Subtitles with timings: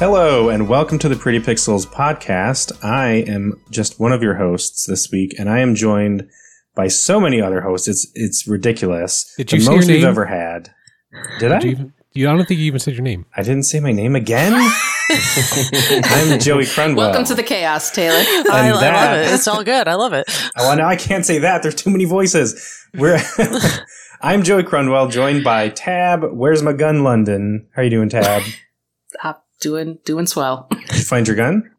[0.00, 2.72] Hello, and welcome to the Pretty Pixels podcast.
[2.82, 6.26] I am just one of your hosts this week, and I am joined
[6.74, 7.86] by so many other hosts.
[7.86, 9.30] It's it's ridiculous.
[9.36, 10.08] Did you the say most your we've name?
[10.08, 10.70] ever had.
[11.38, 11.58] Did I?
[11.58, 13.26] Did you, even, you, I don't think you even said your name.
[13.36, 14.54] I didn't say my name again.
[15.10, 16.96] I'm Joey Crunwell.
[16.96, 18.24] Welcome to the chaos, Taylor.
[18.50, 19.34] I, I love it.
[19.34, 19.86] It's all good.
[19.86, 20.24] I love it.
[20.58, 21.60] Oh, now I can't say that.
[21.62, 22.88] There's too many voices.
[22.94, 23.20] We're.
[24.22, 26.24] I'm Joey Crunwell, joined by Tab.
[26.32, 27.68] Where's my gun, London?
[27.74, 28.44] How are you doing, Tab?
[29.60, 30.68] doing doing swell.
[30.88, 31.70] Did you find your gun?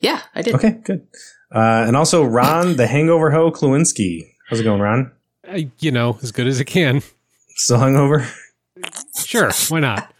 [0.00, 0.54] Yeah, I did.
[0.56, 1.06] Okay, good.
[1.54, 4.22] Uh, and also Ron, the Hangover Ho Klewinski.
[4.48, 5.12] How's it going, Ron?
[5.46, 7.02] Uh, you know, as good as it can.
[7.50, 8.28] Still hungover?
[9.16, 10.12] Sure, why not?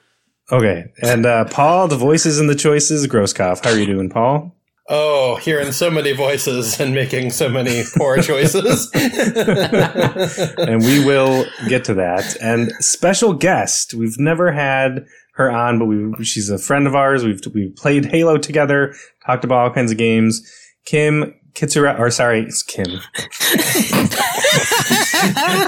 [0.53, 0.93] Okay.
[1.03, 3.65] And uh, Paul, the voices and the choices, Grosskopf.
[3.65, 4.55] How are you doing, Paul?
[4.89, 8.91] Oh, hearing so many voices and making so many poor choices.
[8.95, 12.37] and we will get to that.
[12.43, 17.25] And special guest, we've never had her on, but we she's a friend of ours.
[17.25, 18.95] We've we've played Halo together,
[19.25, 20.43] talked about all kinds of games.
[20.85, 22.87] Kim Kitsura, or sorry, it's Kim.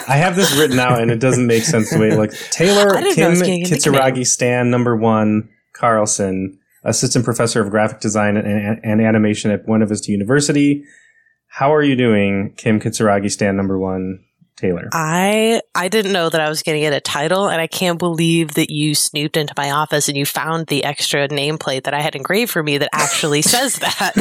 [0.06, 2.48] I have this written out and it doesn't make sense the way it looks.
[2.50, 8.00] Taylor I didn't know it Kim Kitsuragi Stan number one Carlson, assistant professor of graphic
[8.00, 10.84] design and, and animation at Buena Vista University.
[11.48, 14.24] How are you doing, Kim Kitsuragi Stan number one
[14.56, 14.88] Taylor?
[14.92, 17.98] I I didn't know that I was going to get a title, and I can't
[17.98, 22.00] believe that you snooped into my office and you found the extra nameplate that I
[22.00, 24.12] had engraved for me that actually says that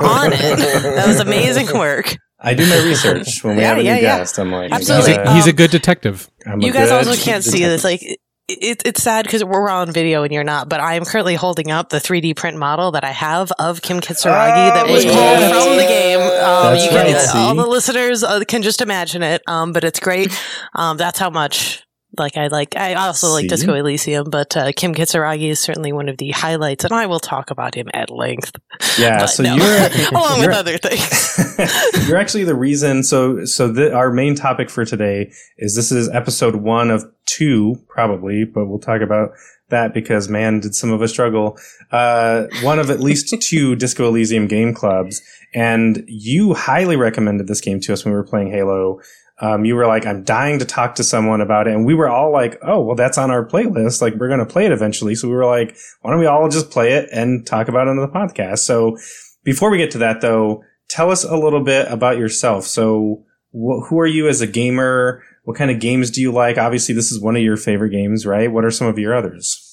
[0.00, 0.58] on it.
[0.96, 2.16] That was amazing work.
[2.42, 4.00] I do my research when we Yeah, have a new yeah.
[4.00, 4.38] guest.
[4.38, 5.10] I'm like, Absolutely.
[5.10, 6.30] He's I a, gotta- he's a good detective.
[6.46, 7.70] I'm a You guys good also can't see detective.
[7.70, 7.84] this.
[7.84, 8.20] Like
[8.60, 10.68] it, it's sad because we're on video and you're not.
[10.68, 14.00] But I am currently holding up the 3D print model that I have of Kim
[14.00, 15.48] Kitsuragi that was Oh, pulled yeah.
[15.50, 16.20] from the game.
[16.20, 19.42] Um, you can, right, all the listeners uh, can just imagine it.
[19.46, 20.32] Um, but it's great.
[20.74, 21.84] Um, that's how much.
[22.18, 26.08] Like I like, I also like Disco Elysium, but uh, Kim Kitsuragi is certainly one
[26.08, 28.56] of the highlights, and I will talk about him at length,
[28.98, 29.54] Yeah, so no.
[29.54, 32.08] you're along with you're- other things.
[32.08, 33.02] you're actually the reason.
[33.04, 37.76] So, so the, our main topic for today is this is episode one of two,
[37.88, 39.30] probably, but we'll talk about
[39.68, 41.56] that because man, did some of us struggle.
[41.92, 45.22] Uh, one of at least two Disco Elysium game clubs,
[45.54, 49.00] and you highly recommended this game to us when we were playing Halo.
[49.40, 51.74] Um, you were like, I'm dying to talk to someone about it.
[51.74, 54.02] And we were all like, oh, well, that's on our playlist.
[54.02, 55.14] Like, we're going to play it eventually.
[55.14, 57.90] So we were like, why don't we all just play it and talk about it
[57.90, 58.58] on the podcast?
[58.58, 58.98] So
[59.42, 62.64] before we get to that, though, tell us a little bit about yourself.
[62.66, 65.22] So, wh- who are you as a gamer?
[65.44, 66.58] What kind of games do you like?
[66.58, 68.52] Obviously, this is one of your favorite games, right?
[68.52, 69.69] What are some of your others?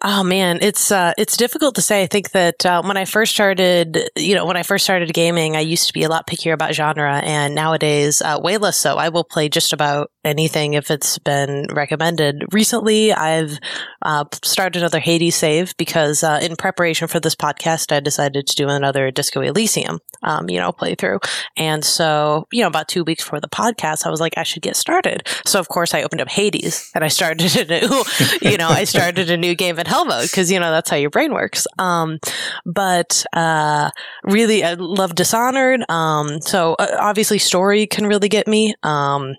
[0.00, 2.04] Oh man, it's uh, it's difficult to say.
[2.04, 5.56] I think that uh, when I first started, you know, when I first started gaming,
[5.56, 8.96] I used to be a lot pickier about genre, and nowadays, uh, way less so.
[8.96, 12.44] I will play just about anything if it's been recommended.
[12.52, 13.58] Recently, I've
[14.02, 18.54] uh, started another Hades save because uh, in preparation for this podcast, I decided to
[18.54, 21.18] do another Disco Elysium, um, you know, playthrough.
[21.56, 24.62] And so, you know, about two weeks before the podcast, I was like, I should
[24.62, 25.26] get started.
[25.46, 28.04] So of course, I opened up Hades and I started a new,
[28.42, 30.96] you know, I started a new game in hell mode because you know that's how
[30.96, 31.66] your brain works.
[31.78, 32.18] Um,
[32.64, 33.90] but uh,
[34.24, 35.88] really, I love Dishonored.
[35.88, 38.74] Um, so uh, obviously, story can really get me.
[38.82, 39.34] Um,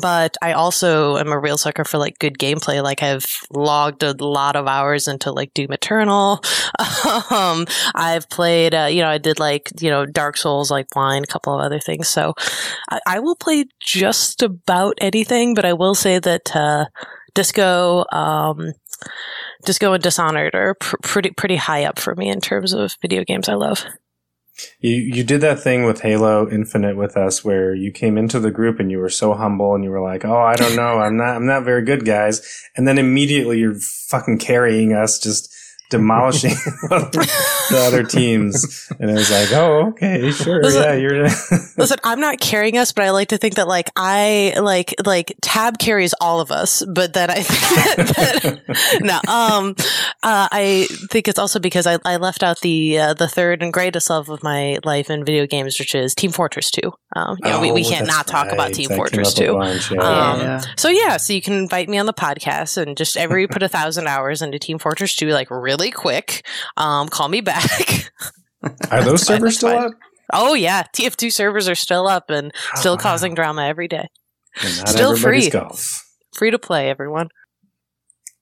[0.00, 2.82] but I also am a real sucker for like good gameplay.
[2.82, 6.42] Like I've logged a lot of hours into like Doom Eternal.
[7.30, 11.24] um, I've played, uh, you know, I did like, you know, Dark Souls, like Wine,
[11.24, 12.08] a couple of other things.
[12.08, 12.34] So
[12.90, 16.84] I, I will play just about anything, but I will say that, uh,
[17.34, 18.72] Disco, um,
[19.64, 23.24] Disco and Dishonored are pr- pretty, pretty high up for me in terms of video
[23.24, 23.84] games I love.
[24.80, 28.50] You you did that thing with Halo Infinite with us where you came into the
[28.50, 30.98] group and you were so humble and you were like, "Oh, I don't know.
[30.98, 35.54] I'm not I'm not very good, guys." And then immediately you're fucking carrying us just
[35.90, 36.50] demolishing
[36.88, 38.88] the other teams.
[38.98, 40.62] And it was like, "Oh, okay, sure.
[40.62, 41.24] Listen- yeah, you're
[41.76, 45.34] Listen, I'm not carrying us, but I like to think that like I like like
[45.42, 49.74] Tab carries all of us, but then I think that, no, um,
[50.22, 53.72] uh, I think it's also because I, I left out the uh, the third and
[53.72, 56.92] greatest love of my life in video games, which is Team Fortress Two.
[57.16, 58.72] Um, you know, we, we Oh, can't not talk about.
[58.72, 59.54] Team That Fortress Two.
[59.54, 60.00] bunch, yeah.
[60.00, 60.60] Um, Yeah.
[60.76, 63.68] So yeah, so you can invite me on the podcast and just every put a
[63.68, 66.44] thousand hours into Team Fortress Two, like really quick.
[66.76, 68.12] Um, call me back.
[68.90, 69.86] Are those servers still fine.
[69.86, 69.92] up?
[70.34, 73.00] oh yeah, TF2 servers are still up and still Oh, wow.
[73.02, 74.08] causing drama every day.
[74.56, 75.48] Still free.
[75.48, 76.04] golf.
[76.34, 77.28] Free to play, everyone.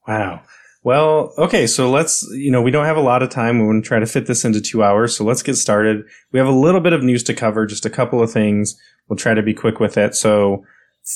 [0.06, 0.42] Wow.
[0.84, 3.58] Well, okay, so let's, you know, we don't have a lot of time.
[3.58, 6.02] We want to try to fit this into two hours, so let's get started.
[6.32, 8.78] We have a little bit of news to cover, just a couple of things.
[9.08, 10.14] We'll try to be quick with it.
[10.14, 10.64] So,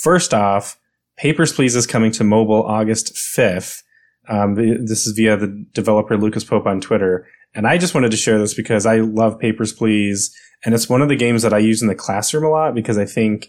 [0.03, 0.79] first off,
[1.17, 3.83] Papers, Please is coming to mobile August 5th.
[4.29, 7.27] Um, the, this is via the developer Lucas Pope on Twitter.
[7.55, 10.35] And I just wanted to share this because I love Papers, Please.
[10.65, 12.99] And it's one of the games that I use in the classroom a lot because
[12.99, 13.49] I think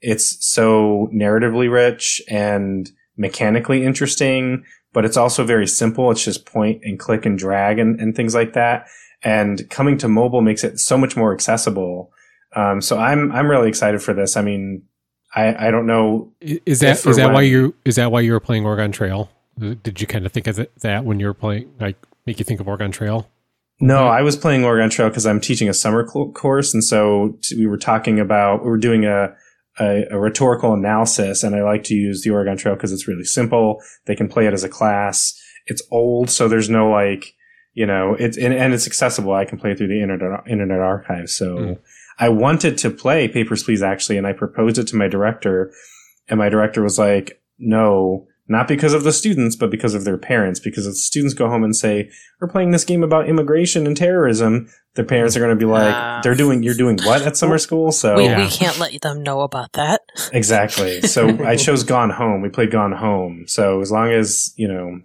[0.00, 6.10] it's so narratively rich and mechanically interesting, but it's also very simple.
[6.10, 8.86] It's just point and click and drag and, and things like that.
[9.22, 12.12] And coming to mobile makes it so much more accessible.
[12.54, 14.36] Um, so I'm, I'm really excited for this.
[14.36, 14.82] I mean,
[15.34, 16.32] I, I don't know.
[16.40, 19.30] Is that is that why you is that why you were playing Oregon Trail?
[19.58, 21.96] Did you kind of think of that when you were playing, like
[22.26, 23.28] make you think of Oregon Trail?
[23.80, 27.56] No, I was playing Oregon Trail because I'm teaching a summer course, and so t-
[27.56, 29.34] we were talking about we were doing a,
[29.80, 33.24] a a rhetorical analysis, and I like to use the Oregon Trail because it's really
[33.24, 33.80] simple.
[34.06, 35.38] They can play it as a class.
[35.66, 37.34] It's old, so there's no like
[37.74, 39.32] you know it's and, and it's accessible.
[39.34, 41.28] I can play it through the internet Internet Archive.
[41.28, 41.78] So Mm.
[42.20, 45.72] I wanted to play Papers Please actually, and I proposed it to my director,
[46.28, 50.18] and my director was like, "No." Not because of the students, but because of their
[50.18, 50.60] parents.
[50.60, 52.10] Because if the students go home and say,
[52.40, 55.94] we're playing this game about immigration and terrorism, their parents are going to be like,
[55.94, 56.20] Ah.
[56.22, 57.90] they're doing, you're doing what at summer school?
[57.90, 58.38] So We, Yeah.
[58.44, 60.02] we can't let them know about that.
[60.34, 61.00] exactly.
[61.02, 62.42] So I chose Gone Home.
[62.42, 63.44] We played Gone Home.
[63.46, 65.00] So as long as, you know,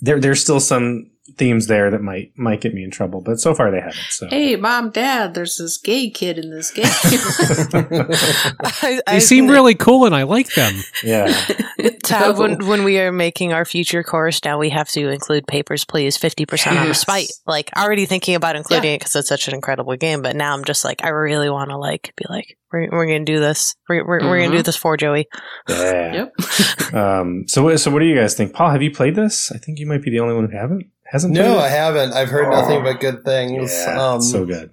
[0.00, 3.54] there, there's still some themes there that might, might get me in trouble, but so
[3.54, 3.96] far they haven't.
[4.10, 6.84] So Hey, mom, dad, there's this gay kid in this game.
[8.02, 10.74] I, They seem really cool, and I like them.
[11.02, 11.26] yeah.
[12.04, 15.84] Tab, when, when we are making our future course, now we have to include Papers,
[15.84, 17.00] Please, 50% on the Yes.
[17.00, 17.28] spite.
[17.46, 20.64] Like, already thinking about including it because it's such an incredible game, but now I'm
[20.64, 23.74] just like, I really want to, like, be like, we're, we're going to do this.
[23.88, 24.66] We're, we're, we're going to do Mhm.
[24.66, 25.26] this for Joey.
[25.68, 26.12] Yeah.
[26.14, 26.34] yep.
[26.88, 28.54] Um, so, so what do you guys think?
[28.54, 29.52] Paul, have you played this?
[29.52, 31.62] I think you might be the only one who haven't, hasn't played No, it?
[31.62, 32.12] I haven't.
[32.12, 33.72] I've heard nothing but good things.
[33.72, 34.70] Yeah, um, so good.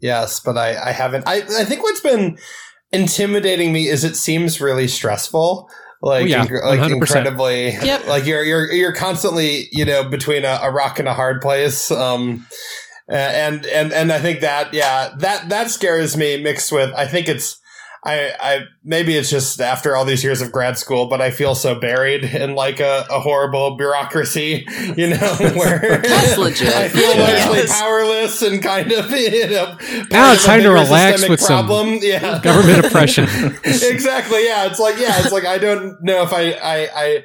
[0.00, 1.24] Yes, but I, I haven't.
[1.26, 2.38] I, I think what's been
[2.92, 5.68] intimidating me is it seems really stressful.
[6.02, 8.06] Like, Oh, yeah, incre- like incredibly, Yep.
[8.06, 11.90] like you're you're you're constantly you know between a, a rock and a hard place.
[11.90, 12.46] Um,
[13.08, 17.28] and and and I think that yeah that that scares me mixed with I think
[17.28, 17.59] it's
[18.04, 21.54] I I maybe it's just after all these years of grad school, but I feel
[21.54, 24.66] so buried in like a, a horrible bureaucracy,
[24.96, 25.16] you know,
[25.54, 26.74] where That's legit.
[26.74, 27.46] I feel Yeah.
[27.46, 29.76] largely powerless and kind of you know
[30.10, 32.40] Now it's time to relax systemic with some yeah.
[32.42, 33.24] Government oppression.
[33.64, 34.44] exactly.
[34.44, 34.66] Yeah.
[34.66, 37.24] It's like, yeah, it's like, I don't know if I, I, I,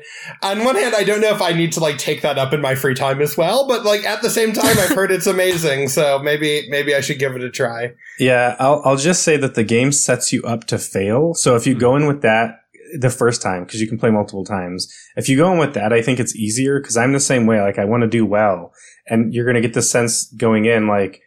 [0.52, 2.62] on one hand, I don't know if I need to like take that up in
[2.62, 5.88] my free time as well, but like at the same time, I've heard it's amazing.
[5.90, 7.94] So maybe, maybe I should give it a try.
[8.20, 11.34] Yeah, I'll, I'll just say that the game sets you up to fail.
[11.34, 12.60] So if you go in with that
[13.00, 15.92] the first time, because you can play multiple times, if you go in with that,
[15.94, 17.62] I think it's easier because I'm the same way.
[17.62, 18.72] Like, I want to do well.
[19.08, 21.22] And you're going to get the sense going in, like,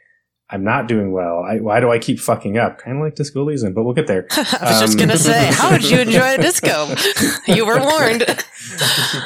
[0.50, 1.44] I'm not doing well.
[1.46, 2.78] I, why do I keep fucking up?
[2.78, 4.26] Kind of like Disco Elysium, but we'll get there.
[4.30, 6.88] I was just Um, going to say, how did you enjoy disco?
[7.46, 8.24] you were warned.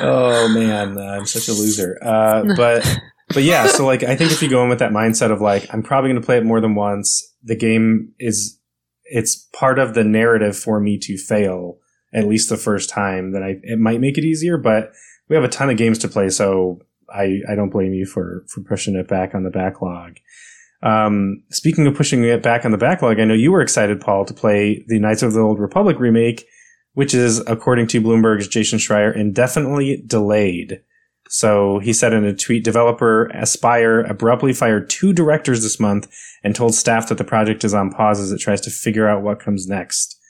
[0.00, 1.98] oh man, I'm such a loser.
[2.02, 5.30] Uh, but but yeah, so like I think if you go in with that mindset
[5.30, 8.58] of like I'm probably going to play it more than once, the game is
[9.12, 11.78] it's part of the narrative for me to fail
[12.14, 13.32] at least the first time.
[13.32, 14.92] That I it might make it easier, but
[15.28, 16.80] we have a ton of games to play, so
[17.14, 20.16] I I don't blame you for for pushing it back on the backlog.
[20.82, 24.24] Um, speaking of pushing it back on the backlog, I know you were excited, Paul,
[24.24, 26.44] to play the Knights of the Old Republic remake,
[26.94, 30.80] which is, according to Bloomberg's Jason Schreier, indefinitely delayed.
[31.34, 36.06] So he said in a tweet, developer Aspyr abruptly fired two directors this month
[36.44, 39.22] and told staff that the project is on pause as it tries to figure out
[39.22, 40.20] what comes next.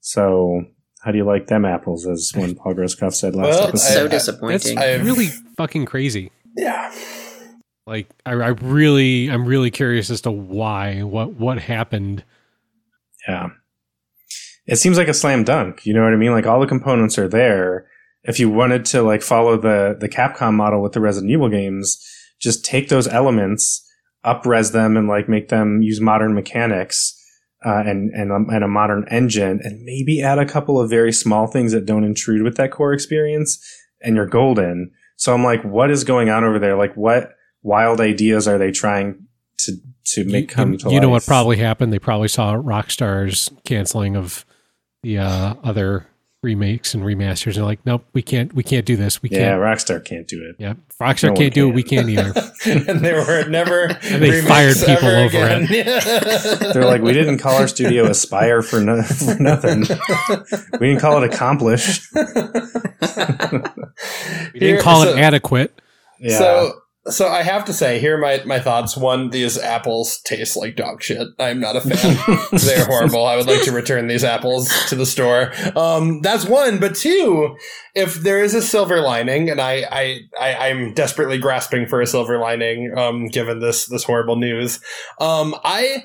[0.00, 0.64] So
[1.04, 3.92] how do you like them apples, as one Paul Groskopf said last Well, It's episode?
[3.94, 4.78] so I- I- That's disappointing.
[4.78, 6.32] I- really fucking crazy.
[6.56, 6.92] Yeah.
[7.86, 12.24] Like I, I really, I'm really curious as to why, what, what happened.
[13.28, 13.50] Yeah.
[14.66, 15.86] It seems like a slam dunk.
[15.86, 16.32] You know what I mean?
[16.32, 17.86] Like all the components are there.
[18.24, 21.98] If you wanted to like follow the the Capcom model with the Resident Evil games,
[22.40, 23.84] just take those elements,
[24.24, 27.18] upres them, and like make them use modern mechanics
[27.64, 31.12] uh, and and um, and a modern engine, and maybe add a couple of very
[31.12, 33.58] small things that don't intrude with that core experience,
[34.00, 34.90] and you're golden.
[35.16, 36.76] So I'm like, what is going on over there?
[36.76, 39.26] Like, what wild ideas are they trying
[39.58, 41.92] to to make you, come to you know what probably happened?
[41.92, 44.44] They probably saw Rockstar's canceling of
[45.02, 46.06] the uh, other
[46.42, 47.54] remakes and remasters.
[47.54, 49.22] They're like, nope, we can't, we can't do this.
[49.22, 49.60] We Yeah, can't.
[49.60, 50.56] Rockstar can't do it.
[50.58, 51.74] Yeah, Rockstar No can't do it.
[51.74, 52.32] We can't either.
[52.66, 55.66] and there were never they fired people over again.
[56.72, 59.84] They're like, we didn't call our studio Aspyr for, no- for nothing.
[60.80, 62.02] We didn't call it Accomplished.
[64.52, 65.80] We didn't call it adequate.
[66.18, 66.38] Yeah.
[66.38, 68.96] So So I have to say, here are my, my thoughts.
[68.96, 71.26] One, these apples taste like dog shit.
[71.36, 72.38] I'm not a fan.
[72.52, 73.26] They're horrible.
[73.26, 75.52] I would like to return these apples to the store.
[75.76, 76.78] Um, that's one.
[76.78, 77.56] But two,
[77.96, 82.06] if there is a silver lining, and I, I, I I'm desperately grasping for a
[82.06, 84.78] silver lining, um, given this this horrible news,
[85.18, 86.04] um, I,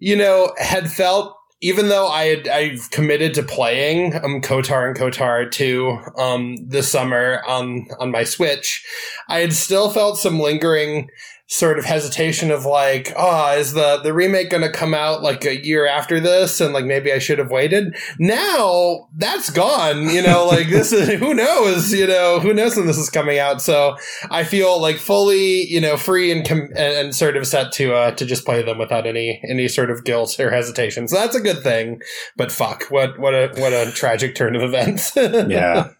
[0.00, 4.96] you know, had felt even though I had I've committed to playing um KOTOR and
[4.96, 8.84] KOTOR 2 um this summer on on my Switch,
[9.28, 11.08] I had still felt some lingering
[11.48, 15.44] sort of hesitation of like, oh, is the the remake going to come out like
[15.44, 17.94] a year after this and like maybe I should have waited.
[18.18, 22.86] Now that's gone, you know, like this is who knows, you know, who knows when
[22.86, 23.60] this is coming out.
[23.60, 23.96] So
[24.30, 27.94] I feel like fully, you know, free and com- and, and sort of set to
[27.94, 31.06] uh to just play them without any any sort of guilt or hesitation.
[31.08, 32.00] So that's a good thing.
[32.36, 35.12] But fuck, what what a what a tragic turn of events.
[35.16, 35.90] yeah,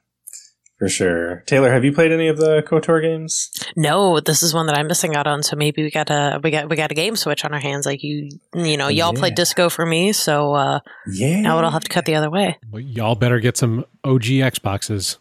[0.82, 1.44] for sure.
[1.46, 3.52] Taylor, have you played any of the KOTOR games?
[3.76, 5.44] No, this is one that I'm missing out on.
[5.44, 7.86] So maybe we got a we got we got a game switch on our hands.
[7.86, 9.18] Like you, you know, y'all Yeah.
[9.20, 11.40] played disco for me, so uh, Yeah.
[11.42, 12.58] now it'll have to cut the other way.
[12.72, 15.18] Well, y'all better get some OG Xboxes.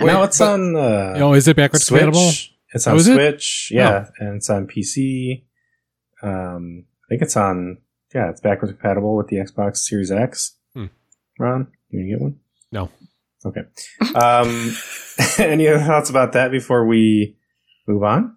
[0.00, 2.00] now it's on uh, oh, is it backwards Switch.
[2.00, 2.30] compatible?
[2.72, 3.02] It's Oh, on it?
[3.04, 5.42] Switch, yeah, and it's on PC.
[6.22, 7.78] Um, I think it's on.
[8.14, 10.54] Yeah, it's backwards compatible with the Xbox Series X.
[10.74, 10.86] Hmm.
[11.40, 12.38] Ron, you gonna get one?
[12.70, 12.90] No.
[13.46, 13.60] Okay.
[14.14, 14.74] Um,
[15.38, 17.36] any other thoughts about that before we
[17.86, 18.36] move on?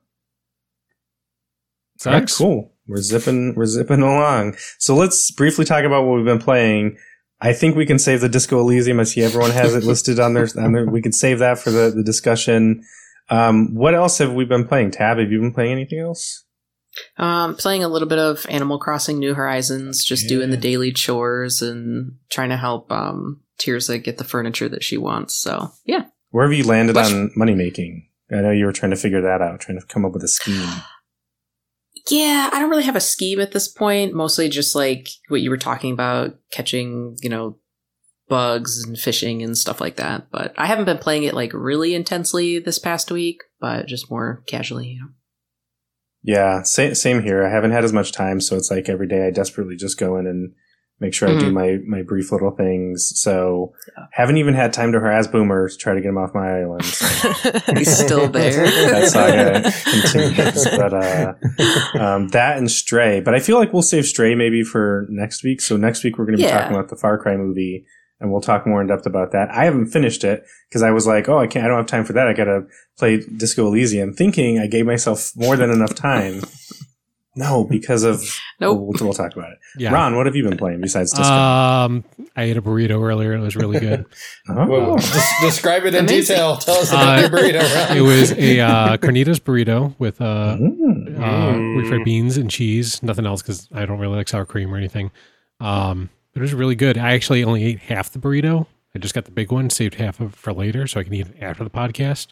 [2.06, 2.38] All right, Sucks.
[2.38, 2.74] cool.
[2.88, 3.56] We're zipping.
[3.56, 4.56] We're zipping along.
[4.78, 6.98] So let's briefly talk about what we've been playing.
[7.42, 9.00] I think we can save the Disco Elysium.
[9.00, 10.48] I see everyone has it listed on their.
[10.58, 12.84] On their we can save that for the the discussion.
[13.30, 14.92] Um, what else have we been playing?
[14.92, 16.46] Tab, have you been playing anything else?
[17.18, 21.62] Um, playing a little bit of Animal Crossing New Horizons, just doing the daily chores
[21.62, 25.34] and trying to help um Tirza get the furniture that she wants.
[25.36, 26.06] So yeah.
[26.30, 28.08] Where have you landed What's- on money making?
[28.32, 30.28] I know you were trying to figure that out, trying to come up with a
[30.28, 30.70] scheme.
[32.10, 34.14] Yeah, I don't really have a scheme at this point.
[34.14, 37.58] Mostly just like what you were talking about, catching, you know,
[38.30, 40.28] bugs and fishing and stuff like that.
[40.32, 44.44] But I haven't been playing it like really intensely this past week, but just more
[44.48, 45.08] casually, you know.
[46.24, 47.46] Yeah, same same here.
[47.46, 50.18] I haven't had as much time, so it's like every day I desperately just go
[50.18, 50.54] in and
[51.00, 51.54] make sure I do Mhm.
[51.54, 53.12] my my brief little things.
[53.16, 53.74] So
[54.12, 56.86] haven't even had time to harass boomers, try to get them off my island.
[56.86, 58.66] So He's still there.
[58.66, 60.66] that saga continues.
[60.66, 61.34] But uh,
[62.00, 63.20] um, that and Stray.
[63.20, 65.62] But I feel like we'll save Stray maybe for next week.
[65.62, 66.60] So next week we're going to be Yeah.
[66.62, 67.86] talking about the Far Cry movie,
[68.20, 69.50] and we'll talk more in depth about that.
[69.52, 71.64] I haven't finished it because I was like, oh, I can't.
[71.66, 72.28] I don't have time for that.
[72.28, 72.64] I got to
[72.98, 76.42] play Disco Elysium, thinking I gave myself more than enough time.
[77.38, 78.22] No, because of
[78.60, 78.80] Nope.
[78.80, 79.60] We'll, we'll talk about it.
[79.78, 79.92] Yeah.
[79.94, 81.32] Ron, what have you been playing besides Disco?
[81.32, 82.04] Um,
[82.36, 83.32] I ate a burrito earlier.
[83.34, 84.06] and It was really good.
[84.50, 84.66] Oh.
[84.68, 86.36] Well, des- describe it in Amazing.
[86.36, 86.58] detail.
[86.58, 87.88] Tell us about Uh, your burrito.
[87.90, 87.98] Ron.
[87.98, 91.18] it was a uh, carnitas burrito with uh, Mm.
[91.20, 91.84] uh, Mm.
[91.84, 93.02] refried beans and cheese.
[93.04, 95.12] Nothing else because I don't really like sour cream or anything.
[95.60, 96.98] Um, it was really good.
[96.98, 98.68] I actually only ate half the burrito.
[98.96, 101.14] I just got the big one, saved half of it for later, so I can
[101.14, 102.28] eat it after the podcast.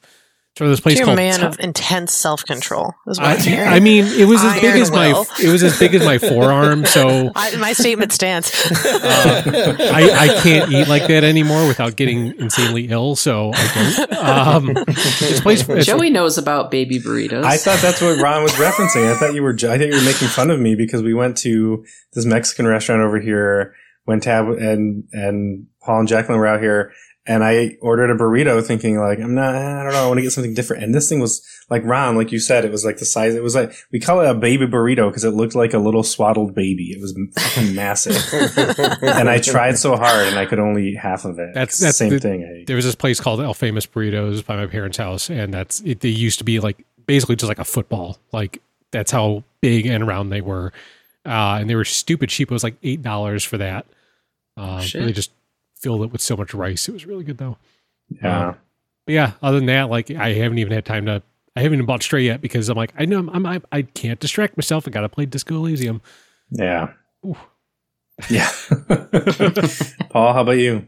[0.57, 2.93] So this place You're a man Tu- of intense self control.
[3.07, 3.67] Is what I, I'm hearing.
[3.67, 6.17] I mean, it was as big Iron as my it was as big as my
[6.17, 6.85] forearm.
[6.85, 8.53] So I, my statement stands.
[8.71, 9.43] Uh,
[9.93, 13.17] I, I can't eat like that anymore without getting insanely ill.
[13.17, 14.13] So I don't.
[14.13, 17.43] Um, this place, Joey knows about baby burritos.
[17.43, 19.11] I thought that's what Ron was referencing.
[19.11, 19.53] I thought you were.
[19.55, 21.83] I thought you were making fun of me because we went to
[22.13, 26.93] this Mexican restaurant over here when Tab and and Paul and Jacqueline were out here,
[27.27, 29.55] and I ordered a burrito, thinking like I'm not.
[29.55, 30.03] I don't know.
[30.03, 30.83] I want to get something different.
[30.83, 33.33] And this thing was like Ron, like you said, it was like the size.
[33.35, 36.03] It was like we call it a baby burrito because it looked like a little
[36.03, 36.91] swaddled baby.
[36.91, 38.15] It was fucking massive.
[39.01, 41.53] and I tried so hard, and I could only eat half of it.
[41.53, 42.43] That's- the that's same the- thing.
[42.43, 45.79] I, there was this place called El Famous Burritos by my parents' house, and that's
[45.81, 46.01] it.
[46.01, 48.17] They used to be like basically just like a football.
[48.31, 50.71] Like that's how big and round they were,
[51.25, 52.51] uh, and they were stupid cheap.
[52.51, 53.87] It was like eight dollars for that.
[54.57, 55.03] Uh, Shit.
[55.03, 55.31] they just
[55.85, 56.89] filled it with so much rice.
[56.89, 57.57] It was really good though.
[58.09, 58.47] yeah.
[58.47, 58.55] Um,
[59.05, 61.21] but yeah, other than that, like I haven't even had time to.
[61.55, 64.19] I haven't even bought Stray yet because I'm like I know I'm, I'm I can't
[64.19, 64.87] distract myself.
[64.87, 66.01] I got to play Disco Elysium.
[66.49, 66.93] Yeah.
[67.23, 67.37] Ooh.
[68.31, 68.49] Yeah.
[70.09, 70.87] Paul, how about you?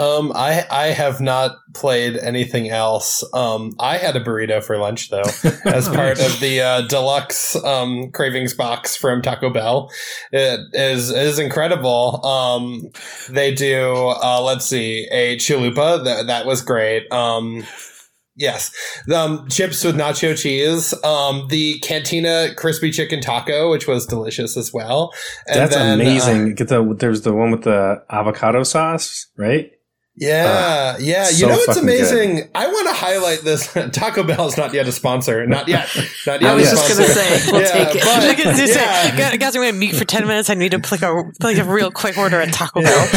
[0.00, 3.22] Um, I I have not played anything else.
[3.34, 5.20] Um, I had a burrito for lunch though,
[5.66, 9.90] as part of the uh, deluxe um, cravings box from Taco Bell.
[10.32, 12.24] It is is incredible.
[12.24, 12.90] Um,
[13.28, 14.14] they do.
[14.22, 17.12] Uh, let's see, a chalupa that that was great.
[17.12, 17.66] Um,
[18.36, 18.74] yes,
[19.14, 20.94] um, chips with nacho cheese.
[21.04, 25.12] Um, the Cantina crispy chicken taco, which was delicious as well.
[25.46, 26.54] And That's then, uh, amazing.
[26.54, 29.70] Get the there's the one with the avocado sauce, right?
[30.20, 31.30] Yeah, uh, yeah.
[31.30, 32.36] You so know what's amazing?
[32.36, 32.50] Good.
[32.54, 33.72] I want to highlight this.
[33.92, 35.46] Taco Bell is not yet a sponsor.
[35.46, 35.88] Not yet.
[36.26, 36.50] Not yet.
[36.50, 38.02] I was just going to say, we'll yeah, take it.
[38.02, 39.36] But, yeah.
[39.38, 40.50] guys, I'm going to meet for 10 minutes.
[40.50, 43.08] I need to click a, click a real quick order at Taco Bell.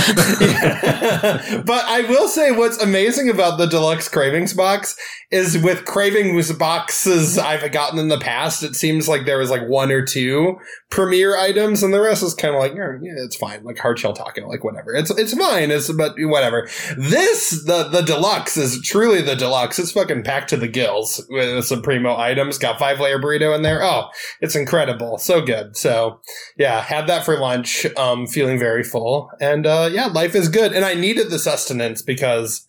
[1.66, 4.96] but I will say what's amazing about the deluxe cravings box
[5.34, 9.68] is with cravings boxes I've gotten in the past, it seems like there was like
[9.68, 10.60] one or two
[10.92, 13.64] premier items and the rest is kind of like, yeah, it's fine.
[13.64, 14.94] Like hard shell taco, like whatever.
[14.94, 15.72] It's, it's fine.
[15.72, 16.70] It's, but whatever.
[16.96, 19.80] This, the, the deluxe is truly the deluxe.
[19.80, 22.60] It's fucking packed to the gills with some primo items.
[22.60, 23.82] Got five layer burrito in there.
[23.82, 24.10] Oh,
[24.40, 25.18] it's incredible.
[25.18, 25.76] So good.
[25.76, 26.22] So
[26.60, 27.88] yeah, had that for lunch.
[27.98, 30.74] Um, feeling very full and, uh, yeah, life is good.
[30.74, 32.68] And I needed the sustenance because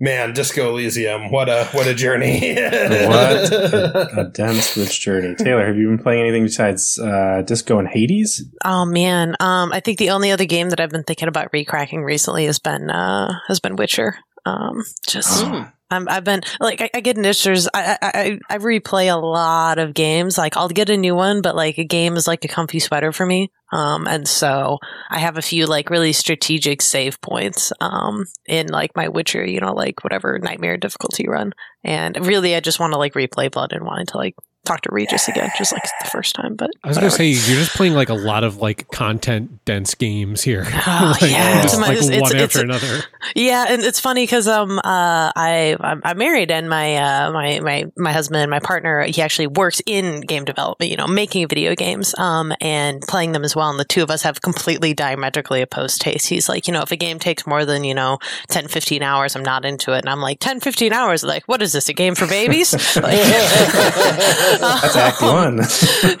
[0.00, 2.54] man, Disco Elysium, what a, what a journey.
[2.54, 5.34] what a, a, dense, rich journey.
[5.34, 8.44] Taylor, have you been playing anything besides, uh, Disco and Hades?
[8.64, 9.34] Oh man.
[9.40, 12.58] Um, I think the only other game that I've been thinking about recracking recently has
[12.58, 14.16] been, uh, has been Witcher.
[14.44, 15.68] Um, just oh.
[15.90, 17.68] I've been like I, I get initiatives.
[17.72, 20.36] I, I I replay a lot of games.
[20.36, 23.12] Like I'll get a new one, but like a game is like a comfy sweater
[23.12, 23.50] for me.
[23.72, 24.78] Um, and so
[25.10, 27.72] I have a few like really strategic save points.
[27.80, 31.52] Um, in like my Witcher, you know, like whatever nightmare difficulty run.
[31.84, 34.34] And really, I just want to like replay Blood and wanting to like
[34.66, 36.54] talk to Regis again, just like the first time.
[36.54, 39.94] But I was gonna say you're just playing like a lot of like content dense
[39.94, 40.64] games here.
[40.66, 43.04] Oh, like, yeah, just like it's, one it's, after it's, another.
[43.34, 47.60] Yeah, and it's funny because um uh I I'm, I'm, married and my uh my
[47.60, 51.74] my my husband my partner he actually works in game development, you know, making video
[51.74, 53.70] games um and playing them as well.
[53.70, 56.28] And the two of us have completely diametrically opposed tastes.
[56.28, 58.18] He's like, you know, if a game takes more than you know
[58.48, 61.22] 10, 15 hours, I'm not into it, and I'm like 10, 15 hours.
[61.22, 61.88] Like, what is this?
[61.88, 62.72] A game for babies?
[62.96, 62.96] like,
[64.60, 65.60] That's Act One.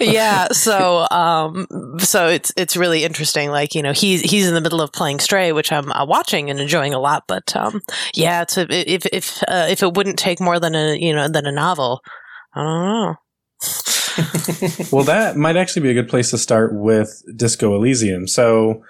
[0.00, 0.48] yeah.
[0.48, 1.66] So, um,
[1.98, 3.50] so it's it's really interesting.
[3.50, 6.50] Like you know, he's he's in the middle of playing Stray, which I'm uh, watching
[6.50, 7.24] and enjoying a lot.
[7.26, 7.82] But um,
[8.14, 11.28] yeah, it's a, if if uh, if it wouldn't take more than a you know
[11.28, 12.00] than a novel,
[12.54, 13.14] I don't know.
[14.92, 18.26] well, that might actually be a good place to start with Disco Elysium.
[18.26, 18.82] So.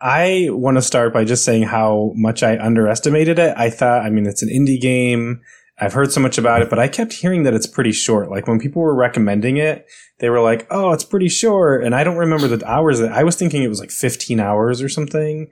[0.00, 3.52] I want to start by just saying how much I underestimated it.
[3.56, 5.40] I thought, I mean, it's an indie game.
[5.80, 8.30] I've heard so much about it, but I kept hearing that it's pretty short.
[8.30, 9.86] Like when people were recommending it,
[10.18, 12.98] they were like, "Oh, it's pretty short," and I don't remember the hours.
[12.98, 15.48] That I was thinking it was like 15 hours or something.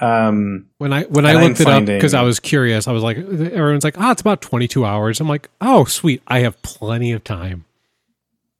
[0.00, 3.02] Um, when I when I looked it finding, up because I was curious, I was
[3.02, 7.12] like, everyone's like, "Oh, it's about 22 hours." I'm like, "Oh, sweet, I have plenty
[7.12, 7.64] of time."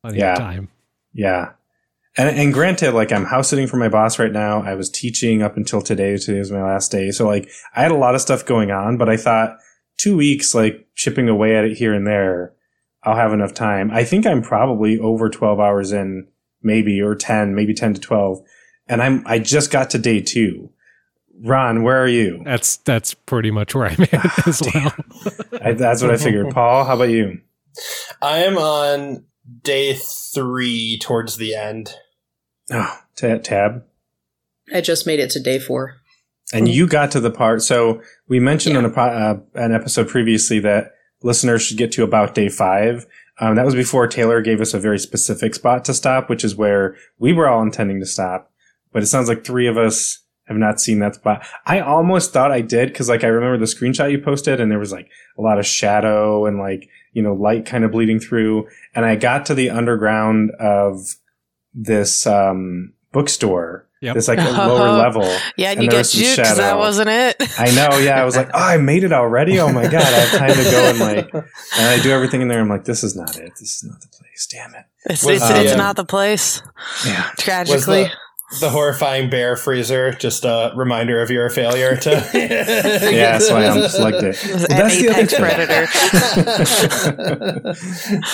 [0.02, 0.68] Plenty yeah, of time.
[1.12, 1.52] Yeah.
[2.16, 4.62] And, and granted, like I'm house sitting for my boss right now.
[4.62, 6.16] I was teaching up until today.
[6.16, 7.10] Today was my last day.
[7.10, 9.56] So like I had a lot of stuff going on, but I thought
[10.02, 12.52] two weeks, like chipping away at it here and there,
[13.04, 13.90] I'll have enough time.
[13.92, 16.26] I think I'm probably over 12 hours in,
[16.60, 18.40] maybe, or 10, maybe 10 to 12.
[18.88, 20.70] And I'm, I just got to day two.
[21.44, 22.42] Ron, where are you?
[22.44, 25.60] That's, that's pretty much where I'm at as ah, well.
[25.62, 26.50] I, that's what I figured.
[26.54, 27.40] Paul, how about you?
[28.20, 29.24] I am on
[29.62, 31.94] day three towards the end.
[32.72, 33.84] Ah, oh, t- tab.
[34.74, 36.01] I just made it to day four.
[36.52, 37.62] And you got to the part.
[37.62, 38.82] So we mentioned yeah.
[38.82, 43.06] on a, uh, an episode previously that listeners should get to about day five.
[43.38, 46.54] Um, that was before Taylor gave us a very specific spot to stop, which is
[46.54, 48.50] where we were all intending to stop.
[48.92, 51.46] But it sounds like three of us have not seen that spot.
[51.66, 54.78] I almost thought I did because, like, I remember the screenshot you posted, and there
[54.78, 58.68] was like a lot of shadow and like you know light kind of bleeding through.
[58.94, 61.16] And I got to the underground of
[61.72, 64.16] this um, bookstore Yep.
[64.16, 65.22] It's like a lower level.
[65.56, 67.36] Yeah, and, and you get juked because that wasn't it.
[67.56, 67.98] I know.
[67.98, 69.60] Yeah, I was like, oh, I made it already.
[69.60, 72.48] Oh my god, I have time to go and like, and I do everything in
[72.48, 72.60] there.
[72.60, 73.52] I'm like, this is not it.
[73.60, 74.48] This is not the place.
[74.50, 74.86] Damn it.
[75.04, 76.62] It's it's, uh, it's not the place.
[77.06, 77.30] Yeah.
[77.38, 78.10] Tragically.
[78.60, 82.10] The, horrifying bear freezer, just a reminder of your failure to.
[82.34, 84.36] yeah, so I unplugged it.
[84.42, 85.86] it well, that's apex predator.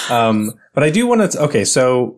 [0.15, 1.43] um, but I do want to.
[1.45, 2.17] Okay, so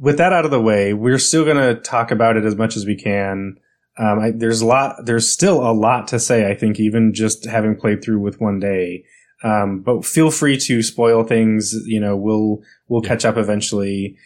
[0.00, 2.76] with that out of the way, we're still going to talk about it as much
[2.76, 3.56] as we can.
[3.98, 7.44] Um, I, there's a lot, there's still a lot to say, I think, even just
[7.44, 9.04] having played through with one day.
[9.44, 11.74] Um, but feel free to spoil things.
[11.86, 14.16] You know, we'll, we'll catch up eventually.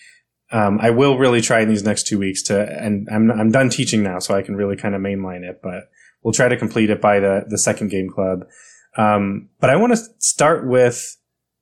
[0.52, 3.68] Um, I will really try in these next two weeks to, and I'm, I'm done
[3.68, 5.90] teaching now, so I can really kind of mainline it, but
[6.22, 8.44] we'll try to complete it by the, the second game club.
[8.96, 11.16] Um, but I want to start with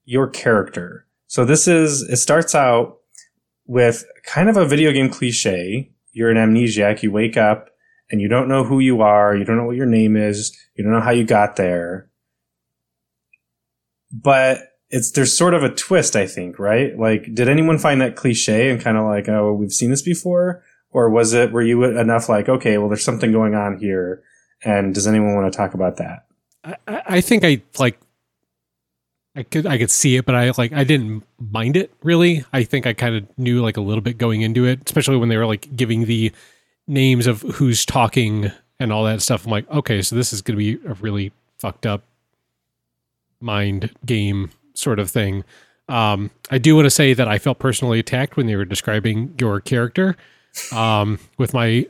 [0.05, 1.07] your character.
[1.27, 2.99] So this is, it starts out
[3.67, 5.91] with kind of a video game cliche.
[6.13, 7.03] You're an amnesiac.
[7.03, 7.71] You wake up
[8.11, 9.35] and you don't know who you are.
[9.35, 10.57] You don't know what your name is.
[10.77, 12.11] You don't know how you got there.
[14.13, 16.99] But it's, there's sort of a twist, I think, right?
[16.99, 20.63] Like, did anyone find that cliche and kind of like, oh, we've seen this before?
[20.91, 24.23] Or was it, were you enough like, okay, well, there's something going on here.
[24.65, 26.27] And does anyone want to talk about that?
[26.65, 27.99] I, I think I like
[29.37, 32.45] I could I could see it, but I like I didn't mind it really.
[32.53, 35.29] I think I kind of knew like a little bit going into it, especially when
[35.29, 36.33] they were like giving the
[36.87, 39.45] names of who's talking and all that stuff.
[39.45, 42.03] I'm like, okay, so this is going to be a really fucked up
[43.41, 45.45] mind game sort of thing.
[45.89, 49.35] Um, I do want to say that I felt personally attacked when they were describing
[49.39, 50.17] your character
[50.73, 51.87] um, with my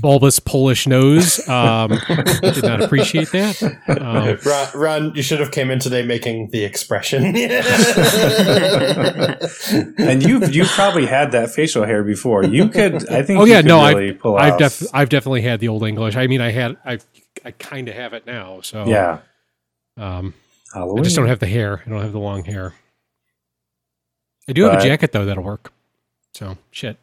[0.00, 1.46] bulbous Polish nose.
[1.48, 1.98] Um,
[2.42, 3.62] did not appreciate that.
[3.88, 7.24] Um, Ron, Ron, you should have came in today making the expression.
[9.98, 12.44] and you you probably had that facial hair before.
[12.44, 13.40] You could, I think.
[13.40, 15.68] oh you yeah, could no, really I've pull I've, off- def- I've definitely had the
[15.68, 16.16] old English.
[16.16, 16.98] I mean, I had I
[17.44, 18.60] I kind of have it now.
[18.60, 19.18] So yeah.
[19.96, 20.34] um,
[20.74, 21.82] I just don't have the hair.
[21.86, 22.74] I don't have the long hair.
[24.48, 25.72] I do have But- a jacket though that'll work.
[26.34, 26.96] So shit.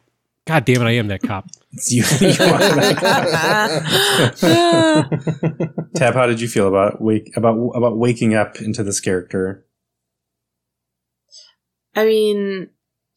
[0.46, 0.86] God damn it!
[0.86, 1.46] I am that cop.
[1.72, 2.02] It's you.
[2.20, 2.58] you are.
[5.94, 9.64] Tab, how did you feel about wake about about waking up into this character?
[11.94, 12.70] I mean,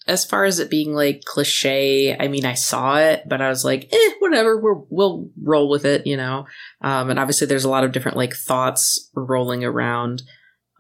[0.07, 3.63] as far as it being like cliche, I mean, I saw it, but I was
[3.63, 4.59] like, eh, whatever.
[4.59, 6.45] We're, we'll roll with it, you know.
[6.81, 10.23] Um, and obviously, there's a lot of different like thoughts rolling around.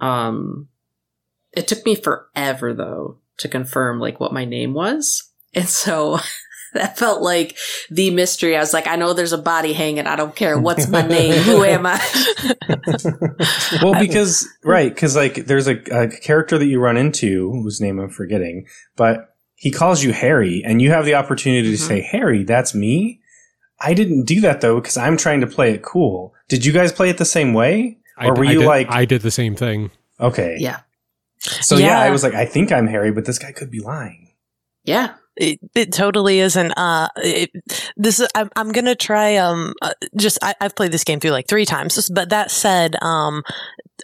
[0.03, 0.67] Um,
[1.53, 6.19] it took me forever though to confirm like what my name was, and so.
[6.75, 7.55] That felt like
[7.91, 8.57] the mystery.
[8.57, 10.07] I was like, I know there's a body hanging.
[10.07, 10.57] I don't care.
[10.59, 11.39] What's my name?
[11.43, 11.99] Who am I?
[13.83, 17.99] Well, because right, because like there's a, a character that you run into whose name
[17.99, 21.87] I'm forgetting, but he calls you Harry, and you have the opportunity to Mhm.
[21.87, 23.21] say, "Harry, that's me."
[23.79, 26.33] I didn't do that though because I'm trying to play it cool.
[26.47, 28.87] Did you guys play it the same way, I, or were I you did, like,
[28.89, 29.91] I did the same thing.
[30.19, 30.81] okay, Yeah.
[31.39, 31.87] So yeah.
[31.87, 31.99] Yeah.
[31.99, 34.31] I was like, I think I'm Harry, but this guy could be lying.
[34.85, 35.15] Yeah.
[35.35, 36.71] It, it totally isn't.
[36.77, 37.49] Uh, it,
[37.97, 38.27] this is.
[38.35, 39.37] I'm, I'm gonna try.
[39.37, 42.09] Um, uh, just I, I've played this game through like three times.
[42.13, 43.41] But that said, um,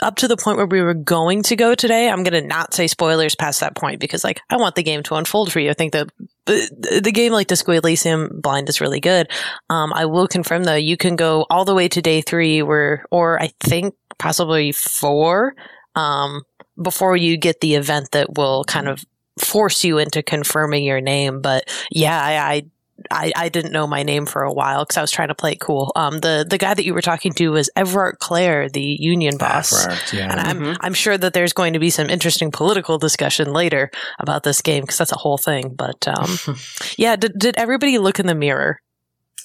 [0.02, 2.88] up to the point where we were going to go today, I'm gonna not say
[2.88, 5.70] spoilers past that point because like I want the game to unfold for you.
[5.70, 6.10] I think the
[6.46, 9.30] the, the game like Disco Elysium Blind is really good.
[9.70, 13.06] Um, I will confirm though, you can go all the way to day three, where
[13.12, 15.54] or I think possibly four.
[15.96, 16.44] Um,
[16.82, 19.04] before you get the event that will kind of
[19.38, 21.42] force you into confirming your name.
[21.42, 22.66] But yeah, I, I
[23.12, 25.54] I, I didn't know my name for a while because I was trying to play
[25.54, 25.94] it cool.
[25.96, 29.72] Um, the the guy that you were talking to was Evrart Claire, the union boss.
[29.72, 30.30] Evrart, yeah.
[30.30, 30.78] And I'm Mhm.
[30.82, 33.90] I'm sure that there's going to be some interesting political discussion later
[34.20, 35.74] about this game because that's a whole thing.
[35.76, 36.38] But um,
[36.98, 38.82] yeah, did did everybody look in the mirror?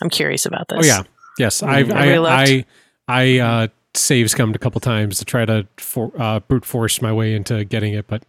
[0.03, 0.79] I'm curious about this.
[0.81, 1.03] Oh yeah,
[1.38, 1.62] yes.
[1.62, 2.66] I've, I Everybody?
[3.09, 7.01] I I uh, save scummed a couple times to try to for, uh, brute force
[7.01, 8.25] my way into getting it, but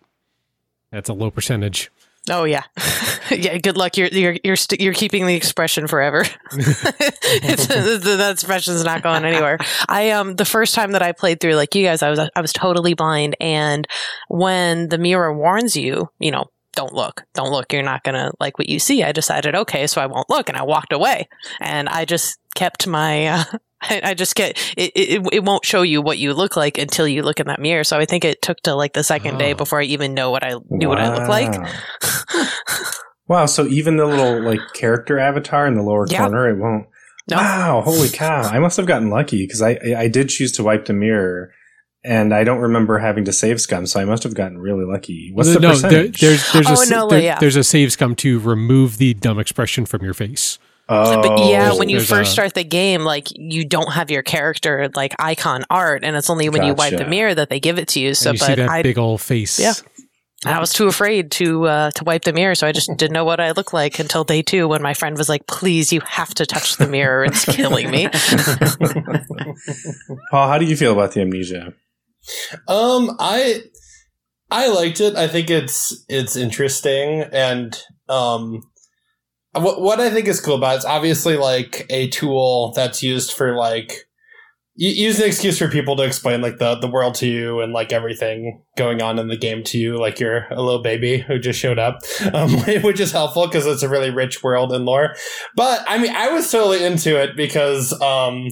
[0.95, 1.91] that's a low percentage.
[2.29, 2.63] Oh yeah,
[3.29, 3.57] yeah.
[3.59, 3.97] Good luck.
[3.97, 6.23] You're you're you're st- you're keeping the expression forever.
[6.53, 9.59] it's, that expression's not going anywhere.
[9.87, 12.41] I um the first time that I played through like you guys, I was I
[12.41, 13.87] was totally blind, and
[14.27, 16.45] when the mirror warns you, you know.
[16.75, 17.23] Don't look.
[17.33, 17.71] Don't look.
[17.73, 19.03] You're not going to like what you see.
[19.03, 20.49] I decided, okay, so I won't look.
[20.49, 21.27] And I walked away.
[21.61, 23.43] And I just kept my, uh,
[23.81, 27.07] I, I just get, it, it, it won't show you what you look like until
[27.07, 27.83] you look in that mirror.
[27.83, 29.55] So I think it took to like the second day Oh.
[29.57, 31.51] before I even know what I knew what I look like.
[31.51, 32.47] Wow.
[33.27, 36.19] Wow, so even the little like character avatar in the lower Yeah.
[36.19, 36.85] corner, it won't.
[37.27, 37.37] No.
[37.37, 38.43] Wow, holy cow!
[38.43, 41.51] I must have gotten lucky because I I did choose to wipe the mirror,
[42.05, 45.31] and I don't remember having to save scum, so I must have gotten really lucky.
[45.33, 46.21] What's the no, there, percentage?
[46.21, 47.39] there's there's a Oh, s- no, there- yeah.
[47.39, 50.59] there's a save scum to remove the dumb expression from your face.
[50.87, 54.21] oh, But yeah, when you first a- start the game, like you don't have your
[54.21, 57.79] character like icon art, and it's only when you wipe the mirror that they give
[57.79, 58.13] it to you.
[58.13, 59.59] So, and you see but that I, big old face.
[59.59, 59.73] Yeah.
[60.47, 63.25] I was too afraid to uh, to wipe the mirror, so I just didn't know
[63.25, 66.35] what I looked like until day two when my friend was like, "Please, you have
[66.35, 68.09] to touch the mirror; it's killing me."
[70.29, 71.73] Paul, how do you feel about the amnesia?
[72.67, 73.63] Um, I
[74.51, 75.15] I liked it.
[75.15, 77.77] I think it's it's interesting, and
[78.09, 78.61] um,
[79.53, 83.33] what what I think is cool about it, it's obviously like a tool that's used
[83.33, 84.05] for like
[84.77, 87.93] use an excuse for people to explain like the the world to you and like
[87.93, 91.59] everything going on in the game to you, like you're a little baby who just
[91.59, 91.99] showed up,
[92.33, 92.51] um,
[92.83, 95.15] which is helpful because it's a really rich world and lore.
[95.55, 98.47] But I mean, I was totally into it because um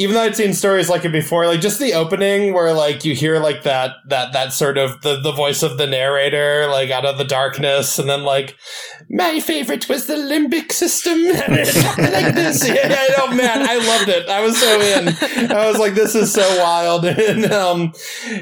[0.00, 3.16] even though I'd seen stories like it before, like just the opening where like you
[3.16, 7.04] hear like that that that sort of the, the voice of the narrator like out
[7.04, 8.56] of the darkness, and then like
[9.10, 12.66] my favorite was the limbic system, like this.
[12.66, 14.28] Yeah, oh man, I loved it.
[14.28, 15.08] I was so in.
[15.50, 17.92] I was like, this is so wild, and um,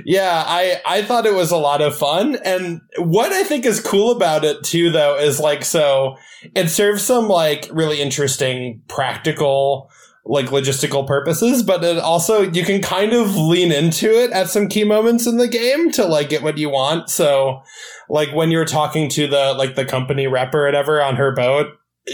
[0.05, 2.37] yeah, I I thought it was a lot of fun.
[2.45, 6.19] And what I think is cool about it too, though, is like so
[6.55, 9.90] it serves some like really interesting practical
[10.29, 14.69] like logistical purposes, but it also you can kind of lean into it at some
[14.69, 17.09] key moments in the game to like get what you want.
[17.09, 17.62] So
[18.09, 21.69] like when you're talking to the like the company rep or whatever on her boat,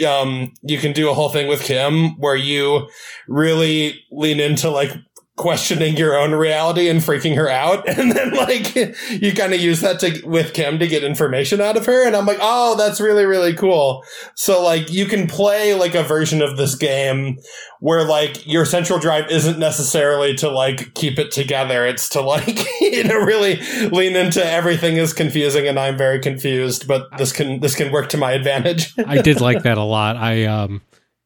[0.06, 2.88] um, you can do a whole thing with Kim where you
[3.28, 4.92] really lean into like
[5.36, 7.88] questioning your own reality and freaking her out.
[8.02, 11.76] And then like you kind of use that to with kim to get information out
[11.76, 12.06] of her.
[12.06, 14.04] And i'm like oh that's really really cool.
[14.34, 17.38] So like you can play like a version of this game
[17.80, 21.86] where like your central drive isn't necessarily to like keep it together.
[21.86, 23.56] It's to like you know really
[23.88, 28.08] lean into everything is confusing and i'm very confused but this can this can work
[28.10, 28.92] to my advantage.
[29.06, 30.16] I did like that a lot.
[30.16, 30.82] I um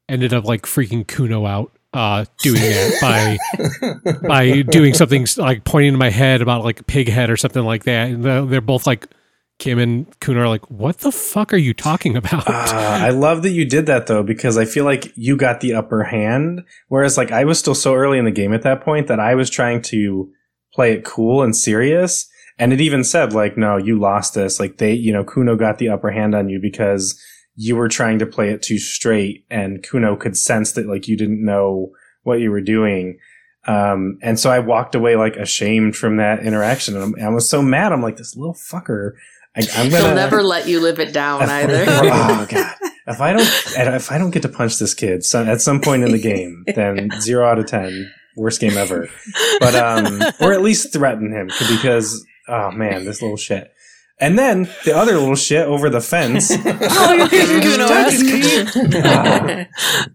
[0.08, 5.92] ended up like freaking Cuno out uh doing that by by doing something like pointing
[5.92, 8.10] to my head about like pig head or something like that.
[8.10, 9.08] And they're, both like
[9.58, 13.42] Kim and Cuno are like, "What the fuck are you talking about?" Ah, I love
[13.42, 16.62] that you did that though, because I feel like you got the upper hand.
[16.88, 19.34] Whereas, like, I was still so early in the game at that point that I
[19.34, 20.30] was trying to
[20.74, 22.28] play it cool and serious.
[22.58, 24.60] And it even said, like, no, you lost this.
[24.60, 27.18] Like, they, you know, Cuno got the upper hand on you because
[27.56, 31.16] you were trying to play it too straight, and Cuno could sense that, like, you
[31.16, 31.92] didn't know
[32.22, 33.18] what you were doing.
[33.66, 37.62] Um, and so I walked away like ashamed from that interaction, and I was so
[37.62, 37.92] mad.
[37.92, 39.12] I'm like, this little fucker.
[39.56, 41.84] I, I'm gonna He'll never let you live it down either.
[41.88, 42.74] oh god!
[43.08, 43.46] If I don't,
[43.94, 46.64] if I don't get to punch this kid so, at some point in the game,
[46.74, 49.08] then zero out of ten, worst game ever.
[49.60, 53.72] But um, or at least threaten him because oh man, this little shit.
[54.18, 56.50] And then the other little shit over the fence.
[56.98, 58.26] Oh, you're getting Cuno-esque.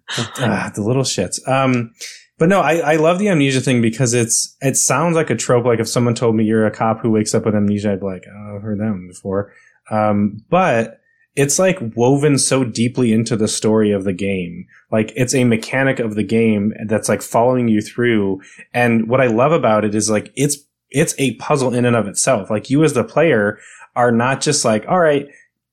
[0.40, 1.48] ah, the little shits.
[1.48, 1.94] Um,
[2.38, 5.66] but no, I, I love the amnesia thing because it's it sounds like a trope.
[5.66, 8.06] Like if someone told me you're a cop who wakes up with amnesia, I'd be
[8.08, 9.54] like, oh, I've heard that one before.
[9.92, 11.00] Um, but
[11.36, 14.66] it's like woven so deeply into the story of the game.
[14.92, 18.42] Like it's a mechanic of the game that's like following you through.
[18.74, 20.58] And what I love about it is like it's
[20.90, 22.50] it's a puzzle in and of itself.
[22.50, 23.60] Like you as the player
[23.96, 25.28] are not just like, all right,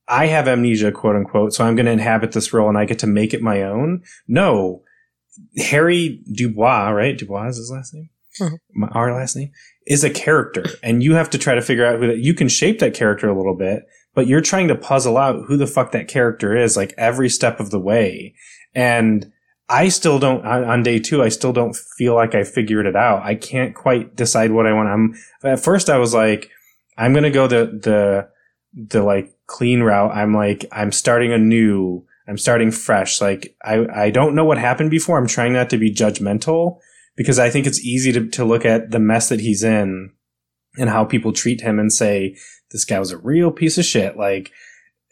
[0.07, 2.99] I have amnesia, quote unquote, so I'm going to inhabit this role and I get
[2.99, 4.03] to make it my own.
[4.27, 4.83] No,
[5.57, 7.17] Harry Dubois, right?
[7.17, 8.09] Dubois is his last name.
[8.39, 8.57] Mhm.
[8.73, 9.51] My, our last name
[9.87, 12.19] is a character, and you have to try to figure out who that.
[12.19, 15.57] You can shape that character a little bit, but you're trying to puzzle out who
[15.57, 18.33] the fuck that character is, like every step of the way.
[18.75, 19.31] And
[19.67, 21.21] I still don't on, on day two.
[21.23, 23.23] I still don't feel like I figured it out.
[23.23, 24.89] I can't quite decide what I want.
[24.89, 25.89] I'm at first.
[25.89, 26.49] I was like,
[26.99, 28.29] I'm gonna go the the
[28.73, 30.15] the like clean route.
[30.15, 32.05] I'm like, I'm starting anew.
[32.27, 33.19] I'm starting fresh.
[33.19, 35.17] Like I, I don't know what happened before.
[35.17, 36.79] I'm trying not to be judgmental
[37.15, 40.11] because I think it's easy to, to look at the mess that he's in
[40.77, 42.35] and how people treat him and say,
[42.71, 44.15] this guy was a real piece of shit.
[44.15, 44.51] Like,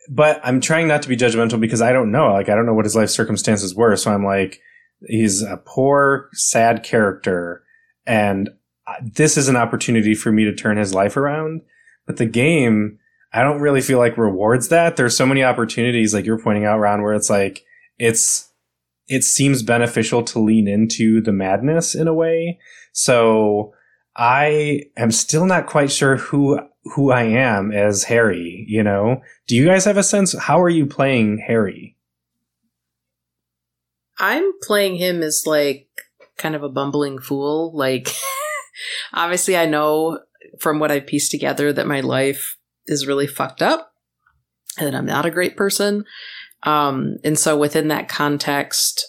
[0.09, 2.31] but I'm trying not to be judgmental because I don't know.
[2.31, 3.95] Like, I don't know what his life circumstances were.
[3.95, 4.61] So I'm like,
[5.07, 7.63] he's a poor, sad character.
[8.05, 8.51] And
[8.85, 11.61] uh, this is an opportunity for me to turn his life around.
[12.07, 12.97] But the game,
[13.31, 14.95] I don't really feel like rewards that.
[14.95, 17.63] There's so many opportunities, like you're pointing out, Ron, where it's like
[17.99, 18.51] it's
[19.07, 22.59] it seems beneficial to lean into the madness in a way.
[22.93, 23.73] So
[24.15, 26.59] I am still not quite sure who
[26.95, 28.65] who I am as Harry.
[28.67, 30.37] You know, do you guys have a sense?
[30.37, 31.95] How are you playing Harry?
[34.19, 35.87] I'm playing him as like
[36.37, 37.71] kind of a bumbling fool.
[37.75, 38.09] Like,
[39.13, 40.19] obviously, I know
[40.59, 43.91] from what I've pieced together that my life is really fucked up
[44.77, 46.05] and that I'm not a great person.
[46.63, 49.05] Um, and so within that context,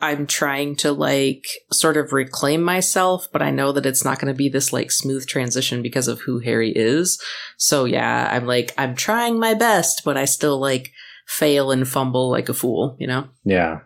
[0.00, 4.32] I'm trying to like sort of reclaim myself, but I know that it's not going
[4.32, 7.20] to be this like smooth transition because of who Harry is.
[7.56, 10.92] So yeah, I'm like, I'm trying my best, but I still like
[11.26, 13.28] fail and fumble like a fool, you know?
[13.44, 13.80] Yeah,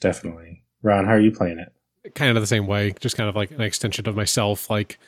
[0.00, 0.64] definitely.
[0.82, 1.72] Ron, how are you playing it?
[2.14, 4.70] kind of the same way, just kind of like an extension of myself.
[4.70, 4.98] Like,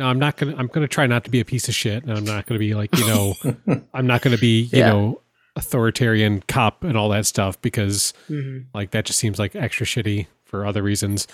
[0.00, 0.54] no, I'm not gonna.
[0.56, 2.74] I'm gonna try not to be a piece of shit, and I'm not gonna be
[2.74, 3.34] like you know,
[3.94, 4.88] I'm not gonna be you Yeah.
[4.88, 5.20] know
[5.56, 8.68] authoritarian cop and all that stuff because Mm-hmm.
[8.72, 11.26] like that just seems like extra shitty for other reasons.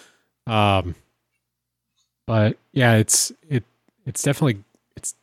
[0.46, 0.94] Um,
[2.26, 3.64] but yeah, it's it
[4.04, 4.62] it's definitely
[4.96, 5.14] it's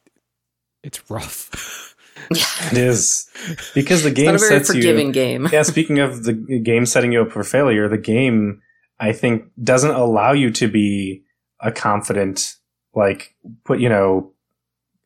[0.83, 1.89] it's rough.
[2.31, 3.27] It is
[3.73, 5.11] because the It's game not a very sets you.
[5.11, 5.47] game.
[5.51, 8.61] yeah, speaking of the game setting you up for failure, the game
[8.99, 11.23] I think doesn't allow you to be
[11.59, 12.55] a confident,
[12.95, 14.31] like put you know,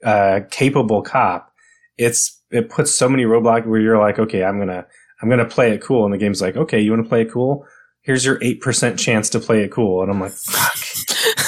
[0.04, 1.54] uh, capable cop.
[1.97, 4.86] It's it puts so many roadblocks where you're like, okay, I'm gonna
[5.21, 7.32] I'm gonna play it cool, and the game's like, okay, you want to play it
[7.32, 7.65] cool?
[8.02, 10.78] Here's your eight percent chance to play it cool, and I'm like, fuck.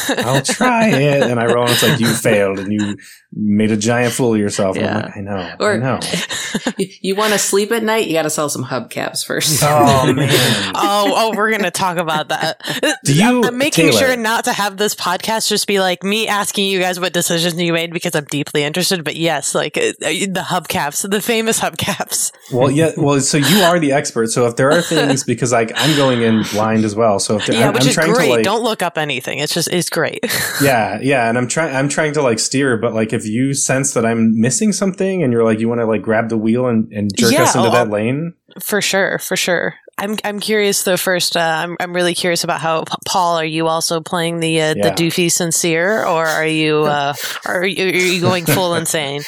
[0.17, 1.23] I'll try it.
[1.23, 2.97] And I roll and it's like, you failed and you
[3.31, 4.75] made a giant fool of yourself.
[4.75, 5.05] And I'm Yeah.
[5.05, 5.55] like, I know.
[5.59, 5.99] Or- I know.
[6.77, 8.07] you, you want to sleep at night?
[8.07, 9.63] You got to sell some hubcaps first.
[9.71, 10.29] Oh, man.
[10.75, 12.59] oh, oh, we're gonna talk about that.
[13.03, 16.27] Do you- I'm making Taylor- sure not to have this podcast just be like me
[16.27, 19.03] asking you guys what decisions you made because I'm deeply interested.
[19.03, 22.31] But yes, like uh, the hubcaps, the famous hubcaps.
[22.51, 22.91] Well, yeah.
[22.97, 24.27] Well, so you are the expert.
[24.31, 27.19] So if there are things, because like I'm going in blind as well.
[27.19, 28.25] So if there, Yeah, I'm, which I'm is trying great.
[28.25, 29.37] to like, Don't look up anything.
[29.39, 30.25] It's just it's great.
[30.61, 33.93] yeah, yeah, and I'm trying, I'm trying to like steer, but like if you sense
[33.93, 36.91] that I'm missing something and you're like, you want to like grab the wheel and,
[36.91, 38.33] and jerk Yeah, us into oh, that I'll- lane.
[38.59, 39.75] For sure, for sure.
[39.99, 40.95] I'm I'm curious though.
[40.95, 43.35] First, uh, I'm I'm really curious about how Paul.
[43.37, 47.13] Are you also playing the uh, the doofy sincere, or are you uh,
[47.45, 49.23] are you, are you going full insane?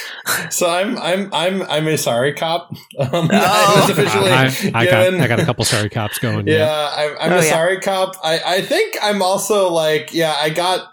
[0.49, 2.71] So I'm I'm I'm I'm a sorry cop.
[2.97, 3.29] Um, Oh.
[3.33, 6.47] I officially I, I got I got a couple sorry cops going.
[6.47, 7.49] Yeah, I'm, I'm Oh, a yeah.
[7.49, 8.15] sorry cop.
[8.23, 10.87] I, I think I'm also like, yeah, I got,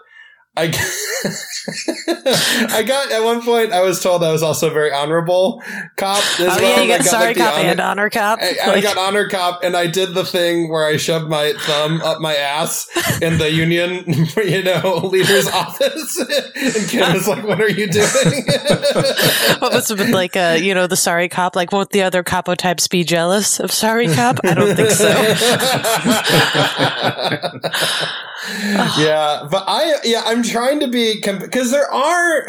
[0.59, 0.81] I got,
[2.73, 3.71] I got at one point.
[3.71, 5.61] I was told I was also a very honorable
[5.95, 6.17] cop.
[6.17, 6.61] As oh well.
[6.61, 8.39] yeah, you I got sorry like, cop honor- and honor cop.
[8.41, 11.53] I, I Like- got honor cop, and I did the thing where I shoved my
[11.59, 12.87] thumb up my ass
[13.21, 14.03] in the union,
[14.37, 18.45] you know, leader's office, and Kim was like, "What are you doing?"
[19.59, 20.35] what was it like?
[20.35, 21.55] Uh, you know, the sorry cop.
[21.55, 24.39] Like, won't the other copotypes be jealous of sorry cop?
[24.43, 25.09] I don't think so.
[28.47, 32.47] Yeah, but I yeah, I'm trying to be because there are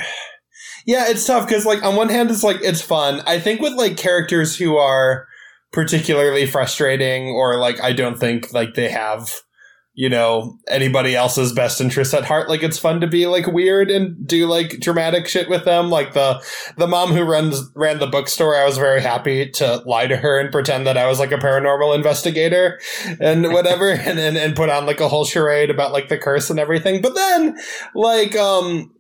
[0.87, 3.23] yeah, it's tough because like on one hand it's like it's fun.
[3.27, 5.27] I think with like characters who are
[5.73, 9.33] particularly frustrating or like I don't think like they have
[10.01, 13.91] you know anybody else's best interest at heart like it's fun to be like weird
[13.91, 15.91] and do like dramatic shit with them.
[15.91, 16.43] Like the
[16.79, 20.41] the mom who runs ran the bookstore i was very happy to lie to her
[20.41, 22.81] and pretend that i was like a paranormal investigator
[23.21, 26.49] and whatever and, and and put on like a whole charade about like the curse
[26.49, 27.03] and everything.
[27.03, 27.59] But then
[27.95, 28.95] like um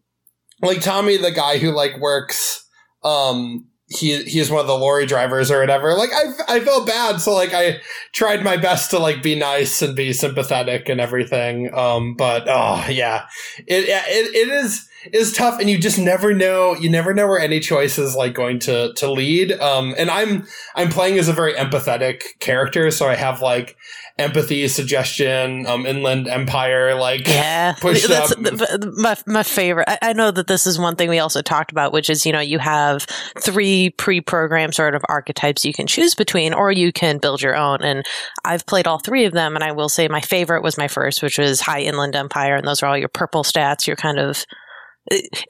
[0.60, 2.62] like tommy the guy who like works
[3.04, 5.94] um he he is one of the lorry drivers or whatever.
[5.94, 7.80] Like i i felt bad so like i
[8.12, 12.86] tried my best to like be nice and be sympathetic and everything um but oh
[12.88, 13.26] yeah.
[13.66, 17.40] It it, it is is tough and you just never know you never know where
[17.40, 21.32] any choice is like going to to lead um and i'm i'm playing as a
[21.32, 23.78] very empathetic character so i have like
[24.20, 28.38] empathy suggestion um inland empire like Yeah, Pushed that's up.
[28.38, 29.88] the- my my favorite.
[29.88, 32.32] I, I know that this is one thing we also talked about, which is you
[32.32, 33.04] know you have
[33.40, 37.82] three pre-programmed sort of archetypes you can choose between, or you can build your own.
[37.82, 38.04] And
[38.44, 41.22] I've played all three of them, and I will say my favorite was my first,
[41.22, 43.86] which was High Inland Empire, and those are all your purple stats.
[43.86, 44.44] Your kind of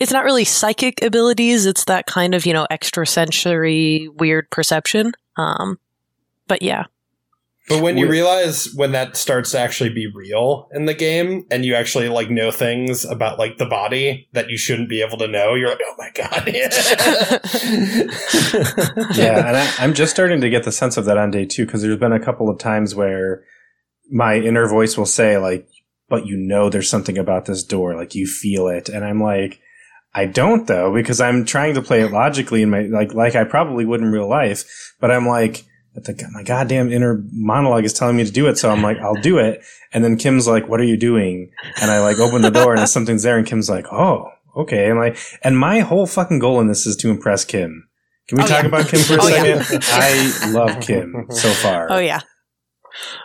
[0.01, 5.13] it's not really psychic abilities; it's that kind of you know extrasensory weird perception.
[5.37, 5.79] Um,
[6.47, 6.85] but yeah,
[7.71, 11.65] But when you realize when that starts to actually be real in the game and
[11.65, 15.29] you actually like know things about like the body that you shouldn't be able to
[15.29, 16.49] know, you're like, oh my god.
[19.17, 21.65] yeah, and I, I'm just starting to get the sense of that on day two
[21.65, 23.45] because there's been a couple of times where
[24.11, 25.69] my inner voice will say like,
[26.09, 29.61] "But you know, there's something about this door, like you feel it," and I'm like,
[30.13, 33.45] "I don't though," because I'm trying to play it logically in my like like I
[33.45, 34.65] probably would in real life,
[35.01, 35.67] but I'm like.
[35.95, 38.99] But the, my goddamn inner monologue is telling me to do it, so I'm like,
[38.99, 39.63] I'll do it.
[39.93, 41.51] And then Kim's like, "What are you doing?"
[41.83, 44.99] And I like open the door, and something's there, and Kim's like, "Oh, okay." And
[45.01, 47.89] like, and my whole fucking goal in this is to impress Kim.
[48.29, 48.69] Can we Oh, talk yeah.
[48.69, 49.63] about Kim for a Oh, yeah.
[49.63, 49.85] second?
[49.91, 51.89] I love Kim so far.
[51.91, 52.21] oh yeah,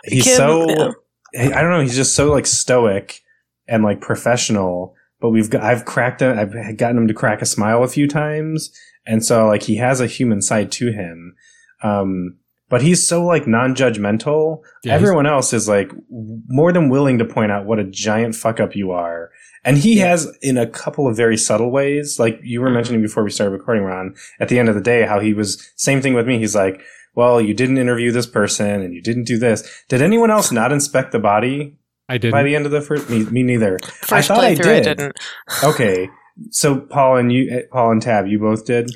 [0.04, 0.94] he's Kim, so
[1.38, 1.80] I don't know.
[1.80, 3.20] He's just so like stoic
[3.68, 4.94] and like professional.
[5.20, 6.36] But we've got I've cracked it.
[6.36, 8.70] I've gotten him to crack a smile a few times,
[9.06, 11.36] and so like he has a human side to him.
[11.84, 14.62] Um, but he's so like non-judgmental.
[14.84, 18.60] Yeah, Everyone else is like more than willing to point out what a giant fuck
[18.60, 19.30] up you are.
[19.64, 20.08] And he Yeah.
[20.10, 23.50] has in a couple of very subtle ways, like you were mentioning before we started
[23.52, 26.38] recording, Ron, at the end of the day, how he was same thing with me.
[26.38, 26.80] He's like,
[27.14, 29.84] well, you didn't interview this person and you didn't do this.
[29.88, 32.30] Did anyone else not inspect the body I did.
[32.30, 33.08] by the end of the first?
[33.10, 33.78] Me, me neither.
[33.82, 34.98] first thought I playthrough I, did.
[34.98, 35.16] didn't.
[35.64, 36.08] Okay.
[36.50, 38.90] So Paul and you, eh, Paul and Tab, you both did.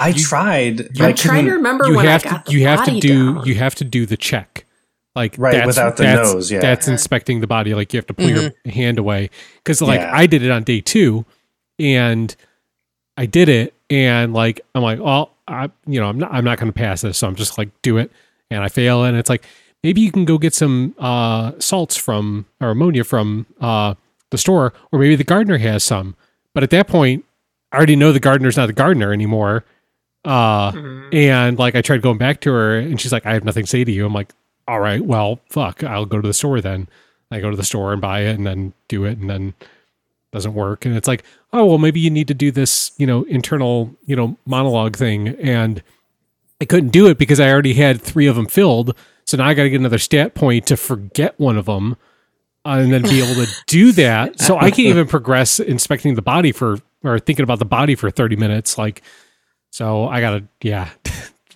[0.00, 0.80] I You- tried.
[0.96, 2.84] you- I I'm trying to remember you when have I got to the you have
[2.86, 3.44] to do down.
[3.46, 4.64] you have to do the check
[5.14, 6.60] like Right, that's- without the that's- nose, yeah.
[6.60, 10.10] that's inspecting the body like you have to pull your hand away because like Yeah.
[10.14, 11.24] i did it on day two
[11.78, 12.34] and
[13.16, 16.58] i did it and like i'm like well i you know i'm not i'm not
[16.58, 18.10] going to pass this so i'm just like do it
[18.50, 19.44] and i fail and it's like
[19.82, 23.94] maybe you can go get some uh salts from or ammonia from uh
[24.30, 26.14] the store or maybe the gardener has some
[26.54, 27.24] but at that point
[27.72, 29.64] i already know the gardener's not the gardener anymore
[30.24, 31.14] uh Mhm.
[31.14, 33.70] and like I tried going back to her and she's like, I have nothing to
[33.70, 34.04] say to you.
[34.06, 34.32] I'm like,
[34.68, 36.88] all right, well, fuck, I'll go to the store then.
[37.30, 39.54] I go to the store and buy it and then do it and then
[40.32, 40.84] doesn't work.
[40.84, 44.14] And it's like, oh well maybe you need to do this, you know, internal, you
[44.16, 45.28] know, monologue thing.
[45.28, 45.82] And
[46.60, 48.94] I couldn't do it because I already had three of them filled.
[49.24, 51.96] So now I got to get another stat point to forget one of them
[52.66, 54.38] uh, and then be able to do that.
[54.40, 58.10] So I can't even progress inspecting the body for or thinking about the body for
[58.10, 58.76] 30 minutes.
[58.76, 59.02] Like,
[59.70, 60.90] so I gotta, yeah.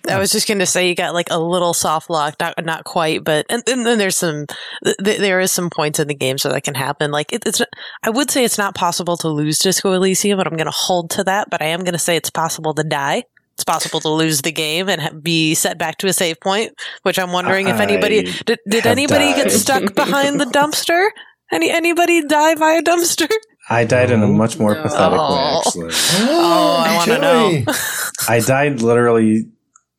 [0.07, 2.83] I was just going to say you got like a little soft lock, not not
[2.83, 4.45] quite, but and, and then there's some
[4.83, 7.11] th- there is some points in the game so that can happen.
[7.11, 7.61] Like it, it's,
[8.03, 11.09] I would say it's not possible to lose Disco Elysium, but I'm going to hold
[11.11, 11.49] to that.
[11.49, 13.23] But I am going to say it's possible to die.
[13.53, 16.73] It's possible to lose the game and ha- be set back to a save point,
[17.03, 18.59] which I'm wondering if anybody I did.
[18.67, 21.09] Did have anybody get stuck behind the dumpster?
[21.51, 23.29] Any anybody die by a dumpster?
[23.69, 24.81] I died in a much more No.
[24.83, 25.61] pathetic way, Oh.
[25.65, 25.89] actually.
[26.29, 27.63] Oh, I wanna know.
[28.29, 29.47] I died literally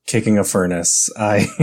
[0.07, 1.11] kicking a furnace.
[1.19, 1.49] I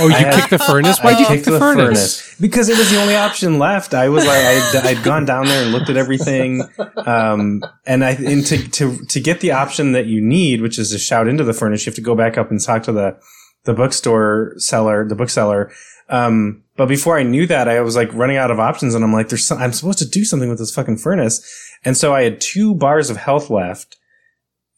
[0.00, 0.98] Oh, you I had- kicked the furnace?
[1.00, 2.34] Why'd you kick kicked the, furnace?
[2.40, 3.92] because it was the only option left.
[3.92, 6.62] I was like, I'd, I'd gone down there and looked at everything,
[7.04, 10.90] um, and I and to to to get the option that you need, which is
[10.92, 13.18] to shout into the furnace, you have to go back up and talk to the
[13.64, 15.70] the bookstore seller, the bookseller.
[16.12, 19.12] Um, but before I knew that, I was like running out of options, and I'm
[19.12, 21.42] like, "There's some, I'm supposed to do something with this fucking furnace,"
[21.84, 23.96] and so I had two bars of health left.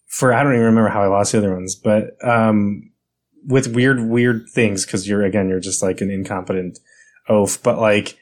[0.07, 2.93] For I don't even remember how I lost the other ones, but um,
[3.47, 6.79] with weird, weird things because you're again, you're just like an incompetent
[7.29, 7.61] oaf.
[7.65, 8.17] But like,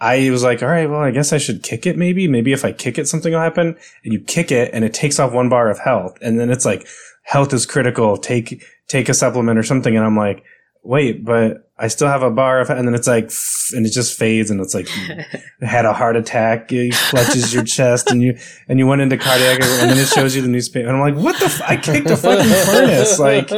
[0.00, 1.96] I was like, all right, well, I guess I should kick it.
[1.96, 3.76] Maybe, maybe if I kick it, something will happen.
[4.04, 6.66] And you kick it, and it takes off one bar of health, and then it's
[6.66, 6.86] like,
[7.22, 8.18] health is critical.
[8.18, 9.96] Take take a supplement or something.
[9.96, 10.44] And I'm like,
[10.82, 13.30] wait, but I still have a bar of, and then it's like,
[13.74, 15.24] and it just fades, and it's like, you
[15.66, 16.70] had a heart attack.
[16.72, 18.36] It clutches your chest, and you
[18.68, 21.22] and you went into cardiac, and then it shows you the newspaper, and I'm like,
[21.22, 21.46] what the?
[21.46, 23.50] F- I kicked a fucking furnace, like.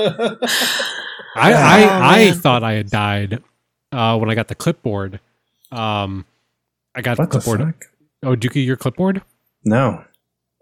[1.34, 3.42] I, Oh, I, I thought I had died
[3.90, 5.18] uh, when I got the clipboard.
[5.70, 6.26] Um,
[6.94, 7.74] I got What the the clipboard.
[7.74, 7.86] fuck?
[8.22, 9.22] Oh, Dookie, your clipboard?
[9.64, 10.04] No.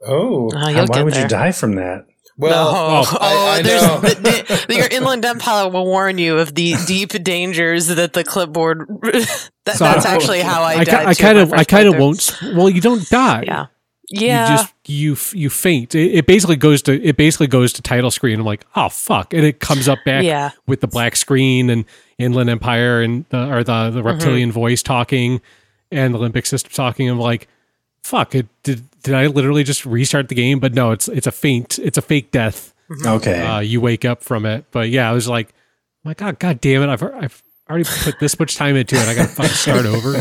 [0.06, 1.22] oh, How- why would there.
[1.22, 2.06] you die from that?
[2.40, 3.02] Well, no.
[3.10, 7.10] oh, I- I there's the, the, your inland empire will warn you of the deep
[7.22, 8.86] dangers that the clipboard.
[9.02, 11.06] that, So- that's actually how I, I, died.
[11.06, 12.36] I too kind of, I kind of won't.
[12.54, 13.44] Well, you don't die.
[13.46, 13.66] Yeah,
[14.08, 14.50] yeah.
[14.50, 15.94] You just you you faint.
[15.94, 18.40] It, it basically goes to it basically goes to title screen.
[18.40, 20.50] I'm like, oh fuck, and it comes up back Yeah.
[20.66, 21.84] with the black screen and
[22.18, 23.96] Inland Empire and the or the Mm-hmm.
[23.96, 25.40] the reptilian voice talking
[25.92, 27.08] and the limbic system talking.
[27.08, 27.46] I'm like,
[28.02, 28.82] fuck, it did.
[29.02, 30.60] Did I literally just restart the game?
[30.60, 31.78] But no, it's it's a faint.
[31.78, 32.74] It's a fake death.
[33.06, 33.40] Okay.
[33.40, 34.64] Uh, you wake up from it.
[34.70, 35.54] But yeah, I was like,
[36.04, 39.08] my god, god damn it, I've I've already put this much time into it.
[39.08, 40.12] I got to fucking start over.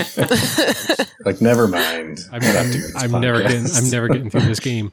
[1.25, 2.19] like, never mind.
[2.31, 3.65] I'm, I'm, I'm never getting.
[3.75, 4.91] I'm never getting through this game.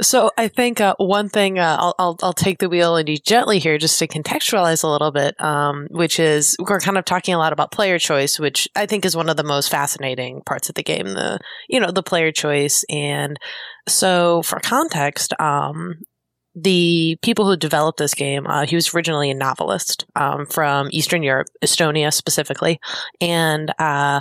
[0.00, 3.16] So I think uh, one thing uh, I'll, I'll I'll take the wheel and do
[3.16, 7.34] gently here, just to contextualize a little bit, um, which is we're kind of talking
[7.34, 10.68] a lot about player choice, which I think is one of the most fascinating parts
[10.68, 11.06] of the game.
[11.06, 13.38] The you know the player choice, and
[13.88, 16.00] so for context, um,
[16.54, 21.22] the people who developed this game, uh, he was originally a novelist um, from Eastern
[21.22, 22.80] Europe, Estonia specifically,
[23.20, 24.20] and uh,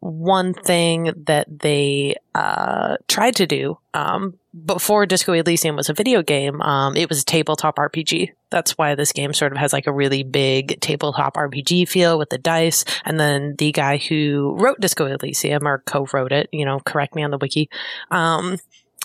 [0.00, 4.34] one thing that they uh, tried to do um,
[4.64, 8.30] before Disco Elysium was a video game, um, it was a tabletop RPG.
[8.50, 12.30] That's why this game sort of has like a really big tabletop RPG feel with
[12.30, 12.84] the dice.
[13.04, 17.22] And then the guy who wrote Disco Elysium or co-wrote it, you know, correct me
[17.22, 17.68] on the wiki.
[18.10, 18.58] Um,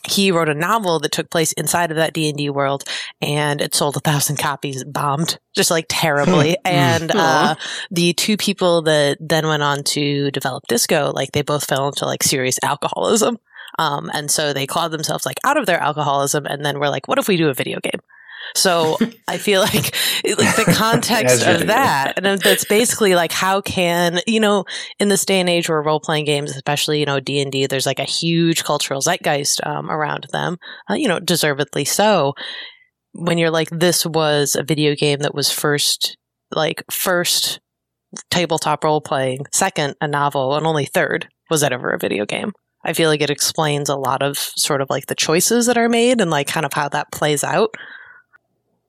[0.08, 2.84] he wrote a novel that took place inside of that D&D world
[3.22, 6.58] and it sold a thousand copies, bombed just like terribly.
[6.66, 7.56] and, uh,
[7.92, 12.06] the two people that then went on to develop disco, like they both fell into
[12.06, 13.38] like serious alcoholism.
[13.80, 17.08] Um, and so they clawed themselves like out of their alcoholism and then we're like,
[17.08, 18.02] what if we do a video game?
[18.56, 18.98] So
[19.28, 19.96] I feel like,
[20.26, 24.66] like the context of that, and that's basically like how can you know
[25.00, 27.68] in this day and age where role playing games, especially you know D and D,
[27.68, 30.58] there's like a huge cultural zeitgeist um, around them,
[30.90, 32.34] uh, you know, deservedly so.
[33.14, 36.16] When you're like, this was a video game that was first,
[36.52, 37.60] like first
[38.30, 42.54] tabletop role playing, second a novel, and only third was that ever a video game.
[42.84, 45.90] I feel like it explains a lot of sort of like the choices that are
[45.90, 47.76] made and like kind of how that plays out.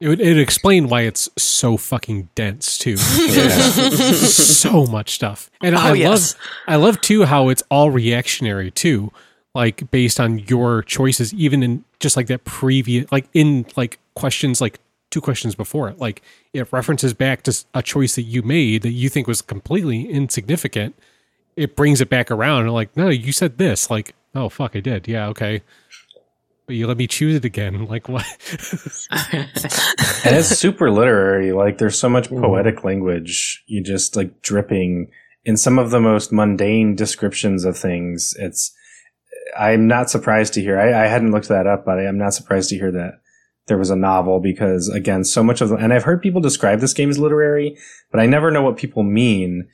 [0.01, 2.97] It would it explain why it's so fucking dense too.
[2.97, 6.35] so much stuff, and oh, I Oh, yes.
[6.35, 9.13] love I love too how it's all reactionary too,
[9.55, 14.61] like based on your choices, even in just like that previous, like in like questions
[14.61, 14.81] like
[15.11, 16.23] two questions before it, like
[16.53, 20.97] it references back to a choice that you made that you think was completely insignificant.
[21.57, 24.81] It brings it back around and like, no, you said this, like, oh fuck, I
[24.81, 25.63] did, yeah, okay.
[26.67, 27.87] But you let me choose it again.
[27.93, 28.25] Like what?
[29.33, 31.53] and it's super literary.
[31.53, 33.63] Like there's so much poetic language.
[33.67, 35.11] You just like dripping
[35.45, 38.73] in some of the most mundane descriptions of things, it's,
[39.59, 42.35] I'm not surprised to hear, I, I hadn't looked that up, but I am not
[42.35, 43.15] surprised to hear that
[43.67, 46.95] there was a novel because again, so much of and I've heard people describe this
[46.95, 47.77] game as literary,
[48.11, 49.69] but I never know what people mean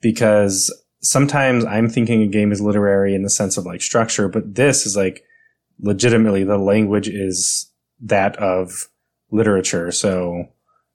[0.00, 0.72] because
[1.02, 4.86] sometimes I'm thinking a game is literary in the sense of like structure, but this
[4.86, 5.24] is like
[5.80, 8.88] legitimately the language is that of
[9.30, 9.90] literature.
[9.92, 10.46] So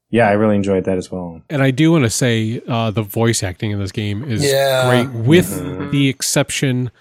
[0.09, 1.41] yeah, I really enjoyed that as well.
[1.49, 4.89] And I do want to say uh, the voice acting in this game is Yeah.
[4.89, 5.91] great, with Mhm.
[5.91, 6.91] the exception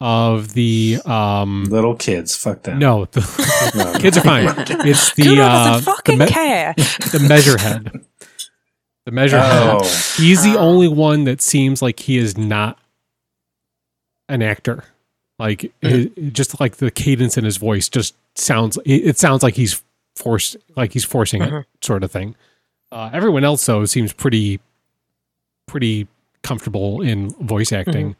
[0.00, 2.78] of the um, Little kids, fuck them.
[2.78, 3.20] no, the
[3.74, 3.98] No.
[3.98, 4.46] kids are fine.
[4.86, 6.74] It's the Cuno uh, doesn't the, fucking me- care.
[6.76, 8.04] the measure head.
[9.06, 9.78] The measure head.
[9.80, 9.84] Oh,
[10.18, 10.68] He's the Oh.
[10.68, 12.78] only one that seems like he is not
[14.28, 14.84] an actor.
[15.38, 18.78] Like his, just like the cadence in his voice just sounds.
[18.84, 19.82] It, it sounds like he's
[20.16, 21.60] forced, like he's forcing Mhm.
[21.60, 22.34] it, sort of thing.
[22.90, 24.60] Uh, everyone else though seems pretty,
[25.66, 26.08] pretty
[26.42, 28.16] comfortable in voice acting.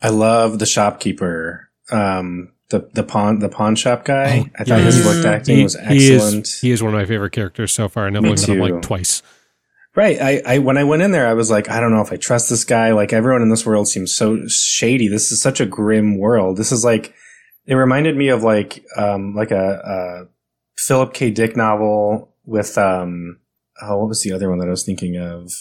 [0.00, 1.68] I love the shopkeeper.
[1.90, 4.44] Um, the the pawn the pawn shop guy.
[4.46, 6.46] Oh, I thought his voice acting He, was he excellent.
[6.46, 8.48] is he is one of my favorite characters so far, and I've Me only met
[8.48, 9.22] him like twice.
[9.94, 10.20] Right.
[10.20, 12.16] I, I when I went in there, I was like, I don't know if I
[12.16, 12.92] trust this guy.
[12.92, 15.06] Like everyone in this world seems so shady.
[15.06, 16.56] This is such a grim world.
[16.56, 17.14] This is like
[17.66, 20.28] it reminded me of like um like a, a
[20.78, 21.30] Philip K.
[21.30, 23.38] Dick novel with um
[23.82, 25.52] oh what was the other one that I was thinking of?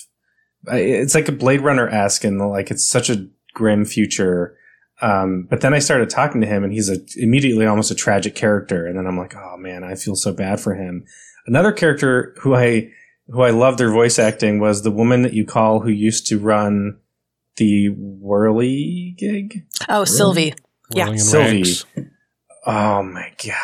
[0.67, 4.55] It's like a Blade Runner esque and like it's such a grim future.
[5.01, 8.36] Um, but then I started talking to him and he's a immediately almost a tragic
[8.36, 8.86] character.
[8.86, 11.03] And then I'm like, oh man, I feel so bad for him.
[11.47, 12.91] Another character who I
[13.32, 16.39] who I loved their voice acting was the woman that you call who used to
[16.39, 16.99] run
[17.57, 19.65] the Whirly gig.
[19.88, 20.53] Oh, Sylvie.
[20.93, 21.05] Yeah.
[21.05, 21.57] Whirling in Sylvie.
[21.57, 21.86] rags.
[22.65, 23.55] Oh my god.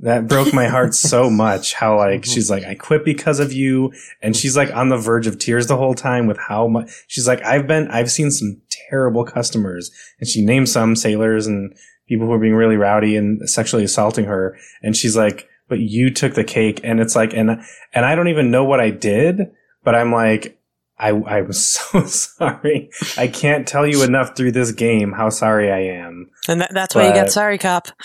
[0.00, 3.92] That broke my heart so much how like she's like I quit because of you
[4.22, 7.28] and she's like on the verge of tears the whole time with how much she's
[7.28, 11.74] like I've been I've seen some terrible customers and she names some sailors and
[12.08, 16.10] people who were being really rowdy and sexually assaulting her and she's like but you
[16.10, 17.62] took the cake and it's like and
[17.94, 19.50] and I don't even know what I did
[19.82, 20.58] but I'm like
[20.98, 22.90] I I'm so sorry.
[23.16, 26.28] I can't tell you enough through this game how sorry I am.
[26.46, 27.88] And that, that's why you got But- Sorry Cop.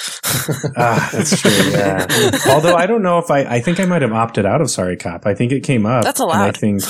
[0.77, 1.51] Ah, that's true.
[1.71, 2.05] Yeah.
[2.49, 4.95] Although I don't know if I, I think I might have opted out of Sorry
[4.95, 5.25] Cop.
[5.25, 6.03] I think it came up.
[6.03, 6.47] That's and allowed.
[6.47, 6.81] I think,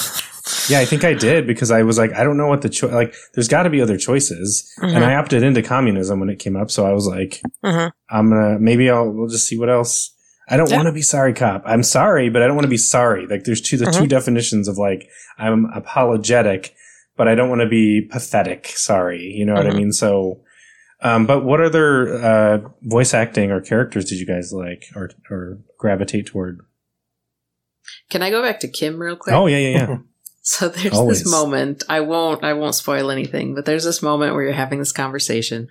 [0.69, 2.91] yeah, I think I did because I was like, I don't know what the choice.
[2.91, 6.55] Like, there's got to be other choices, and I opted into communism when it came
[6.55, 6.69] up.
[6.69, 7.91] So I was like, Mhm.
[8.09, 10.14] I'm gonna maybe I'll we'll just see what else.
[10.47, 10.77] I don't Yeah.
[10.77, 11.63] want to be sorry cop.
[11.65, 13.25] I'm sorry, but I don't want to be sorry.
[13.27, 15.07] Like there's two the two definitions of like
[15.39, 16.73] I'm apologetic,
[17.17, 18.67] but I don't want to be pathetic.
[18.67, 19.75] Sorry, you know what I Mhm.
[19.75, 19.91] mean.
[19.91, 20.41] So,
[21.01, 25.57] um, but what other uh, voice acting or characters did you guys like or or
[25.79, 26.59] gravitate toward?
[28.09, 29.33] Can I go back to Kim real quick?
[29.35, 29.97] Oh yeah, yeah, yeah.
[30.47, 31.23] So there's Always.
[31.23, 31.83] this moment.
[31.89, 32.43] I won't.
[32.43, 33.55] I won't spoil anything.
[33.55, 35.67] But there's this moment where you're having this conversation,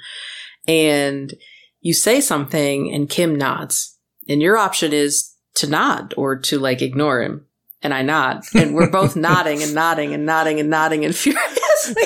[0.67, 1.33] and
[1.81, 3.94] you say something, and Kim nods,
[4.29, 7.47] and your option is to nod or to like ignore him.
[7.83, 12.03] And I nod, and we're both nodding and nodding and nodding and nodding and furiously.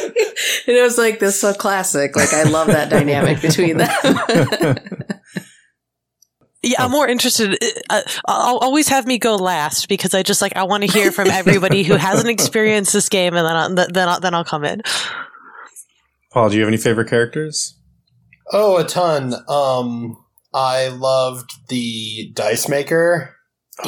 [0.66, 2.16] and it was like this so classic.
[2.16, 4.76] Like I love that dynamic between them.
[6.60, 7.56] Yeah, I'm more interested.
[7.88, 11.12] Uh, I'll always have me go last because I just like I want to hear
[11.12, 14.64] from everybody who hasn't experienced this game, and then I'll, then I'll, then I'll come
[14.64, 14.82] in.
[16.32, 17.78] Paul, do you have any favorite characters?
[18.52, 19.34] Oh, a ton.
[19.48, 20.16] Um,
[20.59, 23.34] I loved the dice maker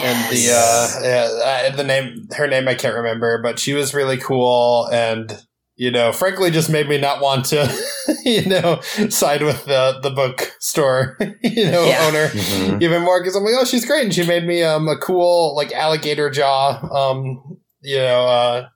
[0.01, 4.17] and the uh, uh, the name her name I can't remember, but she was really
[4.19, 5.37] cool and
[5.77, 7.67] you know, frankly, just made me not want to,
[8.25, 12.07] you know, side with the the bookstore, you know, Yeah.
[12.07, 12.83] owner Mhm.
[12.83, 15.57] even more because I'm like, oh, she's great, and she made me um a cool
[15.57, 18.69] like alligator jaw um you know uh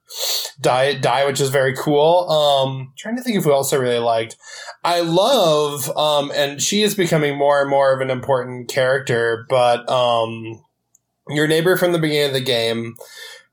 [0.61, 2.29] die die which is very cool.
[2.29, 4.35] Um, trying to think of who else I really liked.
[4.83, 9.87] I love um and she is becoming more and more of an important character, but
[9.89, 10.61] um
[11.29, 12.95] your neighbor from the beginning of the game.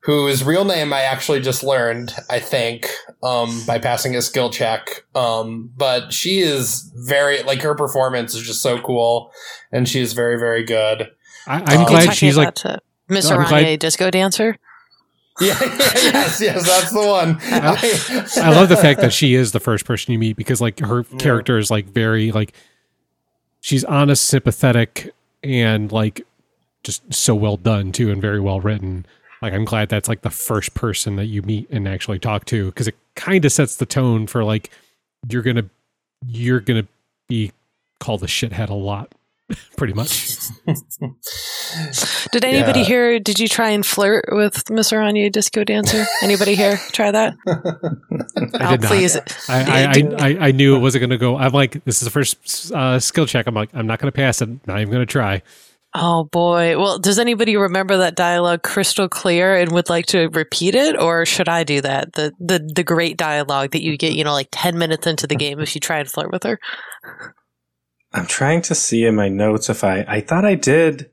[0.04, 2.90] Whose real name I actually just learned, I think,
[3.22, 5.04] um, by passing a skill check.
[5.14, 9.30] Um, but she is very like her performance is just so cool
[9.70, 11.08] and she is very very good.
[11.46, 11.72] I, I'm Oh.
[11.82, 12.76] You're glad she's like about, uh,
[13.08, 14.56] Miss I'm Oranje, glad- disco dancer.
[15.42, 17.38] Yeah, yeah, yes, yes, that's the one.
[18.44, 21.04] I love the fact that she is the first person you meet because like her
[21.10, 21.18] Yeah.
[21.18, 22.52] character is like very like
[23.60, 25.12] she's honest, sympathetic,
[25.42, 26.22] and like
[26.84, 29.06] just so well done too, and very well written.
[29.40, 32.66] Like I'm glad that's like the first person that you meet and actually talk to
[32.66, 34.70] because it kind of sets the tone for like
[35.28, 35.64] you're gonna
[36.26, 36.86] you're gonna
[37.28, 37.52] be
[38.00, 39.12] called a shithead a lot
[39.76, 40.38] pretty much.
[42.32, 42.86] Did anybody Yeah.
[42.86, 43.18] here?
[43.20, 46.04] Did you try and flirt with Miss Oranje Disco Dancer?
[46.22, 47.34] Anybody here try that?
[47.46, 48.88] I oh, did not.
[48.88, 49.16] please.
[49.16, 51.36] I, I, I, I, I knew it wasn't going to go.
[51.36, 53.46] I'm like, this is the first uh, skill check.
[53.46, 54.48] I'm like, I'm not going to pass it.
[54.66, 55.42] Not even going to try.
[55.94, 56.78] Oh boy.
[56.78, 61.26] Well, does anybody remember that dialogue crystal clear and would like to repeat it, or
[61.26, 62.14] should I do that?
[62.14, 65.36] The the the great dialogue that you get, you know, like ten minutes into the
[65.36, 66.58] game if you try and flirt with her.
[68.14, 71.10] I'm trying to see in my notes if I I thought I did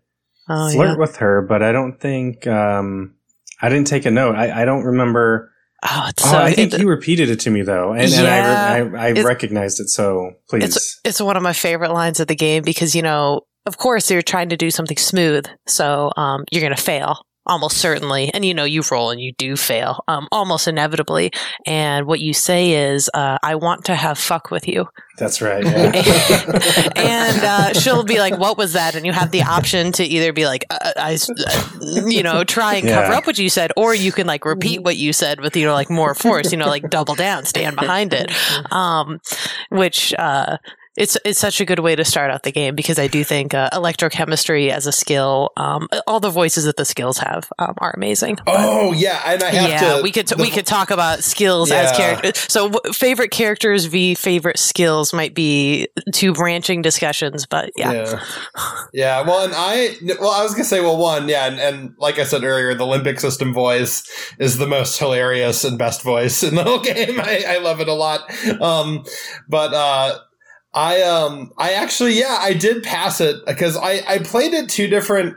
[0.51, 0.95] Oh flirt yeah.
[0.97, 3.15] with her, but I don't think um
[3.61, 4.35] I didn't take a note.
[4.35, 5.51] I, I don't remember.
[5.83, 6.37] Oh, it's oh, so.
[6.39, 9.11] I think it- you repeated it to me though, and, Yeah, and I I, I
[9.21, 9.89] recognized it.
[9.89, 13.41] So please, it's it's one of my favorite lines of the game because you know,
[13.65, 17.77] of course, you're trying to do something smooth, so um, you're going to fail almost
[17.77, 21.31] certainly, and you know, you roll and you do fail um, almost inevitably.
[21.65, 24.87] And what you say is, uh, "I want to have fuck with you."
[25.19, 25.63] that's right.
[25.99, 26.89] Yeah.
[26.95, 30.31] and uh, she'll be like, "What was that?" And you have the option to either
[30.31, 33.93] be like, uh, "I," uh, you know, try and cover up what you said, or
[33.93, 36.67] you can like repeat what you said with you know like more force, you know,
[36.67, 38.31] like double down, stand behind it,
[38.71, 39.19] um,
[39.69, 40.13] which.
[40.99, 43.53] It's it's such a good way to start out the game because I do think
[43.53, 47.91] uh, electrochemistry as a skill, um, all the voices that the skills have um, are
[47.95, 48.37] amazing.
[48.45, 50.03] Oh yeah, and I have yeah, to.
[50.03, 52.37] we could the- we could talk about skills as characters.
[52.51, 58.23] So w- favorite characters v favorite skills might be two branching discussions, but yeah, Yeah.
[58.93, 59.21] Yeah.
[59.21, 61.45] Well, and I, well, I was going to say, well, one, yeah.
[61.47, 64.03] And, and like I said earlier, the limbic system voice
[64.39, 67.19] is the most hilarious and best voice in the whole game.
[67.19, 68.29] I, I love it a lot.
[68.61, 69.05] Um,
[69.47, 70.19] but, uh,
[70.73, 74.87] I, um, I actually, yeah, I did pass it because I, I played it two
[74.87, 75.35] different,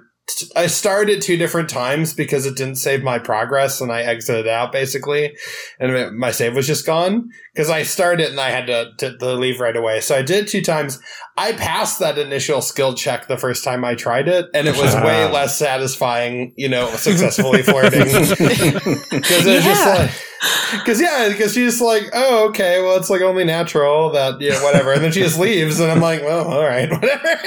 [0.55, 4.73] I started two different times because it didn't save my progress and I exited out
[4.73, 5.35] basically.
[5.81, 9.33] And my save was just gone because I started and I had to, to, to
[9.35, 10.01] leave right away.
[10.01, 11.01] So I did two times.
[11.37, 14.95] I passed that initial skill check the first time I tried it, and it was
[14.97, 18.03] way less satisfying, you know, successfully flirting.
[19.13, 19.95] Because it's just Yeah.
[19.95, 20.11] like,
[20.73, 24.93] because yeah, because she's like, oh, okay, well, it's like only natural that, yeah, whatever.
[24.93, 27.39] And then she just leaves, and I'm like, well, all right, whatever.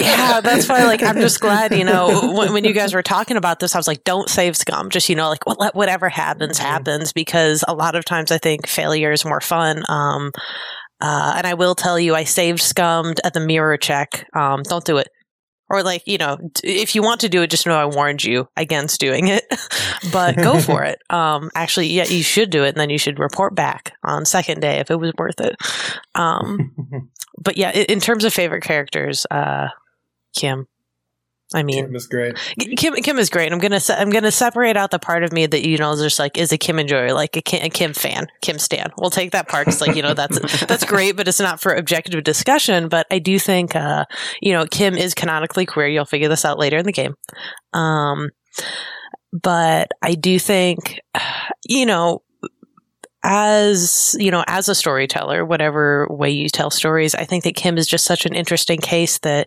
[0.00, 0.84] yeah, that's why.
[0.84, 3.78] Like, I'm just glad you know when, when you guys were talking about this, I
[3.78, 4.88] was like, don't save scum.
[4.90, 6.62] Just you know, like what, whatever happens, Mhm.
[6.62, 7.12] happens.
[7.12, 9.82] Because a lot of times, I think failure is more fun.
[9.88, 10.32] Um,
[11.00, 14.26] uh, and I will tell you, I saved scummed at the mirror check.
[14.34, 15.08] Um, don't do it.
[15.68, 18.48] Or like you know, if you want to do it, just know I warned you
[18.56, 19.44] against doing it.
[20.12, 20.98] but go for it.
[21.10, 24.60] Um, actually, yeah, you should do it, and then you should report back on second
[24.60, 25.54] day if it was worth it.
[26.16, 26.74] Um,
[27.38, 29.68] but yeah, in terms of favorite characters, uh,
[30.36, 30.66] Kim.
[31.52, 32.36] I mean, Kim is great.
[32.76, 33.52] Kim Kim is great.
[33.52, 36.00] I'm gonna se- I'm gonna separate out the part of me that you know is
[36.00, 38.92] just like is a Kim enjoyer, like a Kim, a Kim fan, Kim stan.
[38.98, 41.74] We'll take that part It's like you know that's that's great, but it's not for
[41.74, 42.88] objective discussion.
[42.88, 44.04] But I do think uh,
[44.40, 45.88] you know Kim is canonically queer.
[45.88, 47.14] You'll figure this out later in the game.
[47.72, 48.30] Um,
[49.32, 51.00] but I do think
[51.68, 52.22] you know
[53.22, 57.76] as you know as a storyteller whatever way you tell stories i think that kim
[57.76, 59.46] is just such an interesting case that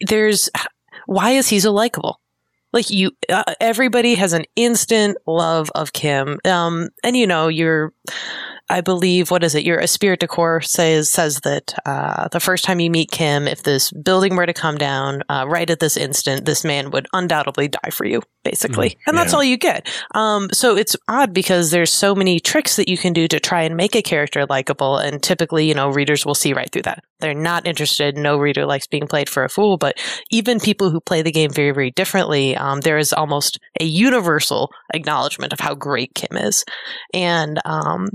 [0.00, 0.50] there's
[1.06, 2.20] why is he so likable?
[2.72, 6.38] Like you uh, everybody has an instant love of kim.
[6.44, 7.92] Um and you know you're
[8.68, 9.64] i believe what is it?
[9.64, 13.62] Your Esprit de Corps says says that uh the first time you meet kim if
[13.62, 17.68] this building were to come down uh, right at this instant this man would undoubtedly
[17.68, 18.96] die for you basically.
[19.08, 19.36] And that's yeah.
[19.36, 19.88] all you get.
[20.14, 23.62] Um so it's odd because there's so many tricks that you can do to try
[23.62, 27.02] and make a character likable and typically you know readers will see right through that.
[27.18, 28.16] They're not interested.
[28.16, 29.96] No reader likes being played for a fool but
[30.30, 34.70] even people who play the game very, very differently, um, there is almost a universal
[34.92, 36.64] acknowledgement of how great Kim is,
[37.14, 38.08] and um,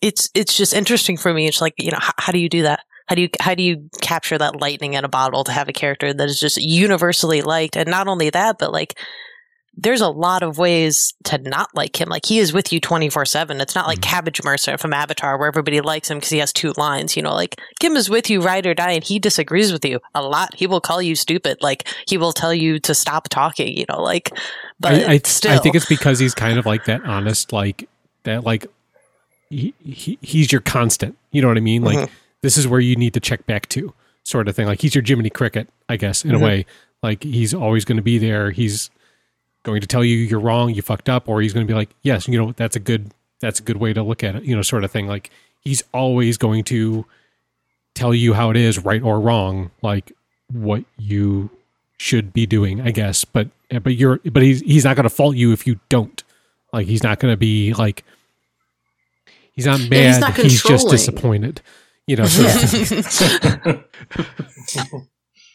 [0.00, 1.46] it's it's just interesting for me.
[1.46, 2.80] It's like you know, how, how do you do that?
[3.08, 5.72] How do you how do you capture that lightning in a bottle to have a
[5.72, 8.98] character that is just universally liked, and not only that, but like.
[9.74, 12.10] There's a lot of ways to not like him.
[12.10, 13.58] Like he is with you 24 7.
[13.58, 14.02] It's not like Mhm.
[14.02, 17.16] Cabbage Merchant from Avatar where everybody likes him because he has two lines.
[17.16, 19.98] You know, like Kim is with you, ride or die, and he disagrees with you
[20.14, 20.54] a lot.
[20.54, 21.56] He will call you stupid.
[21.62, 23.74] Like he will tell you to stop talking.
[23.74, 24.30] You know, like.
[24.78, 27.88] But I, I, still, I think it's because he's kind of like that honest, like
[28.24, 28.66] that, like
[29.52, 31.16] he, he he's your constant.
[31.30, 31.82] You know what I mean?
[31.82, 32.10] Like Mhm.
[32.42, 33.92] this is where you need to check back to,
[34.24, 34.66] sort of thing.
[34.66, 36.36] Like he's your Jiminy Cricket, I guess, in Mhm.
[36.40, 36.66] a way.
[37.02, 38.50] Like he's always going to be there.
[38.50, 38.90] He's
[39.64, 41.90] going to tell you you're wrong, you fucked up, or he's going to be like,
[42.02, 44.44] yes, you know, that's a good that's a good way to look at it.
[44.44, 45.06] You know, sort of thing.
[45.06, 45.30] Like
[45.60, 47.04] he's always going to
[47.94, 50.12] tell you how it is, right or wrong, like
[50.50, 51.50] what you
[51.98, 53.24] should be doing, I guess.
[53.24, 53.48] But
[53.82, 56.22] but you're but he's he's not going to fault you if you don't.
[56.72, 58.04] Like he's not going to be like
[59.52, 60.20] he's not mad.
[60.20, 61.60] Yeah, he's, he's just disappointed.
[62.06, 63.84] You know, sort of.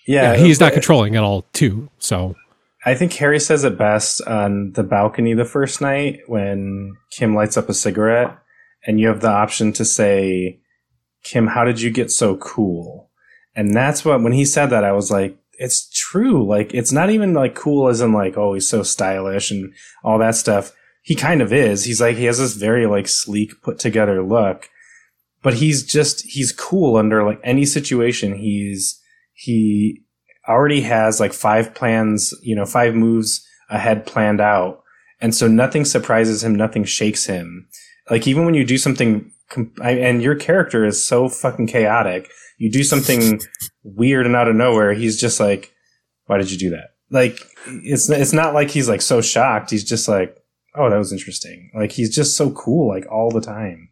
[0.08, 1.90] Yeah, Yeah, he's not controlling at all, too.
[2.00, 2.36] So
[2.86, 7.58] I think Harry says it best on the balcony the first night when Kim lights
[7.58, 8.38] up a cigarette,
[8.86, 10.60] and you have the option to say,
[11.24, 13.10] "Kim, how did you get so cool?"
[13.54, 16.48] And that's what when he said that, I was like, "It's true.
[16.48, 19.74] Like, it's not even like cool as in like, oh, he's so stylish and
[20.04, 20.72] all that stuff."
[21.08, 21.86] He kind of is.
[21.86, 24.68] He's like he has this very like sleek, put together look,
[25.42, 28.36] but he's just he's cool under like any situation.
[28.36, 29.02] He's
[29.32, 30.02] he
[30.50, 34.84] already has like five plans, you know, five moves ahead planned out.
[35.22, 37.70] And so nothing surprises him, nothing shakes him.
[38.12, 39.32] Like even when you do something,
[39.82, 43.40] and your character is so fucking chaotic, you do something
[43.82, 45.72] weird and out of nowhere, he's just like,
[46.26, 46.90] why did you do that?
[47.10, 49.72] Like it's it's not like he's like so shocked.
[49.72, 50.37] He's just like,
[50.78, 51.72] oh, that was interesting.
[51.74, 53.90] Like he's just so cool, like all the time.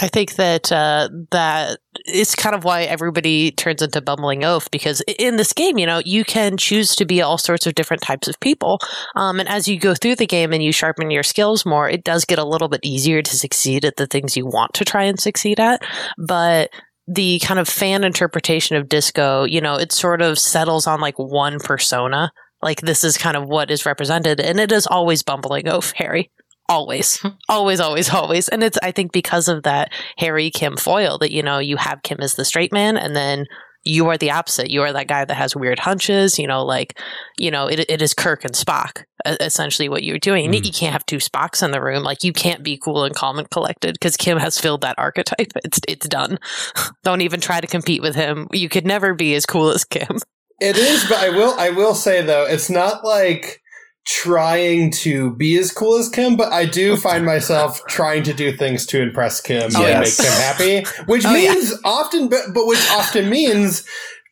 [0.00, 5.02] I think that uh, that is kind of why everybody turns into bumbling oaf because
[5.18, 8.26] in this game, you know, you can choose to be all sorts of different types
[8.26, 8.78] of people,
[9.16, 12.04] um, and as you go through the game and you sharpen your skills more, it
[12.04, 15.04] does get a little bit easier to succeed at the things you want to try
[15.04, 15.82] and succeed at.
[16.16, 16.70] But
[17.06, 21.18] the kind of fan interpretation of disco, you know, it sort of settles on like
[21.18, 22.32] one persona.
[22.62, 26.30] Like this is kind of what is represented, and it is always bumbling oaf, Harry.
[26.68, 28.48] Always, always, always, always.
[28.48, 32.02] And it's, I think, because of that Harry Kim foil that, you know, you have
[32.02, 33.46] Kim as the straight man and then
[33.84, 34.70] you are the opposite.
[34.70, 36.98] You are that guy that has weird hunches, you know, like,
[37.36, 40.50] you know, it, it is Kirk and Spock, essentially what you're doing.
[40.50, 40.64] Mm.
[40.64, 42.04] You can't have two Spocks in the room.
[42.04, 45.52] Like, you can't be cool and calm and collected because Kim has filled that archetype.
[45.64, 46.38] It's, it's done.
[47.02, 48.46] Don't even try to compete with him.
[48.52, 50.18] You could never be as cool as Kim.
[50.60, 53.60] It is, but I will I will say though, it's not like
[54.04, 58.50] trying to be as cool as Kim, but I do find myself trying to do
[58.56, 61.52] things to impress Kim Oh, and make Kim happy, which Oh, yeah.
[61.54, 63.84] means often, but, but which often means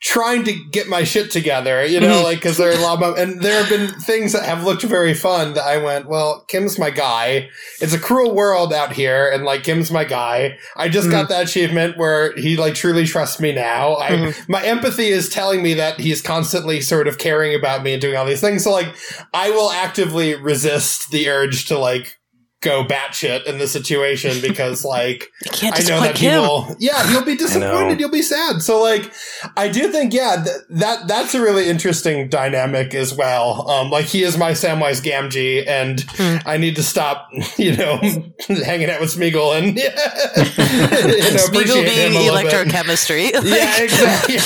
[0.03, 2.24] trying to get my shit together, you know, Mhm.
[2.24, 4.82] like because there are a lot of, and there have been things that have looked
[4.82, 7.51] very fun that I went, well, Kim's my guy.
[7.82, 10.57] It's a cruel world out here, and like Kim's my guy.
[10.74, 13.96] I just got that achievement where he like truly trusts me now.
[13.96, 14.34] I Mhm.
[14.48, 18.16] my empathy is telling me that he's constantly sort of caring about me and doing
[18.16, 18.64] all these things.
[18.64, 18.88] So like
[19.34, 22.16] I will actively resist the urge to like
[22.62, 26.42] go batshit in the situation because like can't I know that he Kim.
[26.42, 26.76] will.
[26.78, 27.98] Yeah, he'll be disappointed.
[27.98, 28.61] you'll be sad.
[28.61, 29.11] So like,
[29.56, 33.68] I do think yeah th- that that's a really interesting dynamic as well.
[33.70, 36.36] Um, like he is my Samwise Gamgee, and Hmm.
[36.46, 37.96] I need to stop, you know,
[38.64, 42.52] hanging out with Smeagol and you know, Smeagol being a little bit.
[42.52, 43.32] electrochemistry.
[43.32, 44.34] Yeah, exactly.
[44.34, 44.40] Yeah.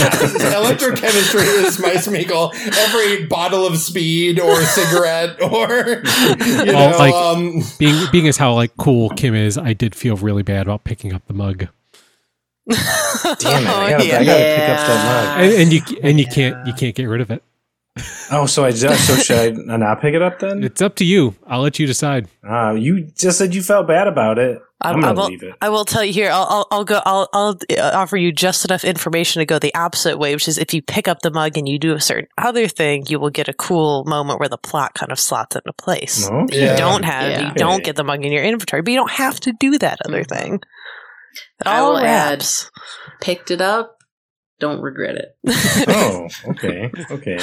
[0.61, 2.55] Electrochemistry is my Smeagol.
[2.79, 6.03] Every bottle of speed or cigarette or
[6.47, 9.95] you Well, know, like- um, being being as how like cool Kim is, I did
[9.95, 11.69] feel really bad about picking up the mug,
[12.67, 12.79] Damn it!
[12.79, 14.57] I gotta, Oh, I gotta yeah.
[14.57, 15.45] pick up that mug.
[15.45, 17.43] and, and you and you can't you can't get rid of it.
[18.33, 20.65] Oh, so I just so should I not pick it up then?
[20.65, 21.35] It's up to you.
[21.47, 22.27] I'll let you decide.
[22.43, 24.61] Uh, you just said you felt bad about it.
[24.85, 25.55] I'm, I gonna will, leave it.
[25.61, 26.31] I will tell you here.
[26.31, 27.01] I'll, I'll, I'll go.
[27.05, 30.59] I'll, I'll uh, offer you just enough information to go the opposite way, which is
[30.59, 33.31] if you pick up the mug and you do a certain other thing, you will
[33.31, 36.29] get a cool moment where the plot kind of slots into place.
[36.31, 36.47] No?
[36.53, 37.31] You don't have.
[37.31, 37.49] Yeah.
[37.49, 39.99] You don't get the mug in your inventory, but you don't have to do that
[40.07, 40.29] other Mhm.
[40.29, 40.55] thing.
[41.61, 42.45] It I all will add-
[43.21, 43.99] Picked it up.
[44.61, 45.37] Don't regret it.
[45.89, 47.39] Oh, okay, okay.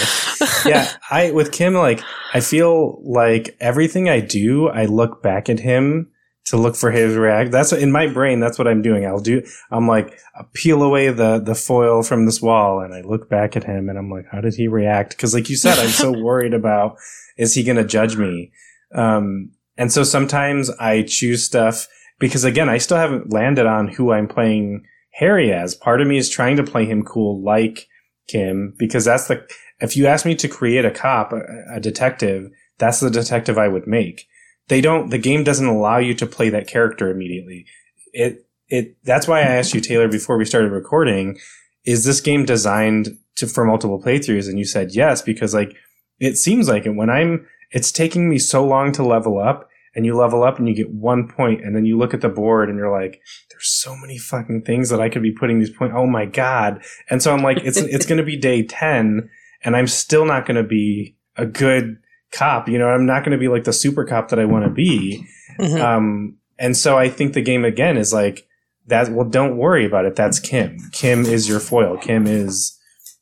[0.65, 2.01] Yeah, I with Kim, like
[2.33, 6.09] I feel like everything I do, I look back at him
[6.45, 7.51] to look for his react.
[7.51, 8.39] That's what, in my brain.
[8.39, 9.05] That's what I'm doing.
[9.05, 9.43] I'll do.
[9.69, 13.55] I'm like I peel away the the foil from this wall, and I look back
[13.55, 15.11] at him, and I'm like, how did he react?
[15.11, 16.97] Because, like you said, I'm so worried about
[17.37, 18.51] is he going to judge me?
[18.93, 21.87] Um, and so sometimes I choose stuff
[22.19, 25.75] because again, I still haven't landed on who I'm playing Harry as.
[25.75, 27.87] Part of me is trying to play him cool like
[28.27, 29.45] Kim because that's the,
[29.79, 31.41] if you ask me to create a cop, a,
[31.73, 34.27] a detective, that's the detective I would make.
[34.71, 37.65] They don't, the game doesn't allow you to play that character immediately.
[38.13, 41.37] It, it, that's why I asked you, Taylor, before we started recording,
[41.83, 44.47] is this game designed to, for multiple playthroughs?
[44.47, 45.75] And you said yes, because like,
[46.19, 50.05] it seems like it when I'm, it's taking me so long to level up and
[50.05, 52.69] you level up and you get one point and then you look at the board
[52.69, 53.19] and you're like,
[53.49, 55.91] there's so many fucking things that I could be putting these point.
[55.93, 56.81] Oh my God.
[57.09, 59.29] And so I'm like, it's, it's going to be day 10
[59.65, 61.97] and I'm still not going to be a good
[62.31, 62.67] cop.
[62.69, 64.71] You know, I'm not going to be like the super cop that I want to
[64.71, 65.25] be.
[65.59, 65.79] Mhm.
[65.81, 68.47] Um, and so I think the game again is like
[68.87, 69.09] that.
[69.11, 70.15] Well, don't worry about it.
[70.15, 70.77] That's Kim.
[70.91, 71.97] Kim is your foil.
[71.97, 72.77] Kim is,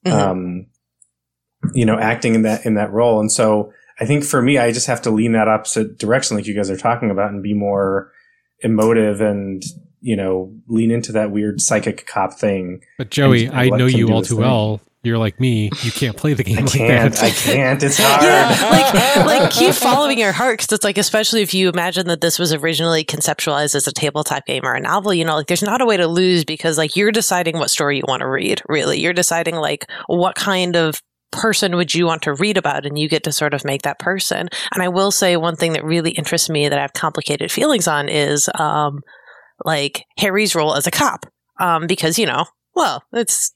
[0.06, 0.12] Mhm.
[0.14, 0.66] um,
[1.74, 3.20] you know, acting in that, in that role.
[3.20, 6.48] And so I think for me, I just have to lean that opposite direction, like
[6.48, 8.12] you guys are talking about and be more
[8.62, 9.62] emotive and,
[10.02, 12.82] you know, lean into that weird psychic cop thing.
[12.98, 14.44] But Joey, And I know Kim you all too thing.
[14.44, 14.82] well.
[15.04, 17.14] You're like me, you can't play the game I like can't.
[17.14, 17.24] that.
[17.24, 17.82] I can't.
[17.82, 18.24] It's hard.
[18.24, 22.22] yeah, like like keep following your heart because it's like especially if you imagine that
[22.22, 25.64] this was originally conceptualized as a tabletop game or a novel, you know, like there's
[25.64, 28.62] not a way to lose because like you're deciding what story you want to read.
[28.68, 32.98] Really, you're deciding like what kind of person would you want to read about and
[32.98, 35.86] you get to sort of make that person and i will say one thing that
[35.86, 39.02] really interests me that i have complicated feelings on is um
[39.64, 41.28] like harry's role as a cop
[41.60, 42.46] um because you know
[42.76, 43.54] well, it's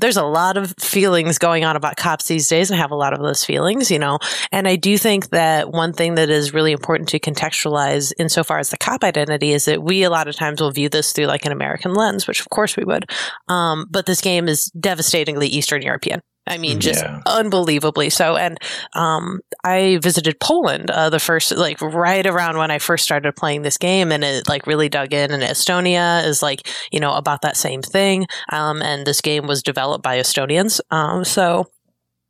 [0.00, 2.96] there's a lot of feelings going on about cops these days, and I have a
[2.96, 4.18] lot of those feelings, you know.
[4.50, 8.70] And I do think that one thing that is really important to contextualize insofar as
[8.70, 11.44] the cop identity is that we a lot of times will view this through like
[11.44, 13.08] an American lens, which of course we would.
[13.48, 16.20] Um, but this game is devastatingly Eastern European.
[16.50, 17.20] I mean, just Yeah.
[17.26, 18.36] unbelievably so.
[18.36, 18.58] And
[18.94, 23.62] um, I visited Poland uh, the first, like right around when I first started playing
[23.62, 25.30] this game, and it like really dug in.
[25.30, 28.26] And Estonia is like you know about that same thing.
[28.50, 30.80] Um, and this game was developed by Estonians.
[30.90, 31.66] Um, so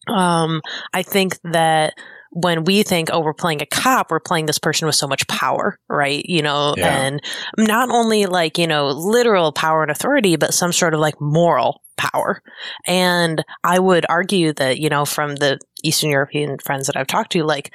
[0.09, 0.61] um,
[0.93, 1.95] I think that
[2.31, 5.27] when we think, oh, we're playing a cop, we're playing this person with so much
[5.27, 6.25] power, right?
[6.27, 6.97] You know, Yeah.
[6.97, 7.21] and
[7.59, 11.83] not only like, you know, literal power and authority, but some sort of like moral
[11.97, 12.43] power.
[12.87, 17.33] And I would argue that, you know, from the Eastern European friends that I've talked
[17.33, 17.73] to, like,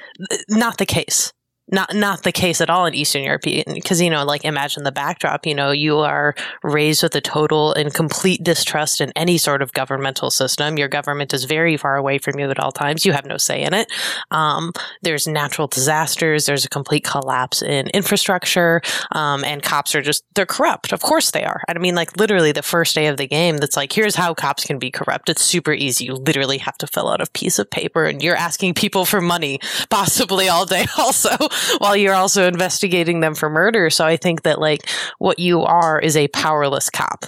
[0.48, 1.32] not the case.
[1.72, 4.92] Not not the case at all in Eastern European because you know like imagine the
[4.92, 9.62] backdrop you know you are raised with a total and complete distrust in any sort
[9.62, 10.78] of governmental system.
[10.78, 13.04] Your government is very far away from you at all times.
[13.04, 13.90] You have no say in it.
[14.30, 16.46] Um, there's natural disasters.
[16.46, 18.80] There's a complete collapse in infrastructure.
[19.10, 20.92] Um, and cops are just they're corrupt.
[20.92, 21.62] Of course they are.
[21.68, 24.64] I mean like literally the first day of the game that's like here's how cops
[24.64, 25.28] can be corrupt.
[25.28, 26.04] It's super easy.
[26.04, 29.20] You literally have to fill out a piece of paper and you're asking people for
[29.20, 29.58] money
[29.90, 31.30] possibly all day also
[31.78, 33.90] while you're also investigating them for murder.
[33.90, 34.88] So i think that like
[35.18, 37.26] what you are is a powerless cop.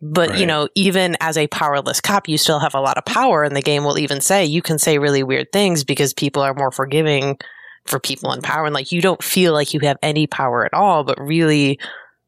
[0.00, 3.44] But you know even as a powerless cop you still have a lot of power
[3.44, 6.54] and the game will even say you can say really weird things because people are
[6.54, 7.38] more forgiving
[7.84, 8.66] for people in power.
[8.66, 11.78] And like you don't feel like you have any power at all but really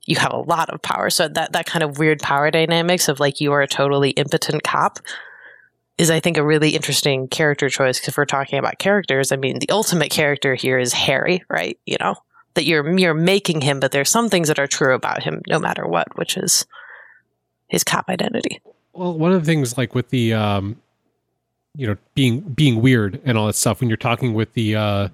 [0.06, 1.10] you have a lot of power.
[1.10, 4.62] So that that kind of weird power dynamics of like you are a totally impotent
[4.62, 4.98] cop
[5.98, 9.58] is i think a really interesting character choice because we're talking about characters i mean
[9.58, 11.78] the ultimate character here is harry right?
[11.86, 12.14] You know
[12.54, 15.58] that you're you're making him but there's some things that are true about him no
[15.58, 16.66] matter what which is
[17.68, 18.60] his cop identity.
[18.92, 20.76] Well, one of the things like with the um,
[21.76, 25.08] you know, being being weird and all that stuff when you're talking with the uh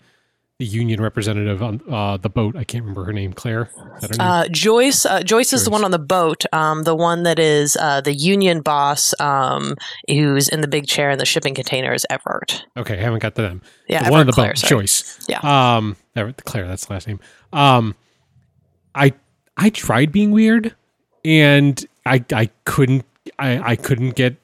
[0.61, 3.65] the union representative on uh the boat, I can't remember her name, Claire.
[3.75, 4.21] Her name?
[4.21, 5.07] Uh, Joyce.
[5.07, 6.45] Uh, Joyce is the one on the boat.
[6.53, 9.75] Um, the one that is uh, the union boss, um,
[10.07, 12.63] who's in the big chair in the shipping container is Evrart.
[12.77, 13.63] okay, I haven't got to them.
[13.89, 14.83] Yeah, the one on the Evrart Claire, boat, sorry.
[14.83, 15.27] Joyce.
[15.29, 15.39] Yeah.
[15.77, 17.21] Um, Evrart Claire, that's the last name.
[17.55, 17.95] Um,
[18.95, 19.15] I
[19.57, 20.77] I tried being weird,
[21.25, 23.07] and I I couldn't
[23.39, 24.37] I I couldn't get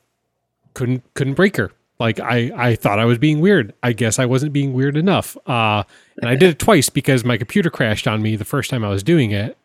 [0.72, 1.72] couldn't couldn't break her.
[1.98, 3.72] Like I I thought I was being weird.
[3.82, 5.36] I guess I wasn't being weird enough.
[5.46, 5.82] Uh,
[6.20, 8.88] and I did it twice because my computer crashed on me the first time I
[8.88, 9.56] was doing it,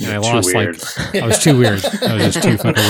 [0.00, 0.78] and I lost weird.
[0.82, 1.84] like I was too weird.
[1.84, 2.82] I was just too fucking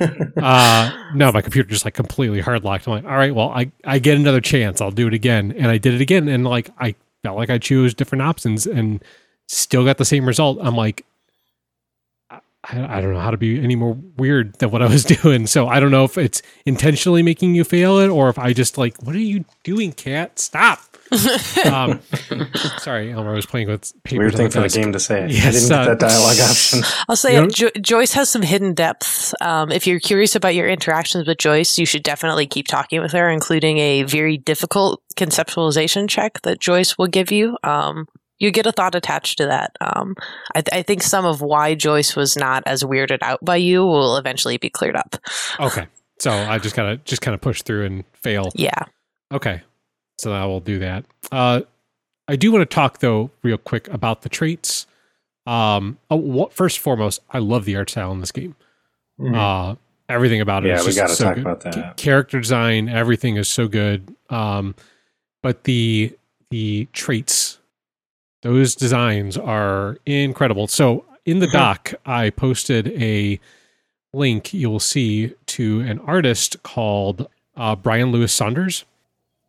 [0.00, 0.32] weird.
[0.42, 2.86] Uh, no, my computer just like completely hard locked.
[2.88, 4.80] I'm like, all right, well, I, I get another chance.
[4.80, 5.54] I'll do it again.
[5.56, 6.26] And I did it again.
[6.26, 9.02] And like, I felt like I chose different options and
[9.46, 10.58] still got the same result.
[10.60, 11.04] I'm like,
[12.64, 15.46] I, I don't know how to be any more weird than what I was doing.
[15.46, 18.78] So I don't know if it's intentionally making you fail it or if I just
[18.78, 20.38] like, what are you doing, cat?
[20.38, 20.78] Stop.
[21.70, 22.00] um,
[22.78, 24.18] sorry, Elmer I was playing with papers.
[24.18, 25.24] Weird on thing for the game to say.
[25.24, 26.80] I Yes, didn't uh, get that dialogue option.
[27.08, 29.34] I'll say You know- it, jo- Joyce has some hidden depths.
[29.42, 33.12] Um, if you're curious about your interactions with Joyce, you should definitely keep talking with
[33.12, 37.58] her, including a very difficult conceptualization check that Joyce will give you.
[37.62, 38.06] Um,
[38.42, 39.76] you get a thought attached to that.
[39.80, 40.16] Um,
[40.54, 43.82] I, th- I think some of why Joyce was not as weirded out by you
[43.86, 45.16] will eventually be cleared up.
[45.60, 45.86] Okay.
[46.18, 48.50] So I just gotta just kind of push through and fail.
[48.54, 48.84] Yeah.
[49.32, 49.62] Okay.
[50.18, 51.04] So I will do that.
[51.30, 51.62] Uh,
[52.28, 54.86] I do want to talk though, real quick about the traits.
[55.46, 58.54] Um, oh, what, first and foremost, I love the art style in this game.
[59.20, 59.34] Mhm.
[59.36, 59.74] Uh,
[60.08, 60.68] everything about it.
[60.68, 61.40] Yeah, is we just gotta so talk good.
[61.40, 61.74] about that.
[61.74, 64.14] Ca- character design, everything is so good.
[64.30, 64.74] Um,
[65.42, 66.16] but the
[66.50, 67.58] the traits,
[68.42, 70.66] those designs are incredible.
[70.66, 73.38] So in the doc, I posted a
[74.12, 78.84] link you'll see to an artist called uh, Bryan Lewis Saunders.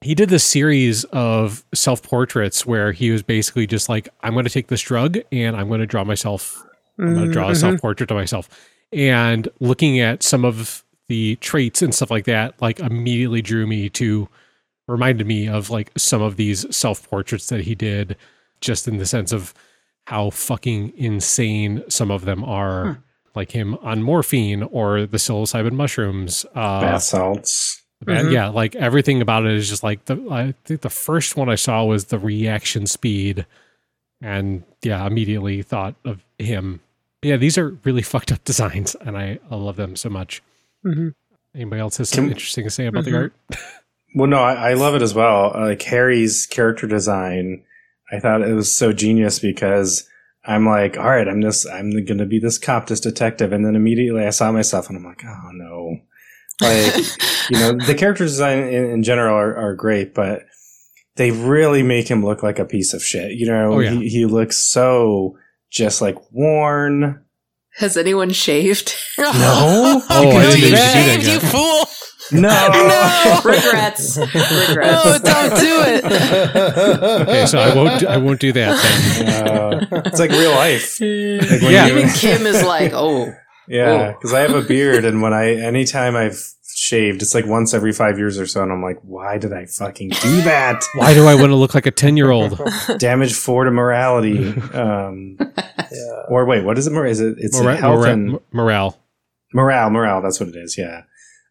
[0.01, 4.45] He did this series of self portraits where he was basically just like, I'm going
[4.45, 6.65] to take this drug and I'm going to draw myself
[6.99, 7.57] I'm going to draw a Mhm.
[7.59, 8.47] self portrait of myself.
[8.91, 13.89] And looking at some of the traits and stuff like that, like immediately drew me
[13.89, 14.29] to,
[14.87, 18.15] reminded me of like some of these self portraits that he did,
[18.63, 19.53] just in the sense of
[20.07, 22.99] how fucking insane some of them are.
[23.35, 26.45] like him on morphine or the psilocybin mushrooms.
[26.53, 27.81] Uh, Bath salts.
[28.05, 28.31] and Mhm.
[28.31, 30.15] yeah, like everything about it is just like the.
[30.29, 33.47] I think the first one I saw was the reaction speed,
[34.21, 36.81] and yeah, immediately thought of him.
[37.23, 40.43] Yeah, these are really fucked up designs, and I, I love them so much.
[40.85, 41.15] Mhm.
[41.55, 43.11] Anybody else has something Can- interesting to say about Mhm.
[43.11, 43.33] the art?
[44.15, 45.53] Well, no, I, I love it as well.
[45.55, 47.63] Uh, Like Harry's character design,
[48.11, 50.07] I thought it was so genius because
[50.45, 53.65] I'm like, all right, I'm this, I'm going to be this cop, this detective, and
[53.65, 55.97] then immediately I saw myself, and I'm like, oh no,
[56.61, 56.95] like
[57.49, 60.43] you know, the character design in, in general are, are great, but
[61.15, 63.31] they really make him look like a piece of shit.
[63.33, 63.91] You know, Oh, yeah.
[63.91, 65.37] he, he looks so
[65.71, 67.23] just like worn.
[67.77, 68.93] Has anyone shaved?
[69.17, 71.85] No, Oh, I didn't you even see that shaved, you fool!
[72.31, 73.41] No, No.
[73.43, 74.17] Regrets.
[74.17, 74.37] Regrets.
[75.05, 76.05] Oh, don't do it.
[77.21, 78.05] Okay, so I won't.
[78.05, 78.81] I won't do that.
[79.19, 79.47] Then.
[79.47, 80.99] Uh, it's like real life.
[80.99, 81.87] Like Yeah.
[81.87, 83.33] Even Kim is like, oh,
[83.67, 86.39] Yeah, because I have a beard, and when I anytime I've
[86.75, 89.65] shaved, it's like once every five years or so, and I'm like, why did I
[89.65, 90.83] fucking do that?
[90.95, 92.59] Why do I want to look like a ten year old?
[92.97, 94.53] Damage four to morality.
[94.73, 96.23] Um, yeah.
[96.29, 96.93] or wait, what is it?
[96.93, 97.35] Mor- Is it?
[97.37, 98.97] It's Mora- health mora- and morale.
[99.53, 99.89] morale.
[99.91, 100.21] Morale.
[100.21, 100.75] That's what it is.
[100.77, 101.03] Yeah.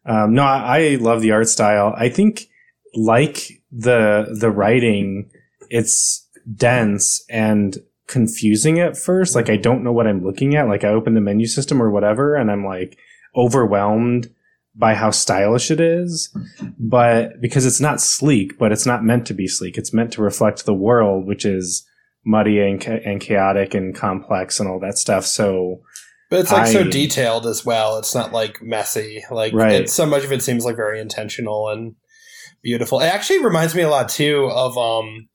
[0.05, 1.93] Um, no, I, I love the art style.
[1.97, 2.49] I think
[2.95, 5.31] like the the writing,
[5.69, 7.77] it's dense and
[8.07, 9.35] confusing at first.
[9.35, 10.67] Like I don't know what I'm looking at.
[10.67, 12.97] Like I open the menu system or whatever, and I'm like
[13.35, 14.29] overwhelmed
[14.75, 16.35] by how stylish it is.
[16.79, 19.77] But because it's not sleek, but it's not meant to be sleek.
[19.77, 21.87] It's meant to reflect the world, which is
[22.25, 25.25] muddy and, and chaotic and complex and all that stuff.
[25.25, 25.81] So
[26.33, 27.99] But it's like so detailed as well.
[27.99, 29.23] It's not like messy.
[29.29, 29.81] Like Right.
[29.81, 31.93] it's, so much of it seems like very intentional and
[32.63, 33.01] beautiful.
[33.01, 35.29] It actually reminds me a lot too of um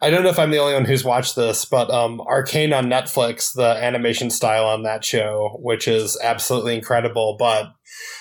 [0.00, 2.86] I don't know if I'm the only one who's watched this, but um Arcane on
[2.86, 7.34] Netflix, the animation style on that show, which is absolutely incredible.
[7.36, 7.72] But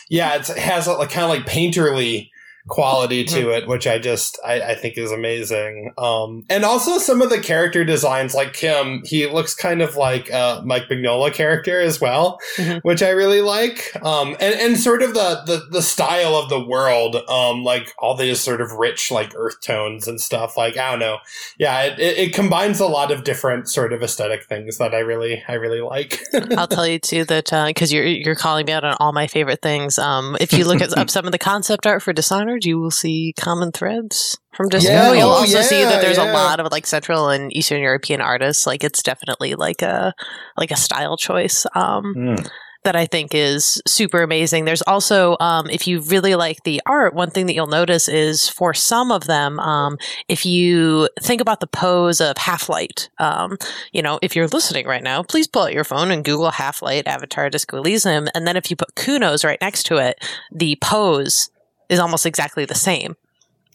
[0.09, 2.31] yeah, it's, it has a like, kind of like painterly
[2.67, 5.91] quality to it, which I just I, I think is amazing.
[5.97, 10.29] Um, and also some of the character designs, like Kim, he looks kind of like
[10.29, 12.81] a Mike Mignola character as well, Mhm.
[12.83, 13.91] which I really like.
[14.03, 18.15] Um, and and sort of the the the style of the world, um, like all
[18.15, 20.55] these sort of rich like earth tones and stuff.
[20.57, 21.17] Like I don't know,
[21.57, 24.99] yeah, it, it, it combines a lot of different sort of aesthetic things that I
[24.99, 26.21] really I really like.
[26.57, 29.61] I'll tell you too that because you're you're calling me out on all my favorite
[29.61, 29.97] things.
[29.99, 32.91] Um, if you look at up some of the concept art for Dishonored, you will
[32.91, 35.15] see common threads from Dishonored.
[35.15, 36.31] Yeah, You'll oh, also see that there's yeah.
[36.31, 38.67] a lot of like Central and Eastern European artists.
[38.67, 40.13] Like it's definitely like a
[40.57, 41.65] like a style choice.
[41.75, 42.49] Um, mm,
[42.83, 44.65] that I think is super amazing.
[44.65, 48.49] There's also, um, if you really like the art, one thing that you'll notice is
[48.49, 49.97] for some of them, um,
[50.27, 53.57] if you think about the pose of Half Light, um,
[53.91, 56.81] you know, if you're listening right now, please pull out your phone and Google Half
[56.81, 58.27] Light Avatar Disco Elysium.
[58.35, 61.49] And then if you put Cuno's right next to it, the pose
[61.89, 63.15] is almost exactly the same.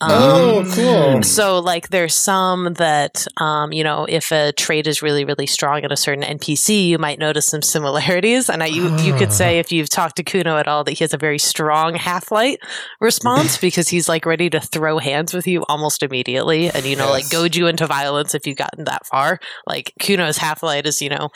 [0.01, 1.23] Um, oh, cool.
[1.25, 5.83] so like there's some that um, you know if a trait is really really strong
[5.83, 9.59] in a certain NPC you might notice some similarities and I, you you could say
[9.59, 12.61] if you've talked to Cuno at all that he has a very strong half light
[13.01, 17.11] response because he's like ready to throw hands with you almost immediately and you know
[17.11, 21.03] like goad you into violence if you've gotten that far like Cuno's half light is
[21.03, 21.31] you know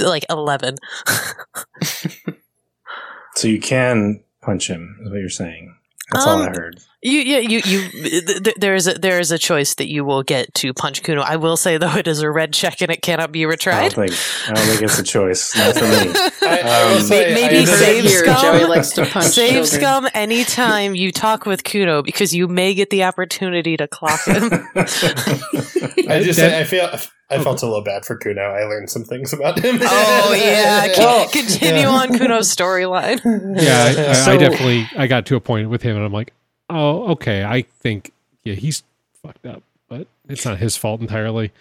[0.00, 0.74] like 11
[3.36, 5.76] so you can punch him, is what you're saying.
[6.12, 6.80] That's all I Um, heard.
[7.04, 7.88] You, yeah, you, you.
[7.90, 11.02] th- th- There is a there is a choice that you will get to punch
[11.02, 11.20] Cuno.
[11.22, 13.92] I will say though, it is a red check and it cannot be I retried.
[13.94, 15.56] don't think I don't think it's a choice.
[15.56, 15.88] Not for me.
[16.48, 18.20] I, I Um, say, maybe I save it here.
[18.24, 18.40] scum.
[18.40, 19.66] Joey likes to punch Save children.
[19.80, 24.44] scum anytime you talk with Cuno because you may get the opportunity to clock him.
[24.76, 26.88] I just That- I feel
[27.30, 28.42] I felt a little bad for Cuno.
[28.42, 29.78] I learned some things about him.
[29.82, 33.20] oh yeah, Well- Con- continue on Cuno's storyline.
[33.60, 36.32] Yeah, I, I, I definitely I got to a point with him, and I'm like,
[36.72, 37.44] oh, okay.
[37.44, 38.12] I think
[38.44, 38.82] yeah, he's
[39.22, 41.52] fucked up, but it's not his fault entirely.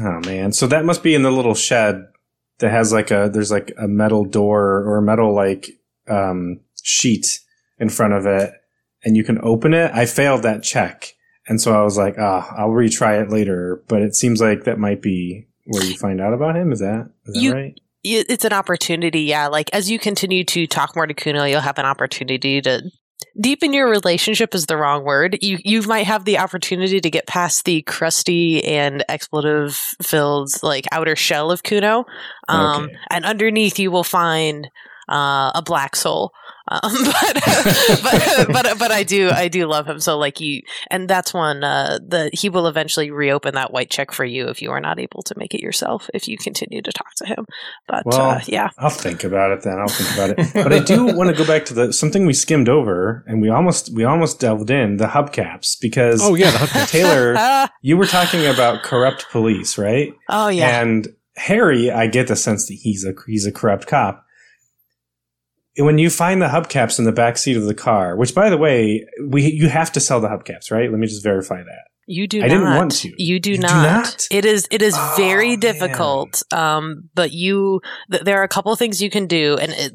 [0.00, 2.06] Oh man, so that must be in the little shed
[2.58, 5.70] that has like a there's like a metal door or a metal like
[6.08, 7.26] um sheet
[7.78, 8.52] in front of it,
[9.04, 9.90] and you can open it.
[9.92, 11.12] I failed that check,
[11.46, 13.82] and so I was like, ah, I'll retry it later.
[13.88, 16.72] But it seems like that might be where you find out about him.
[16.72, 17.78] Is that is that You- right?
[18.04, 19.46] It's an opportunity, yeah.
[19.46, 22.90] Like as you continue to talk more to Cuno, you'll have an opportunity to
[23.40, 24.54] deepen your relationship.
[24.54, 25.38] Is the wrong word.
[25.42, 30.86] You you might have the opportunity to get past the crusty and expletive filled like
[30.92, 32.04] outer shell of Cuno,
[32.48, 32.94] um, Okay.
[33.10, 34.68] and underneath you will find
[35.08, 36.32] uh, a black soul.
[36.68, 37.40] Um, but,
[38.02, 40.00] but but but I do I do love him.
[40.00, 44.12] So like you, and that's one uh, that he will eventually reopen that white check
[44.12, 46.08] for you if you are not able to make it yourself.
[46.14, 47.46] If you continue to talk to him,
[47.88, 49.78] but Well, uh, yeah, I'll think about it then.
[49.78, 50.64] I'll think about it.
[50.64, 53.48] But I do want to go back to the something we skimmed over and we
[53.48, 56.90] almost we almost delved in the hubcaps because Oh yeah, the hubcap.
[56.90, 60.12] Taylor, you were talking about corrupt police, right?
[60.28, 64.24] oh yeah, And Harry, I get the sense that he's a he's a corrupt cop.
[65.78, 68.58] When you find the hubcaps in the back seat of the car, which by the
[68.58, 70.90] way, we you have to sell the hubcaps, right?
[70.90, 71.84] Let me just verify that.
[72.06, 72.48] You do I not.
[72.48, 73.12] didn't want to.
[73.16, 74.04] You do You do not.
[74.04, 74.26] not?
[74.30, 75.60] It is it is Oh, very man.
[75.60, 76.42] difficult.
[76.52, 79.92] Um, but you th- there are a couple things you can do, and it,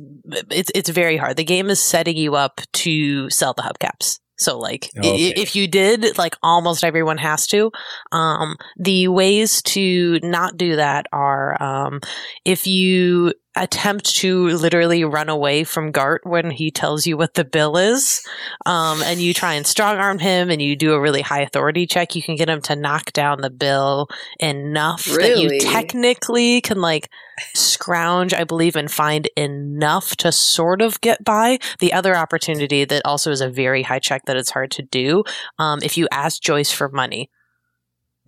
[0.50, 1.36] it's it's very hard.
[1.38, 4.20] The game is setting you up to sell the hubcaps.
[4.40, 5.34] So like Okay.
[5.36, 7.72] if you did, like almost everyone has to.
[8.12, 12.02] Um, the ways to not do that are um,
[12.46, 17.46] if you attempt to literally run away from Garte when he tells you what the
[17.46, 18.22] bill is,
[18.66, 21.86] um, and you try and strong arm him and you do a really high authority
[21.88, 24.08] check, you can get him to knock down the bill
[24.40, 27.10] enough that you technically can like
[27.54, 31.60] scrounge, I believe, and find enough to sort of get by.
[31.80, 35.24] The other opportunity that also is a very high check that it's hard to do,
[35.60, 37.30] um, if you ask Joyce for money,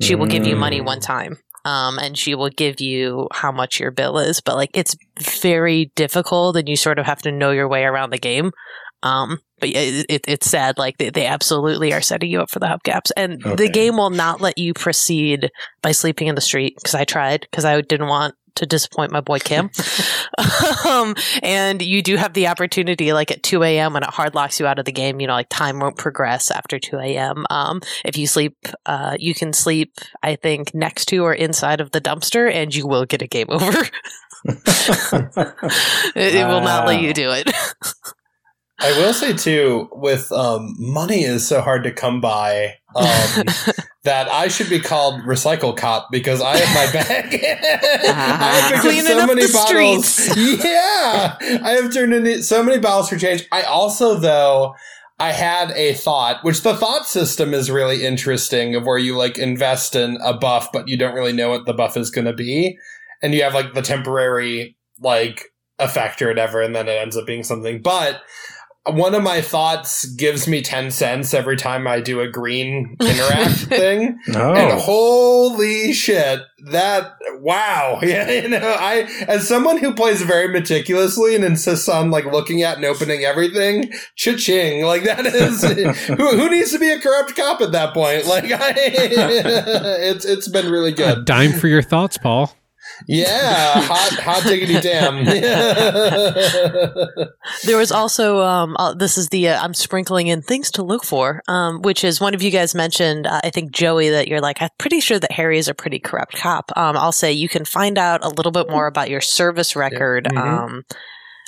[0.01, 0.85] she will give you money Mm.
[0.85, 1.39] one time.
[1.69, 4.95] Um, and she will give you how much your bill is, but like it's
[5.43, 8.51] very difficult, and you sort of have to know your way around the game.
[9.03, 10.77] Um, but it, it, it's sad.
[10.77, 13.55] Like they, they absolutely are setting you up for the hubcaps, and Okay.
[13.67, 15.51] the game will not let you proceed
[15.81, 19.21] by sleeping in the street because I tried because I didn't want to disappoint my
[19.21, 19.69] boy Kim.
[20.87, 23.93] um, and you do have the opportunity, like at 2 a.m.
[23.93, 26.51] when it hard locks you out of the game, you know, like time won't progress
[26.51, 27.45] after 2 a.m.
[27.49, 28.55] Um, if you sleep,
[28.85, 32.85] uh, you can sleep, I think, next to or inside of the dumpster and you
[32.85, 33.79] will get a game over.
[34.45, 34.75] it,
[36.15, 37.49] it will not let you do it.
[38.81, 43.05] I will say too, with um, money is so hard to come by um,
[44.03, 47.33] that I should be called recycle cop because I have my bag.
[47.35, 50.05] I have picked up Cleaning so up many the bottles.
[50.07, 50.63] streets.
[50.63, 53.45] Yeah, I have turned in so many bottles for change.
[53.51, 54.75] I also though.
[55.21, 59.37] I had a thought, which the thought system is really interesting of where you like
[59.37, 62.31] invest in a buff, but you don't really know what the buff is going to
[62.31, 62.77] be.
[63.21, 65.43] And you have like the temporary like
[65.77, 67.81] effect or whatever, and then it ends up being something.
[67.81, 68.21] But
[68.91, 73.55] one of my thoughts gives me 10 cents every time I do a green interact
[73.57, 74.19] thing.
[74.27, 77.99] And oh, holy shit, that wow.
[78.09, 82.63] Yeah, you know, I as someone who plays very meticulously and insists on like looking
[82.63, 84.83] at and opening everything, cha-ching.
[84.83, 85.61] Like that is
[86.07, 88.25] who, who needs to be a corrupt cop at that point?
[88.25, 91.11] Like I it's it's been really good.
[91.11, 91.25] A good.
[91.25, 92.53] dime for your thoughts, Paul.
[93.07, 95.25] Yeah, hot hot diggity damn.
[97.65, 101.03] There was also um, uh, this is the uh, I'm sprinkling in things to look
[101.03, 103.27] for, um, which is one of you guys mentioned.
[103.27, 105.99] Uh, I think Joey that you're like I'm pretty sure that Harry is a pretty
[105.99, 106.71] corrupt cop.
[106.75, 110.25] Um, I'll say you can find out a little bit more about your service record.
[110.25, 110.37] Mhm.
[110.37, 110.85] Um,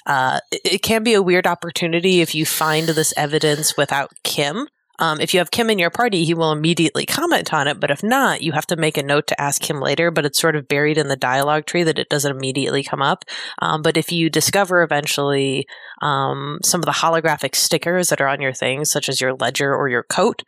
[0.06, 4.68] uh, it, it can be a weird opportunity if you find this evidence without Kim.
[5.02, 7.80] Um, if you have Kim in your party, he will immediately comment on it.
[7.80, 10.12] But if not, you have to make a note to ask him later.
[10.12, 13.26] But it's sort of buried in the dialogue tree that it doesn't immediately come up.
[13.60, 15.66] Um, but if you discover eventually
[16.02, 19.76] um, some of the holographic stickers that are on your things, such as your ledger
[19.76, 20.44] or your coat,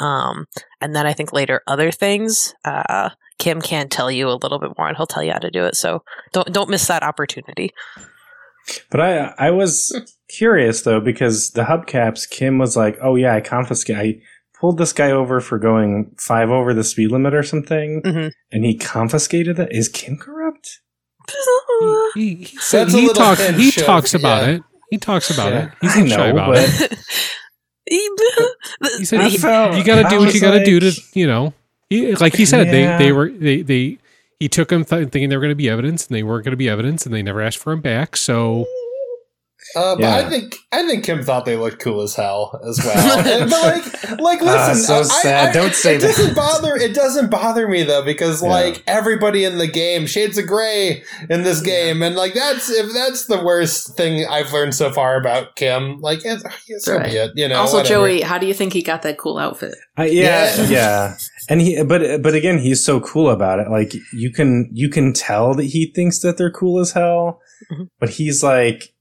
[0.00, 0.46] um,
[0.80, 4.70] and then I think later other things, uh, Kim can tell you a little bit
[4.78, 5.76] more, and he'll tell you how to do it.
[5.76, 6.02] So
[6.32, 7.72] don't don't miss that opportunity.
[8.90, 9.94] But I I was
[10.28, 14.20] curious though because the hubcaps, Kim was like, "Oh yeah, I confiscated I
[14.58, 18.32] pulled this guy over for going five over the speed limit or something, Mhm.
[18.52, 19.68] and he confiscated it.
[19.70, 20.80] Is Kim corrupt?
[22.14, 23.46] He, he, said That's he talks.
[23.46, 24.54] He pinch of- talks about yeah.
[24.54, 24.62] it.
[24.90, 25.64] He talks about Yeah.
[25.66, 25.70] it.
[25.80, 26.98] He's I not shy know, about but- it.
[28.98, 30.80] He said, I "You- felt- "You got to do what you was got to do
[30.80, 31.54] to, you know."
[31.88, 32.98] He, like he said, Yeah.
[32.98, 33.98] they they were they they
[34.40, 36.52] he took them th- thinking they were going to be evidence, and they weren't going
[36.52, 38.16] to be evidence, and they never asked for them back.
[38.16, 38.66] So
[39.74, 40.16] Uh, but Yeah.
[40.16, 43.18] I think I think Kim thought they looked cool as hell as well.
[43.26, 45.48] And- but like, like Ah, listen, so I- sad.
[45.48, 46.08] I- Don't say it that.
[46.16, 46.76] doesn't bother.
[46.76, 48.48] It doesn't bother me though because Yeah.
[48.50, 52.92] like everybody in the game, shades of gray in this game, and like that's if
[52.92, 56.00] that's the worst thing I've learned so far about Kim.
[56.00, 56.44] Like, it's,
[56.84, 57.10] so Right.
[57.10, 57.30] be it.
[57.34, 57.60] You know.
[57.60, 57.94] also, whatever.
[58.06, 59.74] Joey, how do you think he got that cool outfit?
[59.96, 60.66] I, yeah, Yeah.
[60.68, 61.16] yeah,
[61.48, 63.68] And he, but but again, he's so cool about it.
[63.70, 67.40] Like you can you can tell that he thinks that they're cool as hell,
[67.72, 67.88] Mhm.
[67.98, 68.92] but he's like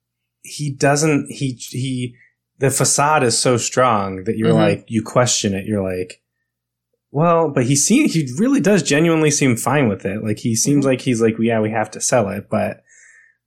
[0.46, 1.28] he doesn't.
[1.32, 2.16] He he
[2.60, 4.68] the facade is so strong that you're Mhm.
[4.70, 5.66] like you question it.
[5.66, 6.22] You're like,
[7.12, 10.24] well, but he seems he really does genuinely seem fine with it.
[10.24, 12.82] Like he seems like he's like, yeah, we have to sell it, but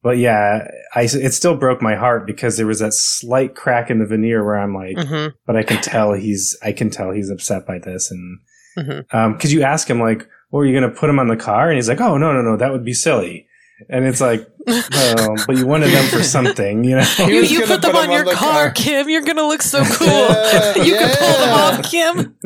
[0.02, 3.98] but yeah, I it still broke my heart because there was that slight crack in
[3.98, 7.30] the veneer where I'm like, hmm but I can tell he's I can tell he's
[7.30, 8.38] upset by this, and
[8.78, 9.12] Mhm.
[9.12, 11.36] um, because you ask him like, "Well, are you going to put him on the
[11.36, 13.47] car?" And he's like, "Oh no, no, no, that would be silly."
[13.88, 17.06] And it's like, well, but you wanted them for something, you know?
[17.18, 18.70] You, you put them put on him your on the car, car.
[18.72, 19.08] Kim.
[19.08, 20.06] You're gonna look so cool.
[20.08, 22.36] Yeah, you can pull them off, Kim.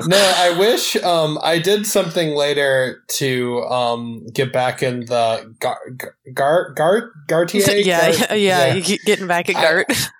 [0.08, 5.78] no, I wish um, I did something later to um, get back in the Gar
[6.34, 7.62] Gar Gar Gartier.
[7.84, 9.86] yeah, Gar- yeah, yeah, You keep getting back at Garte.
[9.90, 10.10] I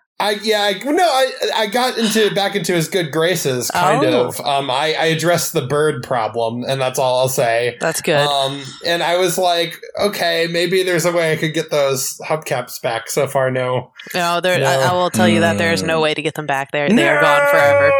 [0.43, 4.29] yeah, I, no, I I got into back into his good graces, kind Oh.
[4.29, 4.41] of.
[4.41, 7.77] Um, I I addressed the bird problem, and that's all I'll say.
[7.81, 8.17] That's good.
[8.21, 12.81] Um, and I was like, okay, maybe there's a way I could get those hubcaps
[12.83, 13.09] back.
[13.09, 13.93] So far, no.
[14.15, 14.59] no, there.
[14.59, 14.67] no.
[14.67, 16.03] I, I will tell you that there is no Mm.
[16.03, 16.71] way to get them back.
[16.73, 17.91] There, they are gone forever.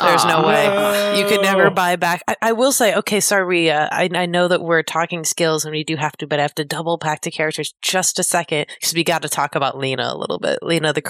[0.00, 1.18] There's no way.
[1.20, 2.22] You could never buy back.
[2.26, 5.72] I, I will say, okay, sorry, uh, I, I know that we're talking skills and
[5.72, 8.66] we do have to, but I have to double back to characters just a second
[8.78, 10.58] because we got to talk about Lena a little bit.
[10.62, 11.02] Lena, the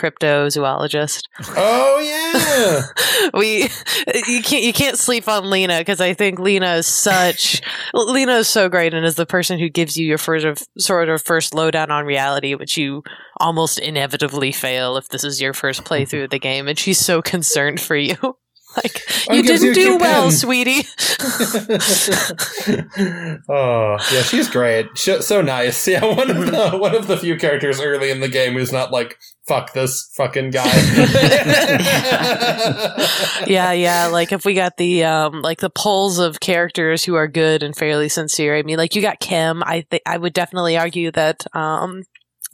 [0.48, 1.22] cryptozoologist.
[1.56, 3.30] Oh yeah.
[3.34, 3.62] we
[4.26, 7.60] you can't you can't sleep on Lena because I think Lena is such
[7.94, 11.08] Lena is so great and is the person who gives you your first of sort
[11.08, 13.02] of first lowdown on reality, which you
[13.38, 17.22] almost inevitably fail if this is your first playthrough of the game, and she's so
[17.22, 18.16] concerned for you.
[18.76, 20.82] Like Oh, you didn't do well, pen." sweetie.
[23.48, 24.86] oh yeah, she's great.
[24.96, 25.86] Sh- so nice.
[25.88, 28.92] Yeah, one of the one of the few characters early in the game who's not
[28.92, 30.70] like fuck this fucking guy.
[33.46, 34.06] yeah, yeah.
[34.06, 37.76] Like if we got the um like the polls of characters who are good and
[37.76, 38.56] fairly sincere.
[38.56, 39.62] I mean, like you got Kim.
[39.64, 42.04] I think I would definitely argue that um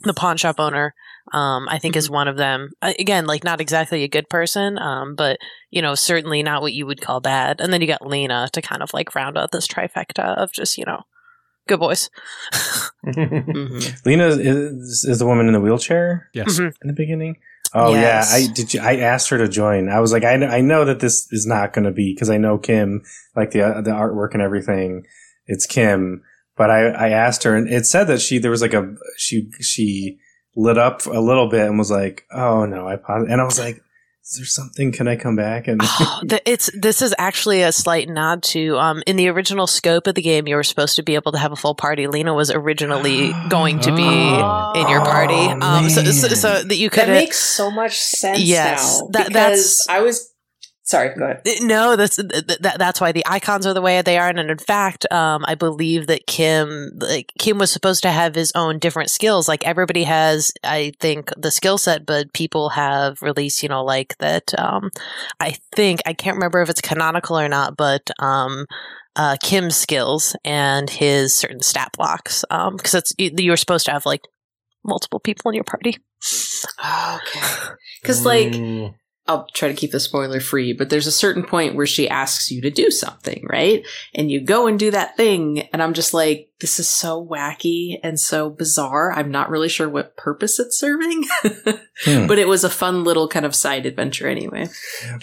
[0.01, 0.93] the pawn shop owner
[1.33, 2.71] um I think is one of them.
[2.81, 5.37] Again, like not exactly a good person, um but
[5.71, 7.59] you know, certainly not what you would call bad.
[7.61, 10.77] And then you got Lena to kind of like round out this trifecta of just,
[10.77, 11.01] you know,
[11.67, 12.09] good boys.
[13.05, 14.05] Mhm.
[14.05, 16.59] Lena is, is the woman in the wheelchair Yes.
[16.59, 16.73] Mhm.
[16.81, 17.37] in the beginning.
[17.73, 18.31] Oh Yes.
[18.31, 18.73] yeah, I did.
[18.73, 19.89] You, I asked her to join.
[19.89, 22.29] I was like, I, kn- I know that this is not going to be because
[22.29, 23.03] I know Kim,
[23.35, 25.05] like the uh, the artwork and everything.
[25.47, 26.23] It's Kim,
[26.55, 29.49] but I I asked her, and it said that she there was like a she
[29.59, 30.17] she
[30.55, 33.59] lit up a little bit and was like, oh no, I paused, and I was
[33.59, 33.81] like,
[34.23, 34.91] is there something?
[34.91, 35.67] Can I come back?
[35.67, 39.67] And Oh, the, it's this is actually a slight nod to um in the original
[39.67, 42.07] scope of the game you were supposed to be able to have a full party.
[42.07, 44.71] Lena was originally going to be Oh.
[44.75, 45.33] in your party.
[45.35, 49.07] Oh, um so, so, so that you could That makes so much sense Yes, now.
[49.11, 50.31] that- because that's- I was
[50.85, 51.13] sorry.
[51.15, 51.41] Go ahead.
[51.61, 54.57] No, that's that, that- that's why the icons are the way they are, and in
[54.57, 59.09] fact, um, I believe that Kim, like Kim, was supposed to have his own different
[59.09, 59.47] skills.
[59.47, 64.17] Like everybody has, I think, the skill set, but people have released, you know, like
[64.19, 64.53] that.
[64.57, 64.89] Um,
[65.39, 68.65] I think I can't remember if it's canonical or not, but um,
[69.15, 73.85] uh, Kim's skills and his certain stat blocks, um, because it's you you were supposed
[73.85, 74.21] to have like
[74.83, 75.97] multiple people in your party.
[76.79, 77.73] Okay.
[78.01, 78.93] Because like Mm.
[79.27, 82.51] I'll try to keep the spoiler free, but there's a certain point where she asks
[82.51, 83.83] you to do something, right?
[84.13, 87.97] And you go and do that thing, and I'm just like, this is so wacky
[88.01, 89.11] and so bizarre.
[89.11, 91.23] I'm not really sure what purpose it's serving,
[92.03, 92.27] Hmm.
[92.27, 94.67] but it was a fun little kind of side adventure anyway.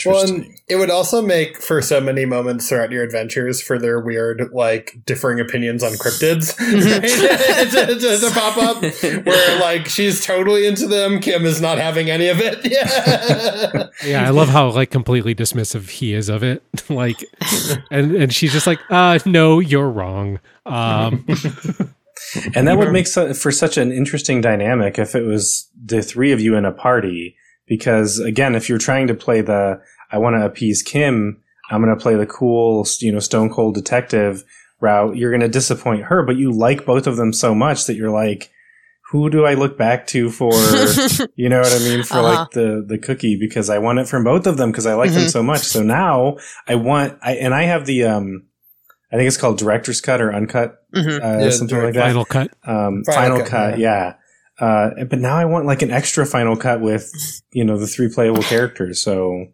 [0.07, 4.01] Well, and it would also make for so many moments throughout your adventures for their
[4.01, 7.71] weird, like, differing opinions on cryptids right?
[7.71, 8.83] to, to- to pop up,
[9.27, 12.61] where, like, she's totally into them, Kim is not having any of it.
[12.73, 13.89] Yeah.
[14.05, 16.63] Yeah, I love how like completely dismissive he is of it.
[16.91, 17.23] like,
[17.91, 20.41] and and she's just like, uh, no, you're wrong.
[20.66, 21.26] Um,
[22.55, 26.30] And that would make su- for such an interesting dynamic if it was the three
[26.32, 27.36] of you in a party.
[27.66, 29.80] Because again, if you're trying to play the,
[30.10, 33.74] I want to appease Kim, I'm going to play the cool, you know, stone cold
[33.74, 34.44] detective
[34.80, 37.97] route, you're going to disappoint her, but you like both of them so much that
[37.97, 38.51] you're like,
[39.10, 40.52] who do I look back to for,
[41.34, 42.02] you know what I mean?
[42.02, 42.22] For Uh-huh.
[42.22, 45.10] like the, the cookie because I want it from both of them because I like
[45.12, 45.30] them Mhm.
[45.30, 45.60] so much.
[45.60, 46.36] So now
[46.68, 48.44] I want, I, and I have the, um,
[49.12, 51.22] I think it's called director's cut or uncut, Mhm.
[51.22, 52.51] uh, Yeah, something like that final cut.
[52.64, 54.14] um, Final final, cut, cut, yeah.
[54.59, 57.10] Uh, but now I want like an extra final cut with,
[57.52, 59.01] you know, the three playable characters.
[59.01, 59.47] So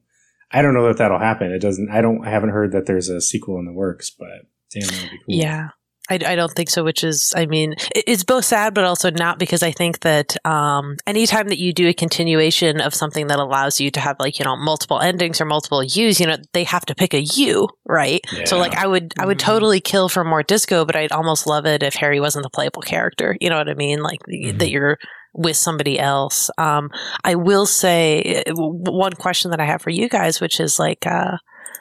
[0.52, 1.50] I don't know that that'll happen.
[1.52, 1.90] It doesn't.
[1.90, 2.24] I don't.
[2.26, 4.10] I haven't heard that there's a sequel in the works.
[4.10, 4.28] But
[4.72, 5.34] damn, that would be cool.
[5.34, 5.68] Yeah.
[6.10, 9.38] I, I don't think so, which is, I mean, it's both sad, but also not
[9.38, 13.80] because I think that um, anytime that you do a continuation of something that allows
[13.80, 16.86] you to have like, you know, multiple endings or multiple U's, you know, they have
[16.86, 18.20] to pick a U, right?
[18.46, 19.42] So like I would, I would Mhm.
[19.42, 22.82] totally kill for more disco, but I'd almost love it if Harry wasn't the playable
[22.82, 23.36] character.
[23.40, 24.02] You know what I mean?
[24.02, 24.20] Like
[24.56, 24.98] that you're
[25.34, 26.50] with somebody else.
[26.58, 26.90] Um,
[27.24, 31.06] I will say uh, one question that I have for you guys, which is like,
[31.06, 31.36] uh,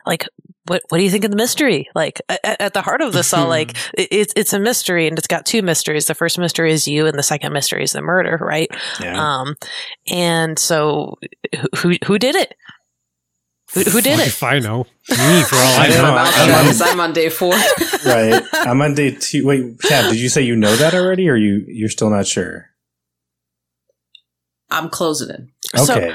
[0.06, 0.28] like
[0.68, 1.90] what what do you think of the mystery?
[1.96, 5.28] Like at, at the heart of this, all like it's it's a mystery, and it's
[5.28, 6.06] got two mysteries.
[6.06, 8.70] The first mystery is you, and the second mystery is the murder, right?
[9.00, 9.18] Yeah.
[9.42, 9.56] Um,
[10.08, 11.18] and so
[11.56, 12.54] who who, who did it?
[13.74, 14.28] Who, who did it?
[14.28, 16.02] If I know, me for all I I know.
[16.02, 16.04] know.
[16.06, 17.52] I'm out I'm there on- 'cause I'm on day four.
[18.06, 18.42] right.
[18.54, 19.46] I'm on day two.
[19.46, 22.68] Wait, Tab, did you say you know that already, or you you're still not sure?
[24.70, 25.52] I'm closing in.
[25.86, 26.14] So- Okay.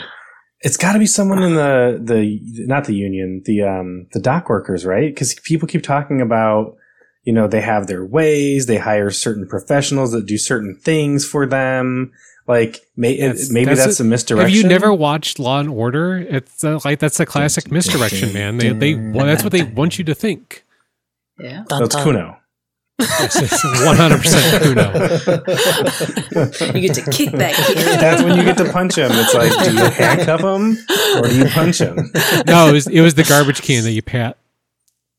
[0.62, 4.48] It's got to be someone in the the not the union, the um the dock
[4.48, 5.12] workers, right?
[5.12, 6.76] Because people keep talking about
[7.24, 11.46] you know they have their ways, they hire certain professionals that do certain things for
[11.46, 12.12] them.
[12.48, 14.48] Like may, That's- maybe that's that's, a- a, misdirection.
[14.48, 16.18] Have you never watched Law and Order?
[16.18, 18.56] It's uh, like that's a classic misdirection, man.
[18.56, 20.64] They they well, that's what they want you to think.
[21.38, 21.64] Yeah.
[21.68, 22.02] that's So.
[22.02, 22.36] Cuno.
[23.02, 24.92] Yes, it's one hundred percent Cuno.
[26.74, 27.76] You get to kick that kid.
[28.00, 29.10] That's when you get to punch him.
[29.12, 30.76] It's like, do you handcuff him
[31.18, 31.96] or do you punch him?
[32.46, 34.36] No, it was it was the garbage can that you pat.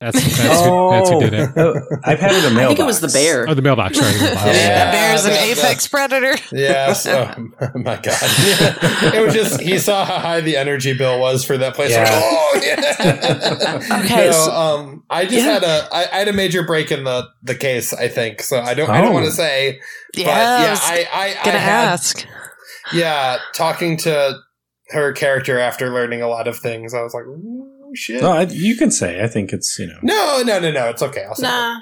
[0.04, 1.50] That's that's, who, that's who did it.
[1.56, 2.58] Oh, I've had it a mailbox.
[2.64, 3.48] I think it was the bear.
[3.48, 3.98] Oh, the mailbox.
[3.98, 4.46] Sorry, the mailbox.
[4.46, 4.54] Yeah.
[4.54, 6.36] Yeah, bear's an that- apex predator.
[6.52, 7.06] Yes.
[7.08, 7.34] Oh
[7.76, 8.06] my god.
[9.14, 11.92] it was just he saw how high the energy bill was for that place.
[11.92, 12.04] Yeah.
[12.04, 14.04] Like, oh yeah.
[14.04, 15.54] Okay, No, so- um, I just Yeah.
[15.54, 17.94] had a I, I had a major break in the the case.
[17.94, 18.60] I think so.
[18.60, 19.14] I don't I don't Oh.
[19.14, 19.80] want to say.
[20.16, 22.28] Yeah, but I yeah, I I, gonna I had, ask.
[22.94, 24.38] Yeah, talking to
[24.90, 28.22] her character after learning a lot of things, I was like, ooh, shit.
[28.22, 29.22] No, I, you can say.
[29.24, 30.90] I think it's you know No, no, no, no.
[30.90, 31.24] It's okay.
[31.26, 31.80] I'll say Nah.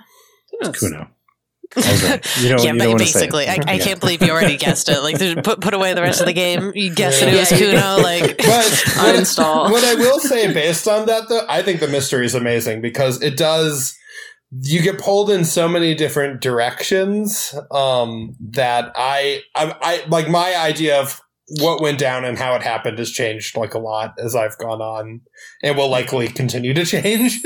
[0.62, 1.08] It's Cuno.
[1.74, 2.38] I right.
[2.42, 3.48] You don't, yeah, you don't ba- want to say basically.
[3.48, 3.70] I, it.
[3.70, 3.84] I Yeah.
[3.86, 5.00] caned believe you already guessed it.
[5.00, 6.74] Like, put put away the rest of the game.
[6.76, 7.30] You guessed it.
[7.34, 7.98] It was Cuno.
[8.04, 8.66] Like, But what,
[9.16, 9.72] Uninstall.
[9.72, 13.22] what I will say based on that, though, I think the mystery is amazing because
[13.22, 13.96] it does.
[14.60, 20.54] You get pulled in so many different directions um, that I, I, I like my
[20.58, 21.22] idea of
[21.60, 24.82] what went down and how it happened has changed like a lot as I've gone
[24.82, 25.22] on,
[25.62, 27.42] and will likely continue to change.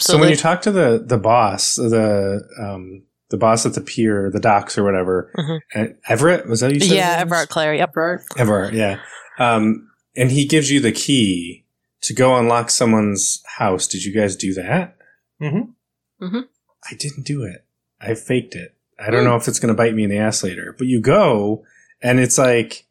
[0.00, 4.30] So when you talk to the the boss, the um the boss at the pier,
[4.30, 5.60] the docks or whatever, Mhm.
[5.74, 6.94] uh, Evrart was that you said?
[6.96, 7.28] yeah, his name?
[7.28, 7.74] Evrart Claire.
[7.74, 7.92] Yep.
[7.92, 8.22] Bert.
[8.36, 9.00] Evrart, yeah.
[9.38, 11.64] Um, and he gives you the key
[12.02, 13.86] to go unlock someone's house.
[13.86, 14.96] Did you guys do that?
[15.40, 15.72] Mhm.
[16.20, 16.44] Mhm.
[16.90, 17.64] I didn't do it.
[18.00, 18.74] I faked it.
[18.98, 21.00] I don't know if it's going to bite me in the ass later, but you
[21.00, 21.64] go
[22.02, 22.86] and it's like,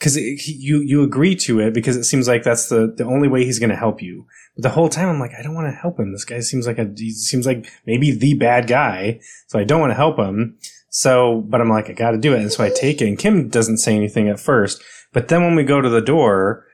[0.00, 3.28] cause it, you, you agree to it because it seems like that's the, the only
[3.28, 4.26] way he's going to help you.
[4.54, 6.12] But the whole time I'm like, I don't want to help him.
[6.12, 9.20] This guy seems like a, he seems like maybe the bad guy.
[9.48, 10.58] So I don't want to help him.
[10.90, 12.40] So, but I'm like, I got to do it.
[12.40, 14.82] And so I take it and Kim doesn't say anything at first.
[15.12, 16.66] But then when we go to the door,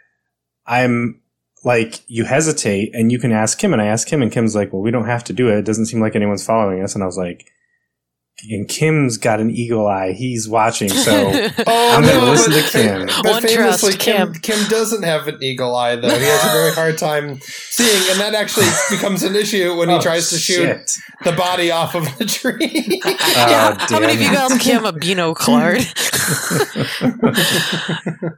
[0.67, 1.21] I'm
[1.65, 3.73] like, you hesitate and you can ask Kim.
[3.73, 5.59] And I ask Kim and Kim's like, well, we don't have to do it.
[5.59, 6.95] It doesn't seem like anyone's following us.
[6.95, 7.51] And I was like,
[8.49, 10.13] and Kim's got an eagle eye.
[10.13, 10.89] He's watching.
[10.89, 11.13] So
[11.67, 13.07] Oh, I'm gonna listen to Kim.
[13.23, 14.33] But One famously, trust, Kim.
[14.35, 14.43] Kim.
[14.59, 16.09] Kim doesn't have an eagle eye, though.
[16.09, 19.97] He has a very hard time seeing, and that actually becomes an issue when he
[19.97, 20.97] Oh, tries to shoot shit.
[21.25, 23.01] the body off of the tree.
[23.05, 23.77] yeah.
[23.81, 25.85] Oh, How many of you damn guys Kim a Binoclard?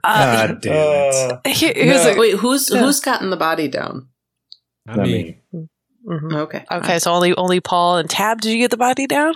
[0.05, 1.33] uh, God damn it.
[1.33, 2.13] Uh, here- here's No.
[2.13, 2.81] a, Wait, who's Yeah.
[2.81, 4.09] who's gotten the body down?
[4.87, 5.39] Not Not me.
[5.53, 5.69] me.
[6.09, 6.35] Mhm.
[6.35, 6.65] Okay.
[6.71, 8.41] Okay, so only only Paul and Tab.
[8.41, 9.35] Did you get the body down?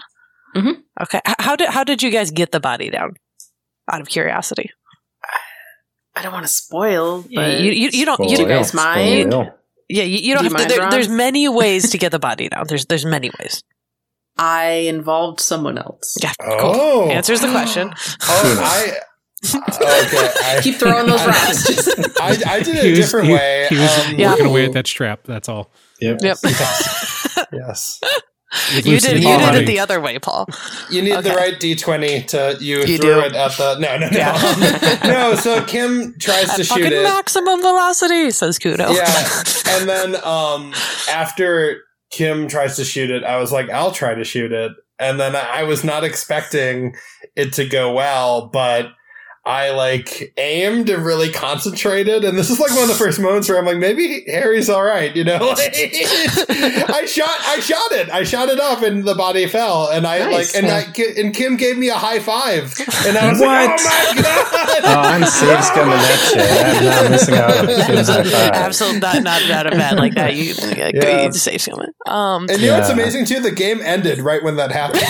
[0.57, 0.83] Mhm.
[1.03, 1.21] Okay.
[1.39, 3.15] How did how did you guys get the body down?
[3.93, 4.71] Out of curiosity,
[6.17, 8.75] I don't want to spoil, but you you, you don't you, Do you Spoil, guys
[8.75, 9.33] mind?
[9.33, 9.55] spoil.
[9.89, 10.75] yeah you, you don't Do you have to.
[10.75, 12.65] There, there's many ways to get the body down.
[12.69, 13.63] There's there's many ways.
[14.39, 16.17] I involved someone else.
[16.23, 16.33] Yeah.
[16.41, 16.75] Cool.
[16.75, 17.93] oh, Answers the question.
[18.23, 18.99] Oh, I.
[19.55, 21.67] Okay, I, Keep throwing those I- rocks.
[21.67, 23.67] Just- I, I did it He a was, different he, way.
[23.69, 24.31] he was um, Yeah.
[24.33, 25.21] working away at that strap.
[25.25, 25.71] That's all.
[26.01, 26.19] Yep.
[26.23, 26.39] Yep.
[27.53, 28.23] Yes, With
[28.73, 30.47] You did you did it the other way, Paul.
[30.91, 33.21] you need the right D twenty to you, You threw do.
[33.21, 34.99] it at the no no no Yeah.
[35.05, 35.35] no.
[35.35, 37.03] So Kim tries At to fucking shoot it.
[37.03, 38.91] maximum velocity, says Cuno.
[38.93, 39.05] Yeah,
[39.69, 40.73] and then um,
[41.11, 44.73] after Kim tries to shoot it, I was like, I'll try to shoot it.
[44.99, 46.95] And then I I was not expecting
[47.35, 48.93] it to go well, but
[49.47, 52.25] I like aimed and really concentrated.
[52.25, 54.83] And this is like one of the first moments where I'm like, maybe Harry's all
[54.83, 55.39] right, you know?
[55.57, 59.89] I shot, I shot it, I shot it up, and the body fell.
[59.89, 60.55] And I Nice.
[60.55, 62.75] like, and I, and Kim gave me a high five,
[63.07, 63.47] and I was What?
[63.47, 64.53] like, oh my god!
[64.87, 66.77] Oh, I'm safe scumming that shit.
[66.77, 68.51] I'm not missing out on Kim's high five.
[68.53, 70.35] Absolutely not, not not a bad like that.
[70.35, 70.91] You, yeah.
[70.93, 71.23] Yeah.
[71.27, 71.89] you say something.
[72.07, 73.41] Um, And you know what's amazing too?
[73.41, 75.03] The game ended right when that happened.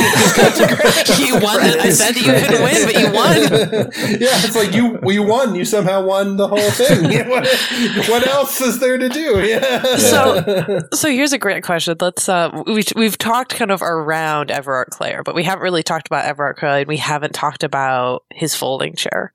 [1.18, 1.60] you won.
[1.62, 4.20] The, I said you couldn't win, but you won.
[4.20, 5.54] yeah, it's like you you won.
[5.54, 7.10] You somehow won the whole thing.
[7.10, 7.46] Yeah, what,
[8.08, 9.40] what else is there to do?
[9.46, 9.82] Yeah.
[9.96, 11.96] So- So here's a great question.
[12.00, 16.06] Let's uh, we we've talked kind of around Evrart Claire, but we haven't really talked
[16.06, 19.32] about Evrart Claire, and we haven't talked about his folding chair.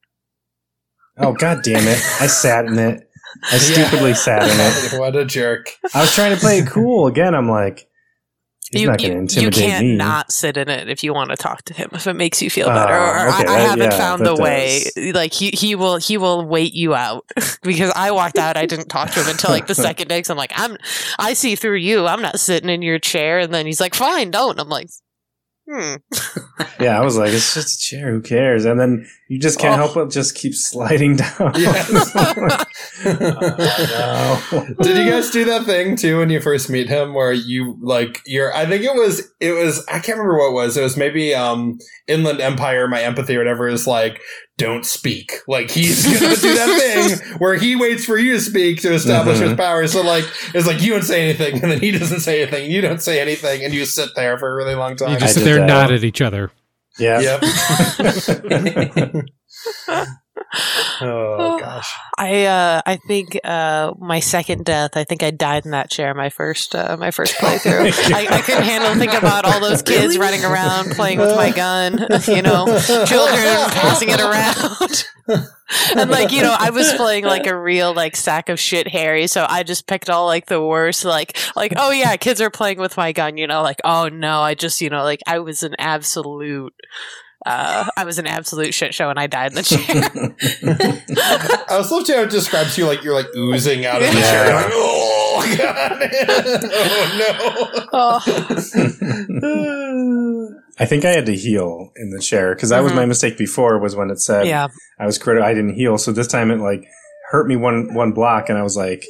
[1.18, 1.98] Oh god damn it!
[2.20, 3.08] I sat in it.
[3.52, 4.50] I stupidly sat in
[4.96, 5.00] it.
[5.00, 5.70] what a jerk.
[5.94, 7.08] I was trying to play it cool.
[7.08, 7.88] Again, I'm like,
[8.72, 9.96] he's you, not going to you, you can't me.
[9.96, 12.50] not sit in it if you want to talk to him if it makes you
[12.50, 12.94] feel Oh, better.
[12.94, 14.84] Or okay, I, I haven't yeah, found the way.
[14.96, 15.14] does.
[15.14, 17.26] Like he he will he will wait you out
[17.64, 18.58] because I walked out.
[18.58, 20.18] I didn't talk to him until like the second day.
[20.20, 20.78] Because I'm like I'm
[21.20, 22.08] I see through you.
[22.08, 23.40] I'm not sitting in your chair.
[23.40, 24.60] And then he's like, fine, don't.
[24.60, 24.90] I'm like,
[25.72, 25.96] hmm.
[26.84, 28.12] yeah, I was like, it's just a chair.
[28.12, 28.66] Who cares?
[28.66, 29.86] And then you just can't Oh.
[29.86, 31.54] help but just keep sliding down.
[31.58, 32.66] Yes.
[33.04, 34.84] Oh, no.
[34.84, 38.22] Did you guys do that thing too when you first meet him where you like
[38.26, 40.78] you're I think it was it was I can't remember what it was.
[40.78, 44.22] It was maybe um Inland Empire, my empathy or whatever is like,
[44.62, 45.34] don't speak.
[45.48, 49.40] Like he's gonna do that thing where he waits for you to speak to establish
[49.40, 49.58] his Mhm.
[49.58, 49.88] power.
[49.88, 52.82] So like it's like you don't say anything and then he doesn't say anything, you
[52.82, 55.10] don't say anything, and you sit there for a really long time.
[55.10, 55.66] You I just sit there that.
[55.68, 56.52] nod at each other.
[57.00, 57.40] Yeah.
[57.40, 57.42] Yep.
[61.02, 61.94] oh gosh.
[62.18, 64.98] I uh I think uh my second death.
[64.98, 66.14] I think I died in that chair.
[66.14, 67.92] My first uh, my first playthrough.
[68.14, 72.00] I, I couldn't handle thinking about all those kids running around playing with my gun.
[72.28, 72.66] You know,
[73.06, 75.06] children passing it around.
[75.96, 79.26] and like you know i was playing like a real like sack of shit harry
[79.26, 82.78] so i just picked all like the worst like like oh yeah kids are playing
[82.78, 85.64] with my gun you know like oh no i just you know like i was
[85.64, 86.74] an absolute
[87.46, 89.80] uh i was an absolute shit show and i died in the chair
[91.70, 94.32] I also love how it describes you like you're like oozing out of the Yeah.
[94.32, 94.54] chair.
[94.56, 96.02] Like, oh god.
[96.74, 97.88] oh no.
[97.94, 98.22] Oh.
[100.80, 102.96] I think I had to heal in the chair because that was Mhm.
[102.98, 103.80] my mistake before.
[103.80, 104.68] Was when it said yeah
[105.00, 105.48] I was critical.
[105.48, 106.86] I didn't heal, so this time it like
[107.30, 109.06] hurt me one one block, and I was like,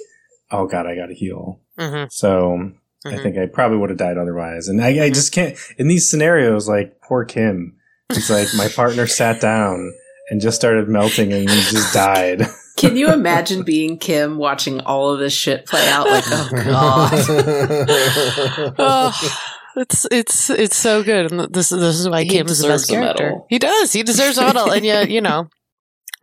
[0.51, 2.71] "Oh God, I got to heal." hmm So
[3.05, 4.67] I think I probably would have died otherwise.
[4.67, 6.67] And I, I just can't in these scenarios.
[6.69, 7.75] Like poor Kim,
[8.17, 9.93] it's like my partner sat down
[10.29, 12.43] and just started melting, and he just died.
[12.77, 16.07] Can you imagine being Kim watching all of this shit play out?
[16.07, 17.11] Like, oh god.
[18.79, 22.67] oh, it's it's it's so good, and this this is why He Kim is the
[22.67, 23.39] best deserves character.
[23.49, 23.93] He does.
[23.93, 25.47] He deserves a medal, and yet you know,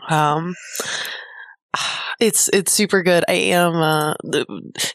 [0.09, 0.55] um,
[2.21, 3.25] it's it's super good.
[3.29, 3.77] I am.
[3.77, 4.15] Uh,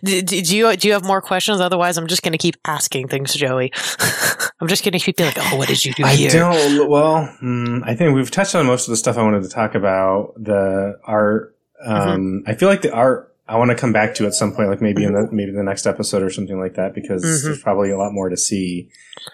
[0.04, 1.60] do, do you do you have more questions?
[1.62, 3.72] Otherwise, I'm just going to keep asking things, Joey.
[4.60, 6.32] I'm just going to keep being like, oh, what did you do I here?
[6.32, 6.90] don't.
[6.90, 9.76] Well, mm, I think we've touched on most of the stuff I wanted to talk
[9.76, 10.34] about.
[10.38, 11.56] The art.
[11.86, 13.30] Um, I feel like the art.
[13.48, 15.64] I want to come back to at some point, like maybe in the maybe the
[15.64, 17.44] next episode or something like that, because Mhm.
[17.44, 18.90] there's probably a lot more to see.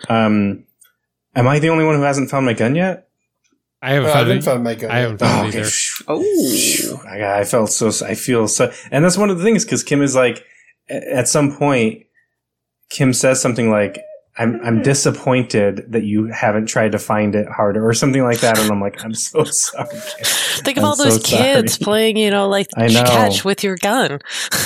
[0.10, 0.64] Um,
[1.36, 3.09] am I the only one who hasn't found my gun yet?
[3.82, 4.92] I haven't oh, I found haven't found my gun.
[4.92, 5.30] I haven't yet.
[5.30, 5.46] found
[6.08, 7.02] Oh, it either.
[7.02, 7.04] Oh.
[7.08, 7.92] I, I felt so.
[8.06, 10.44] I feel so, and that's one of the things because Kim is like,
[10.90, 12.04] at some point,
[12.90, 14.00] Kim says something like,
[14.38, 18.60] "I'm I'm disappointed that you haven't tried to find it harder" or something like that,
[18.60, 20.26] and I'm like, "I'm so sorry." Kim.
[20.66, 21.44] Think of I'm all those so sorry.
[21.44, 23.04] kids playing, you know, like I know.
[23.06, 24.20] catch with your gun.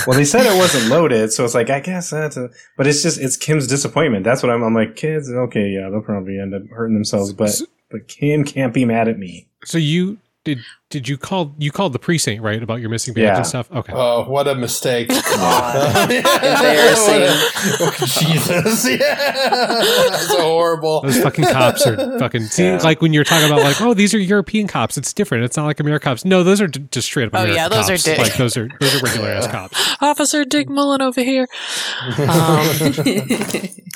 [0.07, 2.37] Well, they said it wasn't loaded, so it's like I guess that's.
[2.37, 4.23] A, but it's just it's Kim's disappointment.
[4.23, 4.63] That's what I'm.
[4.63, 7.61] I'm like, kids, okay, yeah, they'll probably end up hurting themselves, but
[7.93, 9.47] but Kim can't be mad at me.
[9.63, 10.57] So you did?
[10.93, 11.55] Did you call?
[11.57, 13.37] You called the precinct right about your missing badge Yeah.
[13.37, 13.71] and stuff?
[13.71, 13.93] Okay.
[13.95, 15.09] Oh, what a mistake.
[15.33, 17.23] Embarrassing.
[17.23, 18.27] Embarrassing.
[18.27, 18.87] Jesus.
[18.87, 19.33] Yeah.
[20.11, 21.01] That's horrible.
[21.01, 22.43] Those fucking cops are fucking.
[22.43, 22.77] See, Yeah.
[22.83, 24.97] like when you're talking about like, oh, these are European cops.
[24.99, 25.45] It's different.
[25.45, 26.25] It's not like American cops.
[26.25, 27.33] No, those are d- just straight up.
[27.33, 28.19] Oh, American yeah, those are dick.
[28.19, 29.95] like those are those are regular ass cops.
[29.99, 31.47] Officer Dick Mullen over here.
[32.03, 32.67] Um,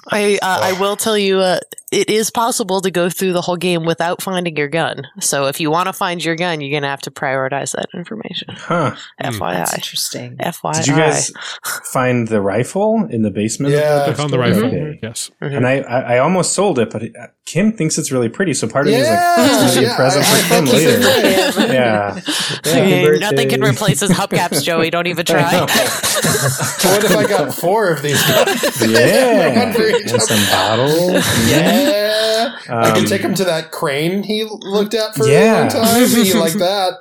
[0.09, 1.59] I uh, I will tell you, uh,
[1.91, 5.05] it is possible to go through the whole game without finding your gun.
[5.19, 8.47] So if you want to find your gun, you're gonna have to prioritize that information.
[8.49, 8.95] Huh?
[9.19, 9.73] That's FYI.
[9.75, 10.37] interesting.
[10.37, 10.75] FYI.
[10.77, 11.31] Did you guys
[11.91, 13.73] find the rifle in the basement?
[13.73, 14.05] Yeah.
[14.05, 14.63] the I found the bookstore?
[14.63, 14.79] rifle.
[14.79, 14.99] Okay.
[15.03, 15.31] Yes.
[15.41, 15.57] Mhm.
[15.57, 18.53] And I, I, I almost sold it, but it, uh, Kim thinks it's really pretty.
[18.53, 20.65] So part of me is like, it's gonna be a present I- for I Kim
[20.65, 21.59] thought the same later.
[21.67, 21.73] way.
[21.73, 22.19] yeah.
[22.63, 24.89] Hey, nothing can replace his hubcaps, Joey.
[24.89, 25.61] Don't even try.
[25.61, 28.21] what if I got four of these?
[28.81, 31.23] Yeah, One for each and some bottles.
[31.49, 32.26] Yeah.
[32.69, 35.59] I Um, can take him to that crane he looked at for Yeah.
[35.59, 36.07] a long time.
[36.07, 36.93] He like that.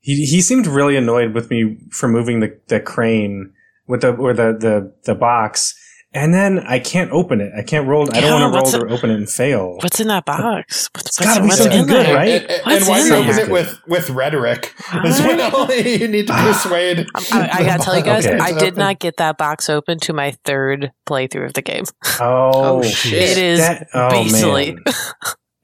[0.00, 3.52] He he seemed really annoyed with me for moving the, the crane
[3.86, 5.74] with the or the, the the box,
[6.12, 7.52] and then I can't open it.
[7.56, 8.08] I can't roll.
[8.12, 9.78] I don't want to what's roll or open it and fail.
[9.80, 10.90] What's in that box?
[10.94, 12.14] What's, gotta be something good, there?
[12.16, 12.42] right?
[12.42, 14.74] And, and, and why in you open it with with rhetoric?
[14.92, 16.52] As well, you need to ah.
[16.52, 17.06] persuade.
[17.32, 18.38] I, I gotta tell you guys, Okay.
[18.38, 21.84] I did not get that box open to my third playthrough of the game.
[22.22, 23.12] Oh, Oh, shit.
[23.14, 24.72] It is that, oh, beastly.
[24.74, 24.84] man.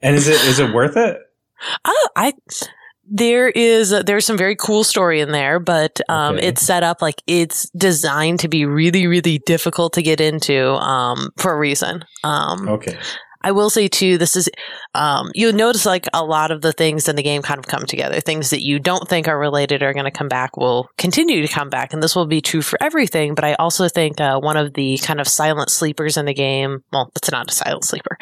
[0.01, 1.19] And is it is it worth it?
[1.83, 2.33] Oh, I
[3.09, 6.47] there is there's some very cool story in there, but um, Okay.
[6.47, 11.29] it's set up like it's designed to be really really difficult to get into um,
[11.37, 12.03] for a reason.
[12.23, 12.97] Um, Okay.
[13.43, 14.49] I will say too, this is,
[14.95, 17.85] um, you'll notice like a lot of the things in the game kind of come
[17.85, 18.19] together.
[18.19, 21.47] Things that you don't think are related are going to come back will continue to
[21.47, 21.93] come back.
[21.93, 23.35] And this will be true for everything.
[23.35, 26.83] But I also think, uh, one of the kind of silent sleepers in the game,
[26.91, 28.17] well, it's not a silent sleeper,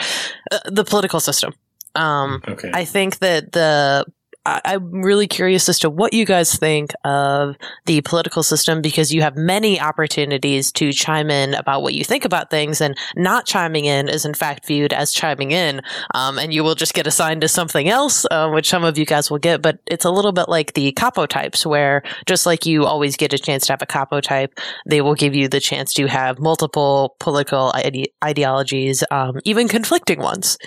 [0.51, 1.53] uh, the political system.
[1.95, 2.69] Um, Okay.
[2.73, 4.05] I think that the
[4.45, 7.55] I'm really curious as to what you guys think of
[7.85, 12.25] the political system because you have many opportunities to chime in about what you think
[12.25, 15.81] about things, and not chiming in is in fact viewed as chiming in,
[16.13, 19.05] um, and you will just get assigned to something else, uh, which some of you
[19.05, 19.61] guys will get.
[19.61, 23.39] But it's a little bit like the copotypes, where just like you always get a
[23.39, 27.71] chance to have a copotype, they will give you the chance to have multiple political
[27.73, 30.57] ide- ideologies, um, even conflicting ones.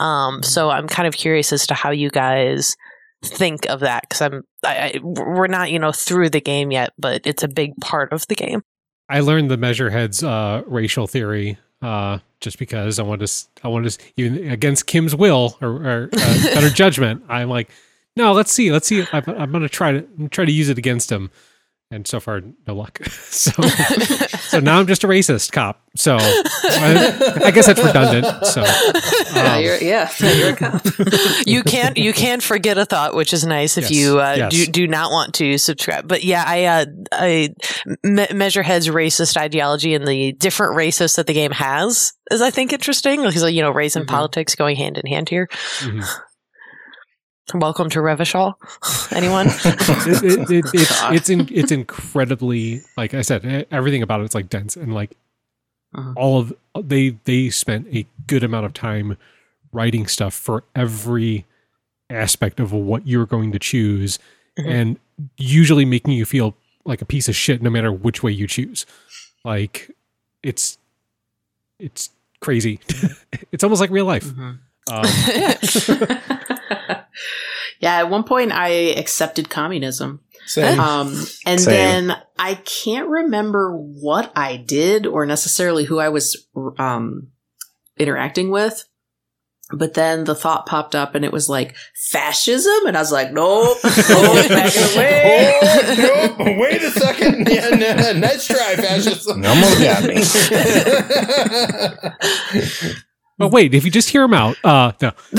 [0.00, 2.76] Um, so I'm kind of curious as to how you guys
[3.24, 6.92] think of that because I'm I, I, we're not you know through the game yet,
[6.98, 8.62] but it's a big part of the game.
[9.08, 13.46] I learned the Measurehead's uh, racial theory uh, just because I wanted to.
[13.64, 17.22] I wanted to even against Kim's will or, or uh, better judgment.
[17.28, 17.70] I'm like,
[18.16, 19.04] no, let's see, let's see.
[19.12, 21.30] I'm, I'm going to try to gonna try to use it against him,
[21.90, 23.02] and so far no luck.
[23.30, 25.80] so so now I'm just a racist cop.
[25.96, 28.46] So I, I guess that's redundant.
[28.46, 28.62] So
[29.34, 30.82] Yeah, um, you're, yeah, you're a cop.
[31.46, 34.52] you can't you can forget a thought, which is nice if Yes, you uh, yes.
[34.52, 36.06] do do not want to subscribe.
[36.06, 37.54] But yeah, I uh, I
[38.04, 42.72] me- Measurehead's racist ideology and the different racists that the game has is I think
[42.72, 44.10] interesting because you know race and Mhm.
[44.10, 45.48] politics going hand in hand here.
[45.80, 46.04] mhm.
[47.54, 48.54] Welcome to Revachol.
[49.16, 49.46] Anyone?
[49.48, 54.48] it, it, it, it's it's in, it's incredibly like I said everything about it's like
[54.50, 55.16] dense and like
[55.94, 56.12] Uh-huh.
[56.16, 56.52] all of
[56.82, 59.16] they they spent a good amount of time
[59.72, 61.46] writing stuff for every
[62.10, 64.18] aspect of what you're going to choose
[64.58, 64.66] Mhm.
[64.68, 64.98] and
[65.36, 66.54] usually making you feel
[66.84, 68.84] like a piece of shit no matter which way you choose
[69.44, 69.90] like
[70.42, 70.78] it's
[71.78, 72.10] it's
[72.40, 72.80] crazy
[73.52, 74.58] it's almost like real life Mhm.
[74.90, 76.37] um,
[77.80, 80.20] yeah, at one point I accepted communism.
[80.46, 80.80] Same.
[80.80, 81.74] Um, and Same.
[82.08, 86.46] then I can't remember what I did or necessarily who I was
[86.78, 87.28] um,
[87.98, 88.84] interacting with.
[89.70, 92.86] But then the thought popped up and it was like fascism.
[92.86, 95.58] And I was like, nope, nope, back away.
[95.62, 96.58] Oh, nope.
[96.58, 97.48] Wait a second.
[97.58, 99.28] Yeah, no, nice try, fascist.
[99.28, 100.22] Almost got me.
[103.38, 105.12] but wait if you just hear him out uh no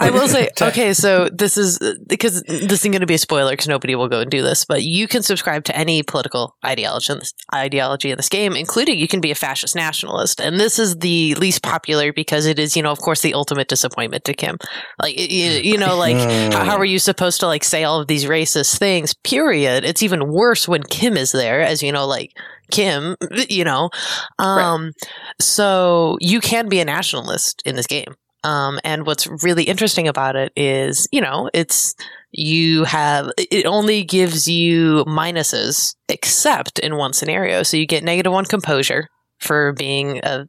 [0.00, 3.52] I will say, okay, so this is because this isn't going to be a spoiler
[3.52, 7.12] because nobody will go and do this, but you can subscribe to any political ideology
[7.12, 10.40] in this, ideology in this game, including you can be a fascist nationalist.
[10.40, 13.68] And this is the least popular because it is, you know, of course, the ultimate
[13.68, 14.58] disappointment to Kim.
[15.00, 16.16] Like, you, you know, like,
[16.52, 19.14] how, how are you supposed to like say all of these racist things?
[19.14, 19.84] Period.
[19.84, 22.32] It's even worse when Kim is there, as you know, like
[22.70, 23.16] Kim,
[23.48, 23.90] you know.
[24.38, 24.92] Um,
[25.40, 28.14] so you can be a nationalist in this game.
[28.44, 31.94] Um, and what's really interesting about it is, you know, it's
[32.30, 37.62] you have it only gives you minuses except in one scenario.
[37.62, 39.08] So you get negative one composure
[39.40, 40.46] for being a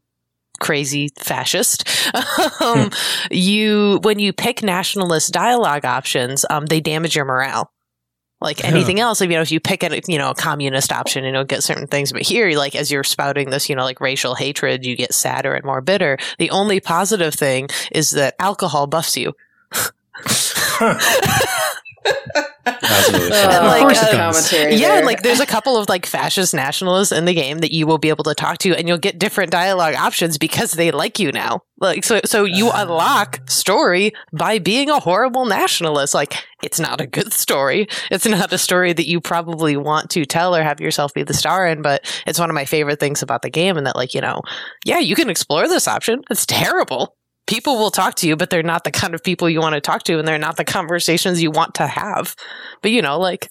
[0.60, 1.88] crazy fascist.
[2.62, 2.90] um,
[3.32, 7.72] you when you pick nationalist dialogue options, um, they damage your morale.
[8.42, 11.24] Like anything else, if you know, if you pick a you know a communist option,
[11.24, 12.12] you know, get certain things.
[12.12, 15.54] But here, like as you're spouting this, you know, like racial hatred, you get sadder
[15.54, 16.18] and more bitter.
[16.38, 19.34] The only positive thing is that alcohol buffs you.
[22.66, 23.54] That's really Uh, funny.
[23.56, 25.06] And, like, course uh, it commentary Yeah, there.
[25.06, 28.10] like there's a couple of like fascist nationalists in the game that you will be
[28.10, 31.62] able to talk to, and you'll get different dialogue options because they like you now.
[31.80, 36.14] Like so, so you unlock story by being a horrible nationalist.
[36.14, 37.88] Like it's not a good story.
[38.12, 41.34] It's not a story that you probably want to tell or have yourself be the
[41.34, 41.82] star in.
[41.82, 44.42] But it's one of my favorite things about the game, and that like you know,
[44.86, 46.22] yeah, you can explore this option.
[46.30, 47.16] It's terrible.
[47.48, 49.82] People will talk to you, but they're not the kind of people you want to
[49.82, 52.36] talk to, and they're not the conversations you want to have.
[52.82, 53.50] But you know, like,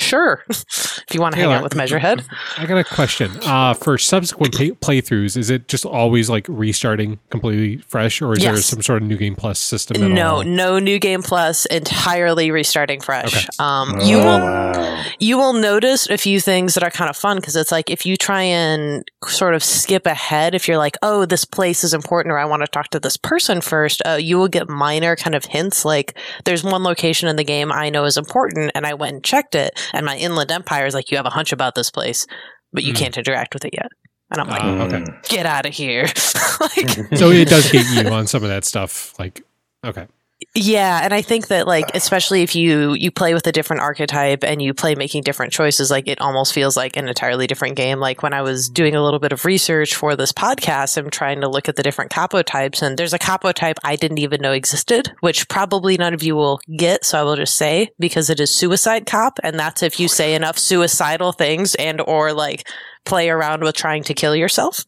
[0.00, 2.24] sure, if you want to hang out with Measurehead.
[2.56, 3.30] I got a question.
[3.44, 8.40] Uh, for subsequent pay- playthroughs, is it just always like restarting completely fresh, or is
[8.42, 10.02] there some sort of new game plus system?
[10.02, 10.44] At No, all?
[10.44, 13.36] no new game plus, entirely restarting fresh.
[13.36, 13.46] Okay.
[13.58, 15.04] Um, Oh, you will wow.
[15.18, 18.06] you will notice a few things that are kind of fun because it's like if
[18.06, 22.32] you try and sort of skip ahead, if you're like, oh, this place is important
[22.32, 25.34] or I want to talk to this person first, uh, you will get minor kind
[25.34, 25.84] of hints.
[25.84, 29.24] Like there's one location in the game I know is important and I went and
[29.24, 32.26] checked it, and my Inland Empire is like, you have a hunch about this place,
[32.72, 32.98] but you Hmm.
[32.98, 33.88] can't interact with it yet.
[34.30, 35.04] And I'm like, Ah, okay.
[35.28, 36.02] get out of here.
[36.60, 39.18] like, So it does get you on some of that stuff.
[39.18, 39.42] Like,
[39.84, 40.06] okay,
[40.54, 41.92] Yeah, and I think that like uh.
[41.94, 45.90] especially if you you play with a different archetype and you play making different choices,
[45.90, 48.00] like it almost feels like an entirely different game.
[48.00, 51.40] Like when I was doing a little bit of research for this podcast, I'm trying
[51.42, 55.12] to look at the different copotypes, and there's a copotype I didn't even know existed,
[55.20, 57.04] which probably none of you will get.
[57.04, 60.08] So I will just say because it is suicide cop, and that's if you oh,
[60.08, 62.66] say enough suicidal things and or like
[63.04, 64.84] play around with trying to kill yourself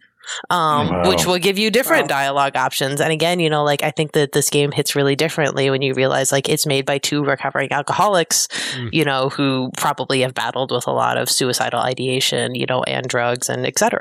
[0.50, 1.08] um, Wow.
[1.08, 2.08] which will give you different Wow.
[2.18, 3.00] dialogue options.
[3.00, 5.94] And again, you know, like I think that this game hits really differently when you
[5.94, 8.88] realize like it's made by two recovering alcoholics, Mm.
[8.92, 13.06] you know, who probably have battled with a lot of suicidal ideation, you know, and
[13.08, 14.00] drugs and etc.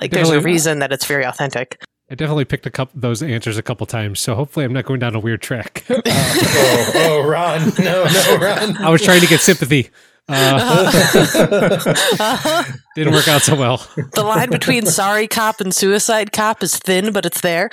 [0.00, 1.80] Like there's a reason that it's very authentic.
[2.10, 4.98] I definitely picked a couple those answers a couple times, so hopefully I'm not going
[4.98, 5.84] down a weird track.
[5.90, 7.72] oh, oh, Ron.
[7.78, 8.76] No, no, Ron.
[8.78, 9.90] I was trying to get sympathy.
[10.30, 10.92] Uh,
[12.94, 13.78] didn't work out so well.
[14.12, 17.70] the line between sorry cop and suicide cop is thin, but it's there.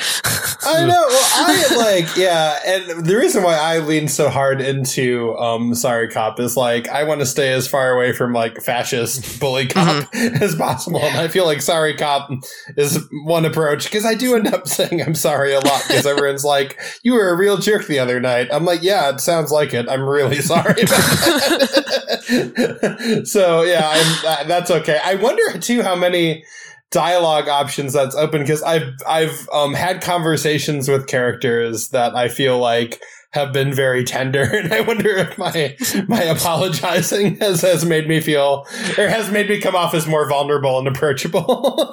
[0.64, 1.06] I know.
[1.07, 6.07] Well, I like, yeah, and the reason why I lean so hard into um, Sorry
[6.10, 10.07] Cop is like I want to stay as far away from like fascist bully cop
[10.14, 12.30] as possible, and I feel like Sorry Cop
[12.77, 16.45] is one approach because I do end up saying I'm sorry a lot because everyone's
[16.45, 19.73] like, "You were a real jerk the other night." I'm like, "Yeah, it sounds like
[19.73, 19.90] it.
[19.90, 22.44] I'm really sorry." About that.
[23.26, 24.99] so yeah, I'm, that, that's okay.
[25.03, 26.43] I wonder too how many
[26.91, 32.57] dialogue options that's open because I've I've um, had conversations with characters that I feel
[32.59, 33.01] like
[33.35, 35.76] have been very tender, and I wonder if my
[36.07, 38.65] my apologizing has has made me feel
[38.97, 41.89] or has made me come off as more vulnerable and approachable.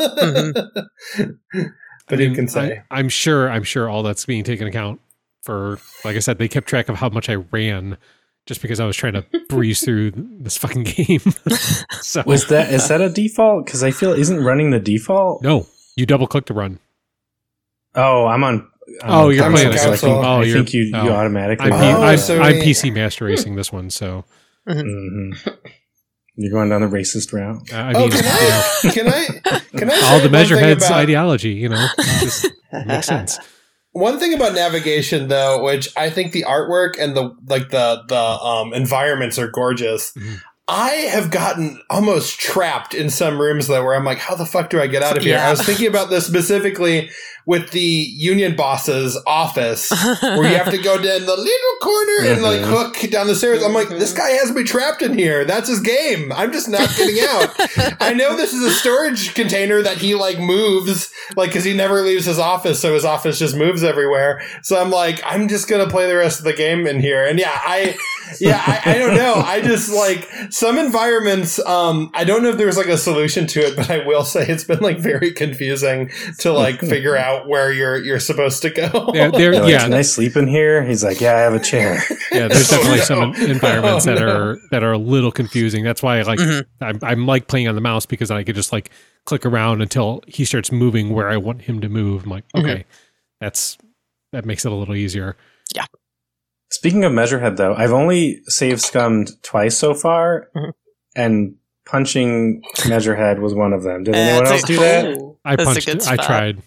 [2.09, 2.83] but I you can say.
[2.91, 3.51] I, am sure.
[3.51, 5.01] I'm sure all that's being taken account
[5.43, 5.79] for.
[6.05, 7.99] Like I said, they kept track of how much I ran,
[8.47, 11.21] just because I was trying to breeze through this fucking game.
[12.01, 13.67] so Was that is that a default?
[13.67, 15.43] Because I feel isn't running the default.
[15.43, 15.67] no,
[15.97, 16.79] you double click to run.
[17.95, 18.69] Oh, I'm on.
[19.03, 20.17] I'm Oh, on you're playing console, it I think.
[20.17, 21.11] Oh, I you're- think you you oh.
[21.13, 21.67] automatically.
[21.67, 24.25] I'm, Oh, P- I'm, so I'm PC master racing this one, so
[24.67, 25.33] hmm
[26.35, 27.73] You're going down the racist route.
[27.73, 29.31] uh, I Oh, mean, can you know, I?
[29.45, 29.59] Can I?
[29.79, 30.01] Can I?
[30.11, 31.87] all the one measure heads about- ideology, you know,
[32.21, 32.49] just
[32.87, 33.39] makes sense.
[33.93, 38.17] One thing about navigation, though, which I think the artwork and the like the the
[38.19, 40.13] um, environments are gorgeous.
[40.13, 40.41] Mhm.
[40.69, 44.71] I have gotten almost trapped in some rooms though, where I'm like, "How the fuck
[44.71, 45.49] do I get out of here?" Yeah.
[45.49, 47.11] I was thinking about this specifically
[47.45, 49.91] with the union boss's office,
[50.23, 52.65] where you have to go down the little corner and like Mhm.
[53.01, 53.65] hook down the stairs.
[53.65, 55.45] I'm like, this guy has me trapped in here.
[55.45, 56.33] That's his game.
[56.33, 57.97] I'm just not getting out.
[58.01, 62.03] I know this is a storage container that he like moves, like because he never
[62.03, 64.41] leaves his office, so his office just moves everywhere.
[64.63, 67.25] So I'm like, I'm just gonna play the rest of the game in here.
[67.27, 67.97] And yeah, I,
[68.41, 69.35] yeah, I, I don't know.
[69.35, 71.59] I just like some environments.
[71.67, 74.47] Um, I don't know if there's like a solution to it, but I will say
[74.47, 79.11] it's been like very confusing to like figure out where you're you're supposed to go.
[79.15, 80.83] Yeah, there, They're like, yeah, Can I sleep in here?
[80.85, 82.03] He's like, Yeah, I have a chair.
[82.33, 82.49] yeah.
[82.49, 83.05] There's Oh, definitely no.
[83.05, 84.37] some environments Oh, that no.
[84.37, 85.85] are that are a little confusing.
[85.85, 86.65] That's why, like, Mhm.
[86.81, 88.91] I'm, I'm like playing on the mouse because I could just like
[89.25, 92.25] click around until he starts moving where I want him to move.
[92.25, 92.61] I'm like, Mhm.
[92.61, 92.85] okay,
[93.41, 93.79] that's
[94.33, 95.37] that makes it a little easier.
[96.73, 100.73] Speaking of Measurehead, though, I've only save scummed twice so far, Mhm.
[101.15, 101.55] and
[101.85, 104.05] punching Measurehead was one of them.
[104.05, 105.35] Did Uh, anyone else a- do that?
[105.45, 105.87] I punched.
[105.87, 106.09] good it.
[106.09, 106.63] I tried.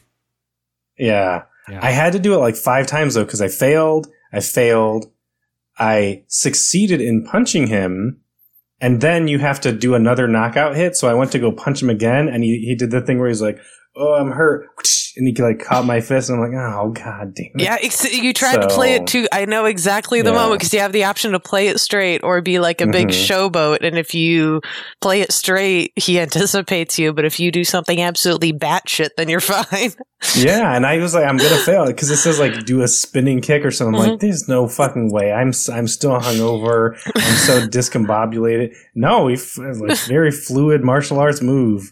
[0.97, 1.43] Yeah.
[1.69, 1.79] Yeah.
[1.81, 5.11] I had to do it like five times though, because I failed, I failed,
[5.79, 8.21] I succeeded in punching him,
[8.79, 10.95] and then you have to do another knockout hit.
[10.95, 13.27] So I went to go punch him again, and he, he did the thing where
[13.29, 13.57] he's like,
[13.95, 14.67] "Oh, I'm hurt,"
[15.17, 18.11] and he like caught my fist, and I'm like, "Oh, god damn it!" Yeah, ex-
[18.13, 19.27] you tried to play it too.
[19.31, 20.35] I know exactly the Yeah.
[20.35, 23.07] moment because you have the option to play it straight or be like a big
[23.09, 23.51] Mhm.
[23.51, 23.77] showboat.
[23.85, 24.61] And if you
[25.01, 27.13] play it straight, he anticipates you.
[27.13, 29.91] But if you do something absolutely batshit, then you're fine.
[30.35, 33.41] Yeah, and I was like, I'm gonna fail because it says like do a spinning
[33.41, 33.95] kick or something.
[34.01, 35.31] I'm like, there's no fucking way.
[35.31, 36.95] I'm s- I'm still hungover.
[37.15, 38.75] I'm so discombobulated.
[38.95, 41.91] No, we f- like very fluid martial arts move,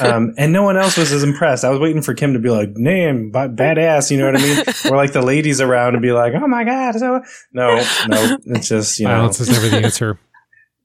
[0.00, 1.64] um, and no one else was as impressed.
[1.64, 4.42] I was waiting for Kim to be like, "Name, b- badass," you know what I
[4.42, 4.64] mean?
[4.92, 7.76] Or like the ladies around and be like, "Oh my god!" So no,
[8.08, 10.18] no, it's just you know Violence is never the answer.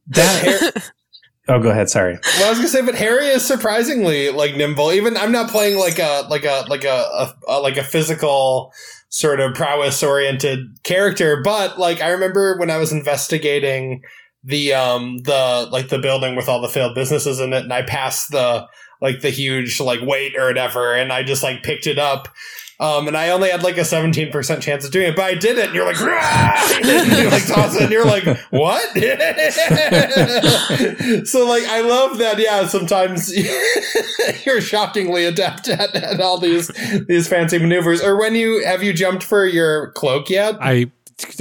[0.07, 0.83] That hair-
[1.49, 1.89] Oh, go ahead.
[1.89, 2.13] Sorry.
[2.37, 4.91] Well, I was gonna say, but Harry is surprisingly like nimble.
[4.91, 8.71] Even I'm not playing like a like a like a, a, like a physical
[9.09, 14.03] sort of prowess oriented character, but like I remember when I was investigating
[14.43, 17.81] the um the like the building with all the failed businesses in it, and I
[17.81, 18.67] passed the
[19.01, 22.27] like the huge like weight or whatever, and I just like picked it up.
[22.81, 25.57] Um, and I only had like a 17% chance of doing it, but I did
[25.57, 25.65] it.
[25.65, 28.81] And you're like, and you like toss it and you're like, what?
[31.27, 32.39] so like, I love that.
[32.39, 32.67] Yeah.
[32.67, 33.35] Sometimes
[34.45, 36.69] you're shockingly adept at, at all these,
[37.07, 40.55] these fancy maneuvers or when you, have you jumped for your cloak yet?
[40.61, 40.89] I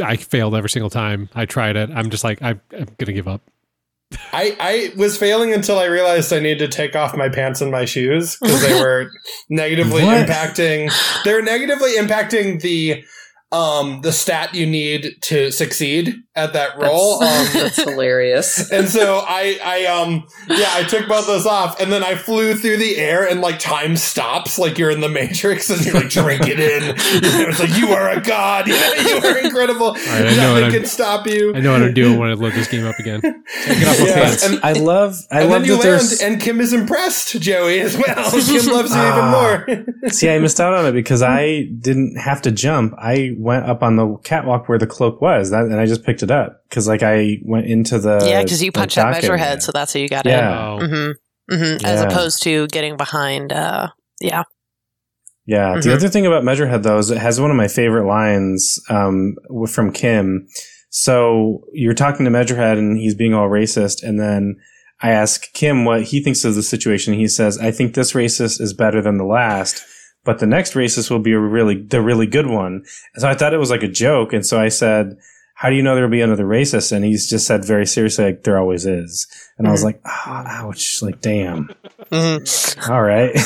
[0.02, 1.88] I failed every single time I tried it.
[1.94, 3.42] I'm just like, I, I'm gonna give up.
[4.32, 7.70] I, I was failing until I realized I needed to take off my pants and
[7.70, 9.10] my shoes because they were
[9.48, 10.92] negatively impacting.
[11.24, 13.04] They're negatively impacting the
[13.50, 17.18] um the stat you need to succeed at that role.
[17.18, 18.70] That's, Um, that's hilarious.
[18.72, 22.54] and so I I um yeah I took both those off and then I flew
[22.54, 26.10] through the air and like time stops like you're in the Matrix and you're like
[26.10, 26.82] drink it in.
[26.82, 28.68] You know, it's like you are a god.
[28.68, 29.96] You, know, you are incredible.
[29.96, 31.54] I know what Nothing I'm- can stop you.
[31.54, 33.20] I know how to do it when I load this game up again.
[33.22, 33.32] Take
[33.80, 34.44] it off my Yeah, pants.
[34.44, 37.80] and- I love I and love then you that land, and Kim is impressed, Joey,
[37.80, 38.30] as well.
[38.30, 39.64] Kim loves you even Ah.
[39.64, 40.10] more.
[40.10, 42.92] See, I missed out on it because I didn't have to jump.
[42.98, 46.22] I went up on the catwalk where the cloak was, that, and I just picked
[46.24, 49.22] it up because, like, I went into the yeah, because you the punch that dock
[49.22, 50.58] Measurehead, so that's how you got Yeah.
[50.58, 50.78] Oh.
[50.80, 51.54] Mm-hmm.
[51.54, 51.86] Mm-hmm.
[51.86, 53.52] As opposed to getting behind.
[53.52, 53.88] Uh,
[54.20, 54.42] yeah.
[55.46, 55.74] Yeah.
[55.80, 55.94] The Mhm.
[55.94, 59.34] other thing about Measurehead though is it has one of my favorite lines um,
[59.68, 60.46] from Kim.
[60.90, 64.56] So you're talking to Measurehead and he's being all racist, and then
[65.00, 67.14] I ask Kim what he thinks of the situation.
[67.14, 69.84] He says, "I think this racist is better than the last."
[70.24, 72.84] But the next racist will be a really the really good one.
[73.14, 75.16] And so I thought it was like a joke, and so I said,
[75.54, 78.44] "How do you know there'll be another racist?" And he's just said very seriously, "Like
[78.44, 79.26] there always is."
[79.56, 79.84] And I was Mhm.
[79.84, 81.70] like, oh, "Ouch!" Like, damn.
[82.12, 82.88] Mhm.
[82.90, 83.32] All right.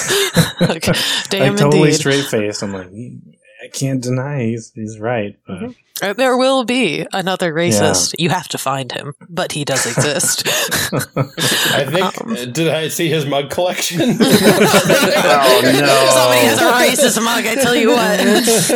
[0.62, 0.92] Okay.
[1.30, 2.62] Damn like totally straight faced.
[2.62, 2.86] I'm like,
[3.64, 5.36] I can't deny he's he's right.
[5.46, 5.68] But Uh,
[6.01, 8.14] There will be another racist.
[8.19, 10.47] You have to find him, but he does exist.
[10.93, 12.20] I think.
[12.23, 14.19] Um, uh, did I see his mug collection?
[15.44, 15.70] Oh, no.
[16.12, 18.20] Somebody has a racist mug, I tell you what.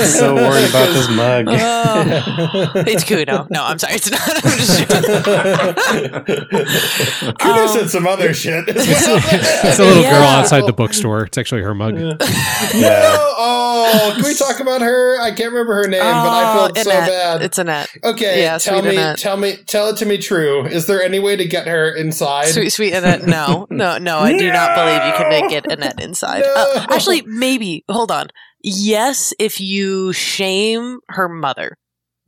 [0.07, 1.47] so worried about this mug.
[1.49, 3.47] Oh, it's Cuno.
[3.51, 3.95] No, I'm sorry.
[3.95, 4.21] It's not.
[4.45, 4.89] I'm just
[7.39, 8.69] Kudo Um, said some other shit.
[8.69, 8.87] as.
[8.89, 11.25] It's a little girl outside the bookstore.
[11.25, 11.95] It's actually her mug.
[11.95, 12.17] No!
[13.39, 15.21] Oh, can we talk about her?
[15.21, 17.09] I can't remember her name, but I felt so Annette.
[17.17, 17.43] Bad.
[17.43, 17.89] It's Annette.
[18.05, 19.19] okay, yeah, tell me, Annette.
[19.19, 20.19] tell me, tell it to me.
[20.19, 20.65] True.
[20.67, 22.47] Is there any way to get her inside?
[22.49, 23.27] Sweet, sweet Annette.
[23.27, 24.19] No, no, no.
[24.19, 26.41] I do not believe you can get Annette inside.
[26.41, 26.55] No.
[26.57, 27.85] Uh, actually, maybe.
[27.89, 28.29] Hold on.
[28.63, 31.79] Yes, if you shame her mother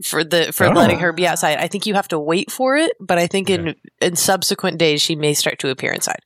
[0.04, 0.70] for the for Oh.
[0.70, 2.92] letting her be outside, I think you have to wait for it.
[3.00, 6.20] But I think in in subsequent days, she may start to appear inside.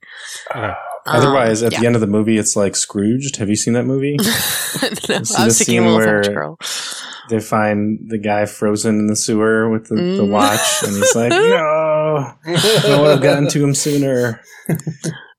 [1.05, 1.81] Um, Otherwise, at yeah.
[1.81, 3.37] the end of the movie, it's like Scrooged.
[3.37, 4.17] Have you seen that movie?
[4.19, 4.29] no, I
[4.89, 6.59] the was thinking scene a where- girl.
[7.29, 10.31] they find the guy frozen in the sewer with the, the Mm.
[10.31, 14.41] watch, and he's like, "No, I would have gotten to him sooner."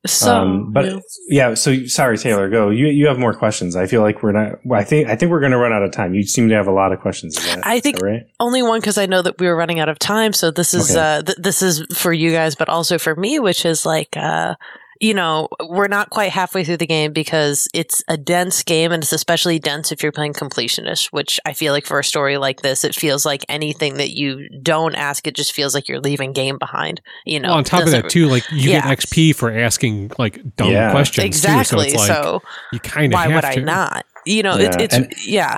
[0.05, 0.99] So, um, but yeah.
[1.29, 2.49] yeah, so sorry, Taylor.
[2.49, 2.69] Go.
[2.69, 3.77] You you have more questions.
[3.77, 4.59] I feel like we're not.
[4.69, 6.13] I think I think we're going to run out of time.
[6.13, 7.35] You seem to have a lot of questions.
[7.35, 8.23] That, I think- right.
[8.41, 10.33] only one because I know that we were running out of time.
[10.33, 10.99] So this is Okay.
[10.99, 14.55] uh, th- this is for you guys, but also for me, which is like uh,
[15.01, 19.03] you know we're not quite halfway through the game because it's a dense game, and
[19.03, 21.07] it's especially dense if you're playing completionist.
[21.11, 24.47] Which I feel like for a story like this, it feels like anything that you
[24.61, 27.01] don't ask, it just feels like you're leaving game behind.
[27.25, 28.81] You know, well, on top of that, too, like you Yeah.
[28.87, 30.91] get XP for asking like dumb Yeah.
[30.91, 31.25] questions.
[31.25, 31.91] exactly.
[31.91, 32.41] Too, so it's like so
[32.71, 34.05] you kind of why have would I not?
[34.25, 35.57] You know, Yeah, it, it's and- yeah.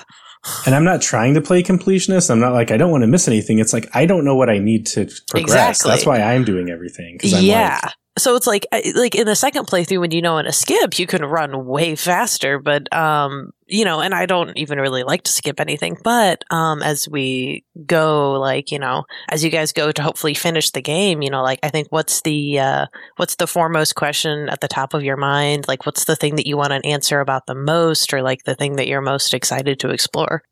[0.67, 2.29] And I'm not trying to play completionist.
[2.29, 3.57] I'm not like I don't want to miss anything.
[3.59, 5.43] It's like I don't know what I need to progress.
[5.79, 5.89] Exactly.
[5.91, 7.17] That's why I'm doing everything.
[7.17, 7.79] 'cause I'm yeah.
[7.83, 8.65] like, so it's like
[8.95, 11.95] like in the second playthrough when you know in a skip you can run way
[11.95, 16.43] faster but um you know and I don't even really like to skip anything but
[16.49, 20.81] um as we go like you know as you guys go to hopefully finish the
[20.81, 22.85] game you know like I think what's the uh
[23.17, 26.47] what's the foremost question at the top of your mind like what's the thing that
[26.47, 29.79] you want an answer about the most or like the thing that you're most excited
[29.79, 30.43] to explore.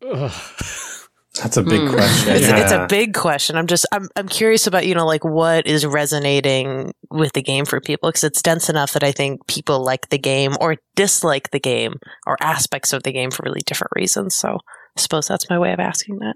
[1.34, 1.94] that's a big Hmm.
[1.94, 2.36] question.
[2.36, 3.56] It's, it's a big question.
[3.56, 7.64] I'm just I'm I'm curious about you know like what is resonating with the game
[7.64, 11.50] for people because it's dense enough that I think people like the game or dislike
[11.50, 11.94] the game
[12.26, 14.34] or aspects of the game for really different reasons.
[14.34, 14.58] So
[14.96, 16.34] I suppose that's my way of asking that.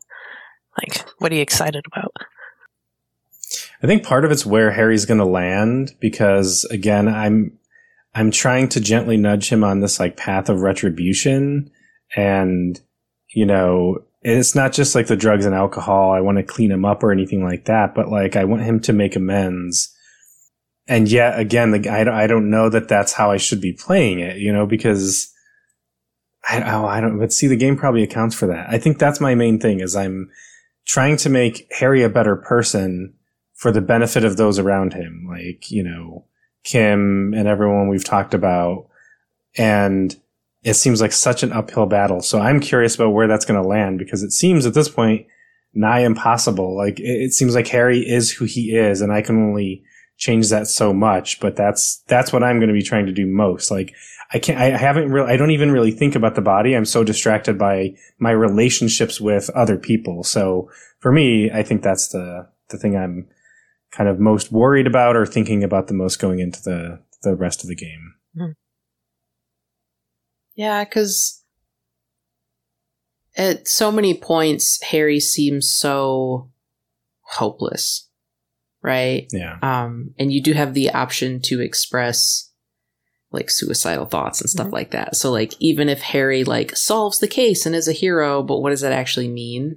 [0.79, 2.13] Like, what are you excited about?
[3.83, 7.59] I think part of it's where Harry's going to land because again, I'm
[8.15, 11.71] I'm trying to gently nudge him on this like path of retribution
[12.17, 12.81] and
[13.31, 13.99] you know,
[14.29, 16.11] it's not just like the drugs and alcohol.
[16.11, 18.81] I want to clean him up or anything like that, but like I want him
[18.81, 19.95] to make amends.
[20.89, 23.73] And yet again, the I don't, I don't know that that's how I should be
[23.73, 25.33] playing it, you know, because
[26.49, 28.67] I oh, I don't but see the game probably accounts for that.
[28.69, 30.29] I think that's my main thing is I'm
[30.87, 33.15] trying to make Harry a better person
[33.55, 36.25] for the benefit of those around him, like, you know,
[36.65, 38.89] Kim and everyone we've talked about.
[39.57, 40.15] And
[40.67, 42.21] it seems like such an uphill battle.
[42.21, 45.27] So I'm curious about where that's going to land because it seems at this point
[45.73, 46.77] nigh impossible.
[46.77, 49.85] Like it, it seems like Harry is who he is and I can only
[50.17, 53.27] change that so much, but that's that's what I'm going to be trying to do
[53.27, 53.71] most.
[53.71, 53.95] Like
[54.35, 56.75] I can't, I haven't really, I don't even really think about the body.
[56.75, 60.25] I'm so distracted by my relationships with other people.
[60.25, 60.69] So
[60.99, 63.29] for me, I think that's the the thing I'm
[63.93, 67.63] kind of most worried about or thinking about the most going into the the rest
[67.63, 68.15] of the game.
[68.37, 68.51] Hmm.
[70.57, 71.43] Yeah, because
[73.37, 76.51] at so many points, Harry seems so
[77.21, 78.09] hopeless,
[78.83, 79.27] right?
[79.33, 79.59] Yeah.
[79.63, 82.51] Um, and you do have the option to express
[83.33, 84.73] like suicidal thoughts and stuff Mhm.
[84.73, 85.17] like that.
[85.17, 88.71] So like even if Harry like solves the case and is a hero, but what
[88.71, 89.77] does that actually mean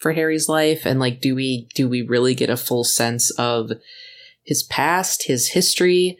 [0.00, 0.84] for Harry's life?
[0.84, 3.70] And like do we do we really get a full sense of
[4.42, 6.18] his past, his history?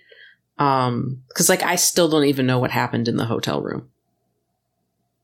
[0.59, 3.91] Um, cuz like I still don't even know what happened in the hotel room.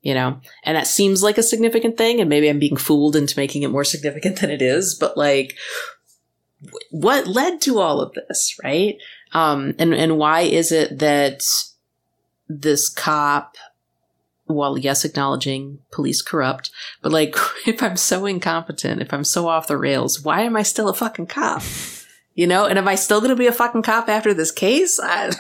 [0.03, 0.41] You know?
[0.65, 3.71] And that seems like a significant thing and maybe I'm being fooled into making it
[3.71, 5.57] more significant than it is, but like
[6.63, 8.97] wh- what led to all of this, right?
[9.33, 11.43] Um, and, and why is it that
[12.49, 13.57] this cop,
[14.47, 16.71] well, yes, acknowledging police corrupt,
[17.03, 17.37] but like,
[17.67, 20.95] if I'm so incompetent, if I'm so off the rails, why am I still a
[20.95, 21.63] fucking cop?
[22.35, 24.99] You know, and am I still going to be a fucking cop after this case?
[25.03, 25.31] I,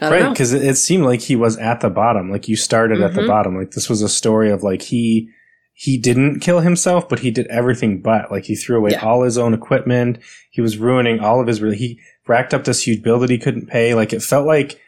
[0.00, 3.14] I right because it, seemed like he was at the bottom like you started at
[3.14, 3.26] the Mhm.
[3.28, 5.28] bottom like this was a story of like he
[5.74, 9.04] he didn't kill himself but he did everything but like he threw away Yeah.
[9.04, 10.18] all his own equipment
[10.50, 13.66] he was ruining all of his he racked up this huge bill that he couldn't
[13.66, 14.78] pay like it felt like he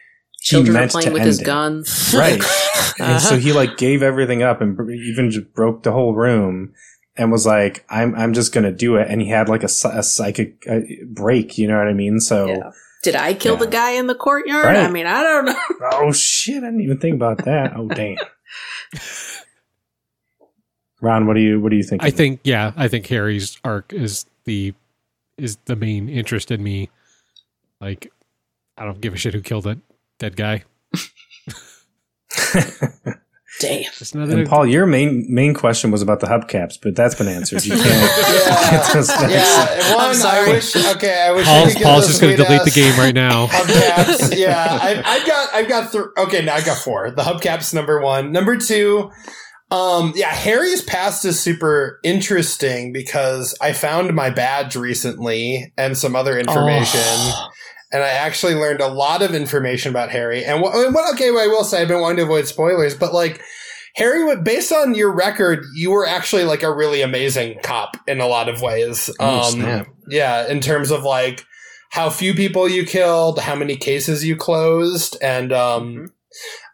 [0.51, 1.44] Children are meant playing to with end his it.
[1.44, 1.85] gun.
[2.15, 2.43] right
[2.98, 3.36] and so Uh-huh.
[3.36, 6.73] he like gave everything up and br- even just broke the whole room
[7.16, 10.02] and was like i'm i'm just gonna do it and he had like a, a
[10.02, 12.70] psychic uh, break you know what i mean so Yeah.
[13.02, 13.60] Did I kill Yeah.
[13.60, 14.64] the guy in the courtyard?
[14.64, 14.78] Right.
[14.78, 15.55] I mean, I don't know.
[15.93, 16.56] Oh shit!
[16.56, 17.74] I didn't even think about that.
[17.76, 18.16] Oh damn.
[21.01, 22.02] Ron, what do you what do you think?
[22.02, 24.74] I think yeah, I think Harry's arc is the
[25.38, 26.88] is the main interest in me.
[27.80, 28.10] Like,
[28.76, 29.78] I don't give a shit who killed that
[30.18, 30.64] dead guy.
[33.58, 33.90] Damn.
[34.14, 37.64] And Paul, your main main question was about the hubcaps, but that's been answered.
[37.64, 37.86] You can't.
[38.36, 38.70] Yeah.
[38.70, 39.32] get those next.
[39.32, 40.06] Yeah, one.
[40.06, 40.50] I sorry.
[40.52, 40.76] wish.
[40.76, 41.46] Okay, I wish.
[41.46, 43.46] Paul's, we could get Paul's just going to delete the game right now.
[43.50, 44.36] Hubcaps.
[44.36, 45.54] yeah, I, I've got.
[45.54, 45.92] I've got.
[45.92, 47.10] Th- okay, now I got four.
[47.10, 48.30] The hubcaps number one.
[48.32, 49.10] Number two.
[49.70, 50.12] Um.
[50.14, 56.38] Yeah, Harry's past is super interesting because I found my badge recently and some other
[56.38, 57.00] information.
[57.02, 57.48] Oh.
[57.92, 60.44] And I actually learned a lot of information about Harry.
[60.44, 60.74] And what,
[61.14, 63.40] okay, what I will say, I've been wanting to avoid spoilers, but like
[63.96, 68.26] Harry, based on your record, you were actually like a really amazing cop in a
[68.26, 69.08] lot of ways.
[69.18, 71.44] Oh, um, yeah, in terms of like
[71.90, 76.12] how few people you killed, how many cases you closed, and um,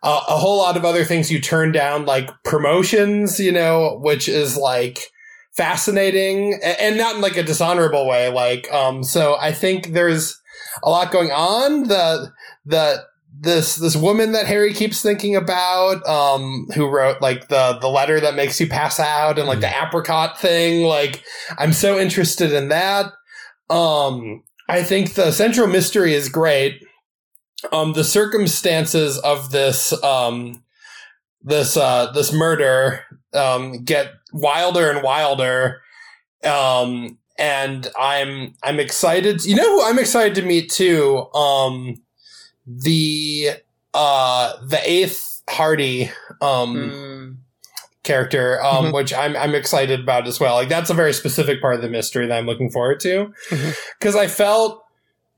[0.03, 4.29] a, a whole lot of other things you turned down, like promotions, you know, which
[4.29, 5.13] is like
[5.53, 8.31] fascinating and not in like a dishonorable way.
[8.31, 10.42] Like, um, so I think there's
[10.83, 11.85] a lot going on.
[11.85, 12.33] The
[12.65, 13.05] the
[13.39, 18.21] this this woman that Harry keeps thinking about, um, who wrote like the the letter
[18.21, 20.85] that makes you pass out and like the apricot thing.
[20.85, 21.23] Like,
[21.59, 23.13] I'm so interested in that.
[23.71, 26.83] Um, I think the central mystery is great.
[27.73, 30.63] Um, the circumstances of this um
[31.43, 33.05] this uh this murder
[33.35, 35.81] um get wilder and wilder.
[36.45, 39.45] Um, and I'm I'm excited.
[39.45, 41.27] You know who I'm excited to meet too?
[41.35, 42.01] Um,
[42.67, 43.51] the
[43.93, 46.11] uh the eighth Hardie
[46.41, 47.37] um Mm.
[48.05, 48.93] character, um, Mhm.
[48.95, 50.55] which I'm I'm excited about as well.
[50.55, 53.77] Like that's a very specific part of the mystery that I'm looking forward to Mhm.
[53.99, 54.82] because I felt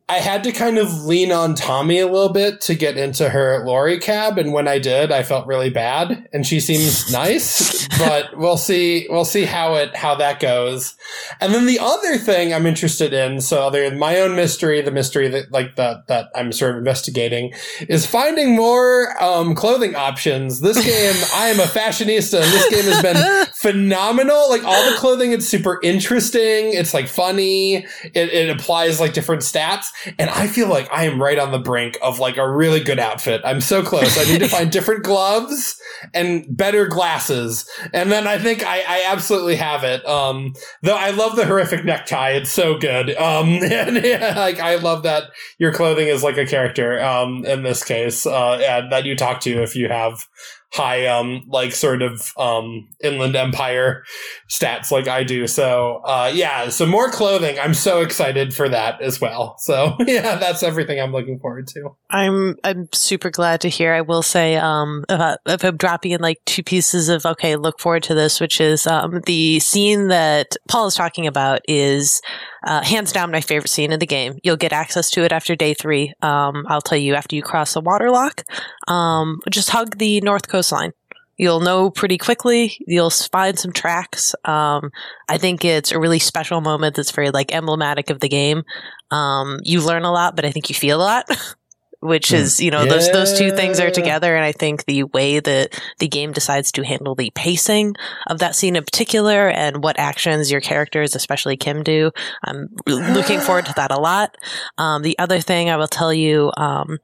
[0.06, 3.64] I had to kind of lean on Tommy a little bit to get into her
[3.64, 6.28] lorry cab, and when I did, I felt really bad.
[6.30, 9.06] And she seems nice, but we'll see.
[9.08, 10.94] We'll see how it how that goes.
[11.40, 15.28] And then the other thing I'm interested in, so there's my own mystery, the mystery
[15.28, 17.54] that like that that I'm sort of investigating,
[17.88, 20.60] is finding more um, clothing options.
[20.60, 24.50] This game, I am a fashionista, and this game has been phenomenal.
[24.50, 26.74] Like all the clothing, it's super interesting.
[26.74, 27.86] It's like funny.
[28.02, 29.86] It, it applies like different stats,
[30.18, 32.98] and I feel like I am right on the brink of like a really good
[32.98, 33.40] outfit.
[33.44, 34.18] I'm so close.
[34.18, 35.80] I need to find different gloves
[36.12, 40.06] and better glasses, and then I think I, I absolutely have it.
[40.06, 42.30] Um, though I love the horrific necktie.
[42.30, 43.14] It's so good.
[43.16, 45.24] Um, and yeah, like I love that
[45.58, 47.02] your clothing is like a character.
[47.02, 50.26] Um, in this case, uh, and that you talk to if you have
[50.74, 54.02] high um like sort of um inland empire
[54.50, 55.46] stats like I do.
[55.46, 57.58] So uh yeah, so more clothing.
[57.58, 59.56] I'm so excited for that as well.
[59.58, 61.94] So yeah, that's everything I'm looking forward to.
[62.10, 63.94] I'm I'm super glad to hear.
[63.94, 68.02] I will say, um, if I'm dropping in like two pieces of okay, look forward
[68.04, 72.20] to this, which is um, the scene that Paul is talking about is
[72.64, 74.38] uh, hands down my favorite scene in the game.
[74.42, 76.12] You'll get access to it after day three.
[76.22, 78.42] Um, I'll tell you after you cross the water lock.
[78.88, 80.92] Um, just hug the north coastline.
[81.36, 82.76] You'll know pretty quickly.
[82.86, 84.34] You'll find some tracks.
[84.44, 84.90] Um,
[85.28, 88.62] I think it's a really special moment that's very like emblematic of the game.
[89.10, 91.26] Um, you learn a lot, but I think you feel a lot.
[92.04, 92.36] Which Hmm.
[92.36, 95.80] is, you know, those those two things are together, and I think the way that
[96.00, 97.94] the game decides to handle the pacing
[98.26, 102.10] of that scene in particular, and what actions your characters, especially Kim, do,
[102.44, 104.36] I'm looking forward to that a lot.
[104.76, 106.98] Um, the other thing I will tell you, um,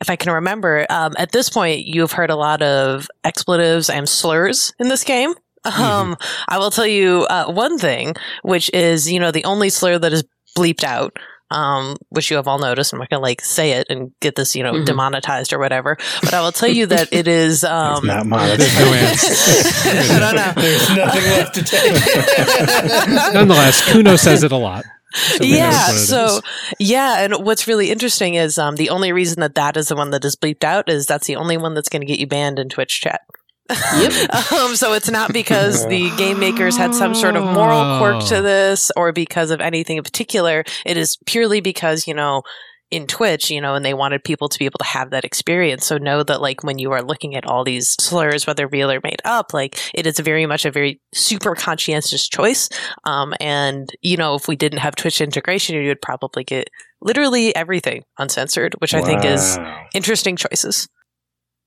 [0.00, 4.08] if I can remember, um, at this point, you've heard a lot of expletives and
[4.08, 5.34] slurs in this game.
[5.64, 6.16] Um,
[6.48, 10.12] I will tell you uh, one thing, which is, you know, the only slur that
[10.14, 10.24] is
[10.56, 11.14] bleeped out.
[11.50, 12.92] Um, which you have all noticed.
[12.92, 14.84] I'm not gonna like say it and get this, you know, Mhm.
[14.84, 15.96] demonetized or whatever.
[16.22, 17.64] But I will tell you that it is.
[17.64, 18.94] It's Um, not There's no monetized.
[18.94, 19.88] answer.
[20.14, 20.52] I don't know.
[20.62, 21.92] There's nothing left to take.
[23.34, 24.84] Nonetheless, Cuno says it a lot.
[25.14, 25.86] So yeah.
[25.92, 26.42] So is.
[26.78, 30.10] yeah, and what's really interesting is um, the only reason that that is the one
[30.10, 32.58] that is bleeped out is that's the only one that's going to get you banned
[32.58, 33.22] in Twitch chat.
[33.70, 34.34] Yep.
[34.52, 38.38] um, so it's not because the game makers had some sort of moral quirk to
[38.38, 38.42] Oh.
[38.42, 40.64] this or because of anything in particular.
[40.86, 42.42] It is purely because, you know,
[42.90, 45.84] in Twitch, you know, and they wanted people to be able to have that experience.
[45.84, 49.00] So know that like when you are looking at all these slurs, whether real or
[49.04, 52.70] made up, like it is very much a very super conscientious choice.
[53.04, 56.70] Um, and you know, if we didn't have Twitch integration, you would probably get
[57.02, 59.58] literally everything uncensored, which I think is
[59.94, 60.88] interesting choices.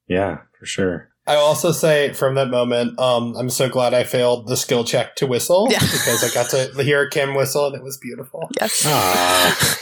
[0.08, 1.11] Yeah, for sure.
[1.32, 5.16] I also say from that moment, um, I'm so glad I failed the skill check
[5.16, 5.80] to whistle Yeah.
[5.80, 8.50] because I got to hear Kim whistle and it was beautiful.
[8.60, 8.84] Yes.
[8.86, 9.76] Ah.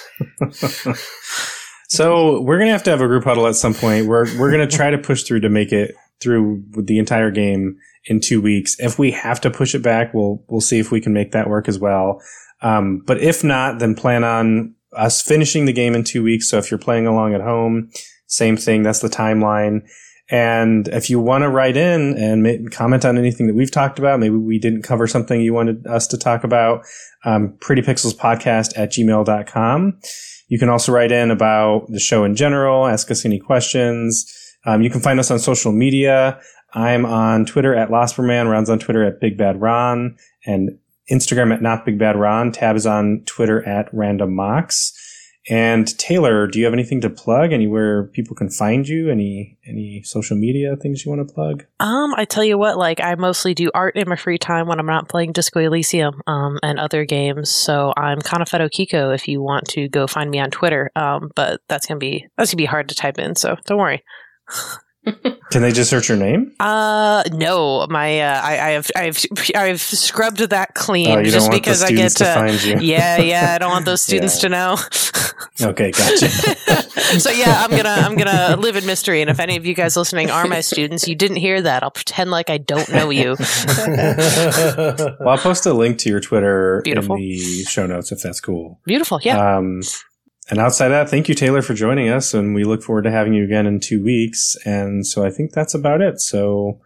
[1.87, 4.05] so we're gonna have to have a group huddle at some point.
[4.05, 8.19] We're we're gonna try to push through to make it through the entire game in
[8.19, 8.75] two weeks.
[8.79, 11.49] If we have to push it back, we'll we'll see if we can make that
[11.49, 12.21] work as well.
[12.61, 16.47] Um, but if not, then plan on us finishing the game in two weeks.
[16.49, 17.89] So if you're playing along at home,
[18.27, 18.83] same thing.
[18.83, 19.81] That's the timeline.
[20.31, 23.97] And if you want to write in and ma- comment on anything that we've talked
[23.97, 26.85] about, maybe we didn't cover something you wanted us to talk about,
[27.25, 29.99] um, prettypixelspodcast at gmail.com.
[30.47, 34.31] You can also write in about the show in general, ask us any questions.
[34.65, 36.39] Um, you can find us on social media.
[36.73, 38.49] I'm on Twitter at Losperman.
[38.49, 40.15] Ron's on Twitter at Big Bad Ron
[40.45, 40.77] and
[41.11, 42.51] Instagram at Not Big Bad Ron.
[42.51, 44.93] Tab is on Twitter at Random Mox.
[45.49, 47.51] And Taylor, do you have anything to plug?
[47.51, 49.09] Anywhere people can find you?
[49.09, 51.65] Any any social media things you want to plug?
[51.79, 54.79] Um, I tell you what, like I mostly do art in my free time when
[54.79, 57.49] I'm not playing Disco Elysium um, and other games.
[57.49, 60.91] So I'm Kanafeto Kiko if you want to go find me on Twitter.
[60.95, 64.03] Um, but that's gonna be that's gonna be hard to type in, so don't worry.
[65.51, 66.51] Can they just search your name?
[66.59, 69.25] Uh, no, my uh, I, I have I've
[69.55, 72.33] I've scrubbed that clean Oh, just because I get to to.
[72.33, 72.77] find you.
[72.79, 74.49] yeah, yeah, I don't want those students Yeah.
[74.49, 74.77] to know.
[75.61, 76.29] Okay, gotcha.
[77.19, 79.97] so yeah, I'm gonna I'm gonna live in mystery, and if any of you guys
[79.97, 81.81] listening are my students, you didn't hear that.
[81.83, 83.35] I'll pretend like I don't know you.
[83.87, 87.15] well, I'll post a link to your Twitter Beautiful.
[87.15, 88.79] in the show notes if that's cool.
[88.85, 89.57] Beautiful, yeah.
[89.57, 89.81] Um,
[90.49, 92.33] and outside of that, thank you, Taylor, for joining us.
[92.33, 94.55] And we look forward to having you again in two weeks.
[94.65, 96.19] And so I think that's about it.
[96.19, 96.79] So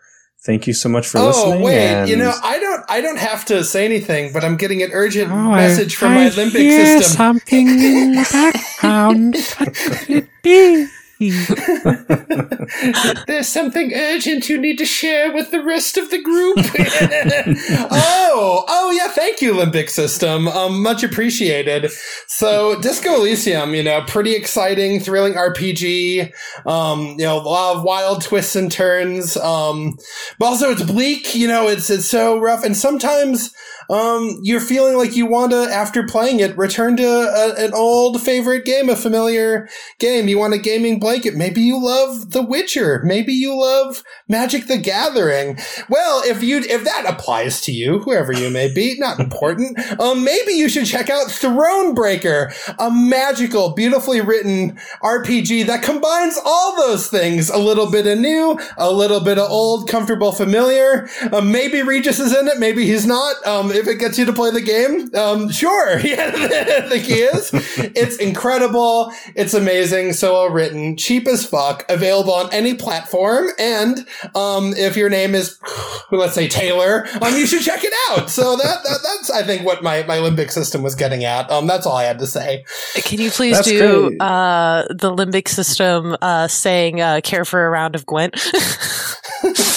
[0.45, 1.61] thank you so much for oh listening.
[1.61, 4.83] wait, and you know I don't I don't have to say anything, but I'm getting
[4.83, 7.15] an urgent Oh, message from I my limbic hear system.
[7.17, 9.35] something in the background.
[9.57, 10.87] What could it be?
[13.27, 16.57] There's something urgent you need to share with the rest of the group.
[17.91, 20.47] oh, oh yeah, thank you, Limbic System.
[20.47, 21.91] Um, much appreciated.
[22.27, 26.33] So, Disco Elysium, you know, pretty exciting, thrilling RPG.
[26.65, 29.37] Um, you know, a lot of wild twists and turns.
[29.37, 29.97] Um,
[30.39, 31.35] but also it's bleak.
[31.35, 33.53] You know, it's it's so rough, and sometimes
[33.89, 38.21] um, you're feeling like you want to, after playing it, return to a, an old
[38.21, 39.67] favorite game, a familiar
[39.99, 40.27] game.
[40.27, 41.35] You want a gaming blanket.
[41.35, 43.01] Maybe you love The Witcher.
[43.03, 45.57] Maybe you love Magic the Gathering.
[45.89, 49.79] Well, if you if that applies to you, whoever you may be, not important.
[49.99, 56.75] Um, maybe you should check out Thronebreaker, a magical, beautifully written RPG that combines all
[56.77, 61.07] those things: a little bit of new, a little bit of old, comfortable, familiar.
[61.31, 62.59] Um, maybe Regis is in it.
[62.59, 63.45] Maybe he's not.
[63.45, 65.99] Um, if it gets you to play the game, um, sure.
[66.03, 67.49] Yeah, I think he is.
[67.95, 69.11] It's incredible.
[69.35, 70.13] It's amazing.
[70.13, 73.47] So well written, cheap as fuck, available on any platform.
[73.57, 73.99] And
[74.35, 75.59] um, if your name is,
[76.11, 78.29] let's say Taylor, um, you should check it out.
[78.29, 81.49] So that, that that's I think what my my limbic system was getting at.
[81.49, 82.65] Um, that's all I had to say.
[82.95, 87.69] Can you please That's do uh, the limbic system uh, saying uh, "care for a
[87.69, 88.35] round of Gwent"?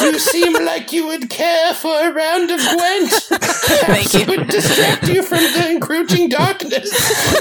[0.00, 3.10] you seem like you would care for a round of Gwent.
[3.12, 4.20] Thank you.
[4.20, 6.90] It would distract you from the encroaching darkness.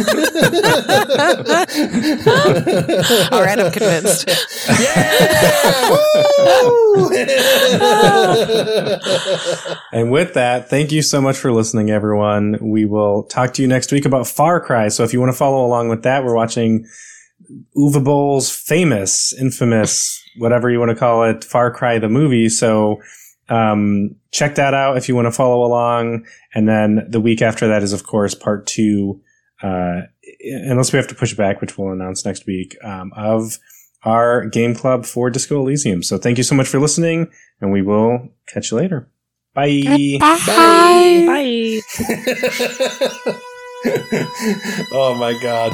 [3.32, 4.30] All right, I'm convinced.
[4.80, 5.90] Yeah!
[5.90, 7.10] Woo!
[9.91, 12.58] And with that, thank you so much for listening, everyone.
[12.62, 14.88] We will talk to you next week about Far Cry.
[14.88, 16.88] So if you want to follow along with that, we're watching
[17.76, 22.49] Uwe Boll's famous, infamous, whatever you want to call it, Far Cry the movie.
[22.49, 23.02] So
[23.49, 26.26] um, check that out if you want to follow along.
[26.53, 29.22] And then the week after that is, of course, part two.
[29.61, 30.02] Uh,
[30.44, 33.60] unless we have to push it back, which we'll announce next week, um, of
[34.03, 36.02] our game club for Disco Elysium.
[36.02, 37.30] So thank you so much for listening,
[37.60, 39.07] and we will catch you later.
[39.53, 40.18] Bye.
[40.19, 41.23] Bye.
[41.28, 41.82] Bye.
[44.94, 45.73] oh my god.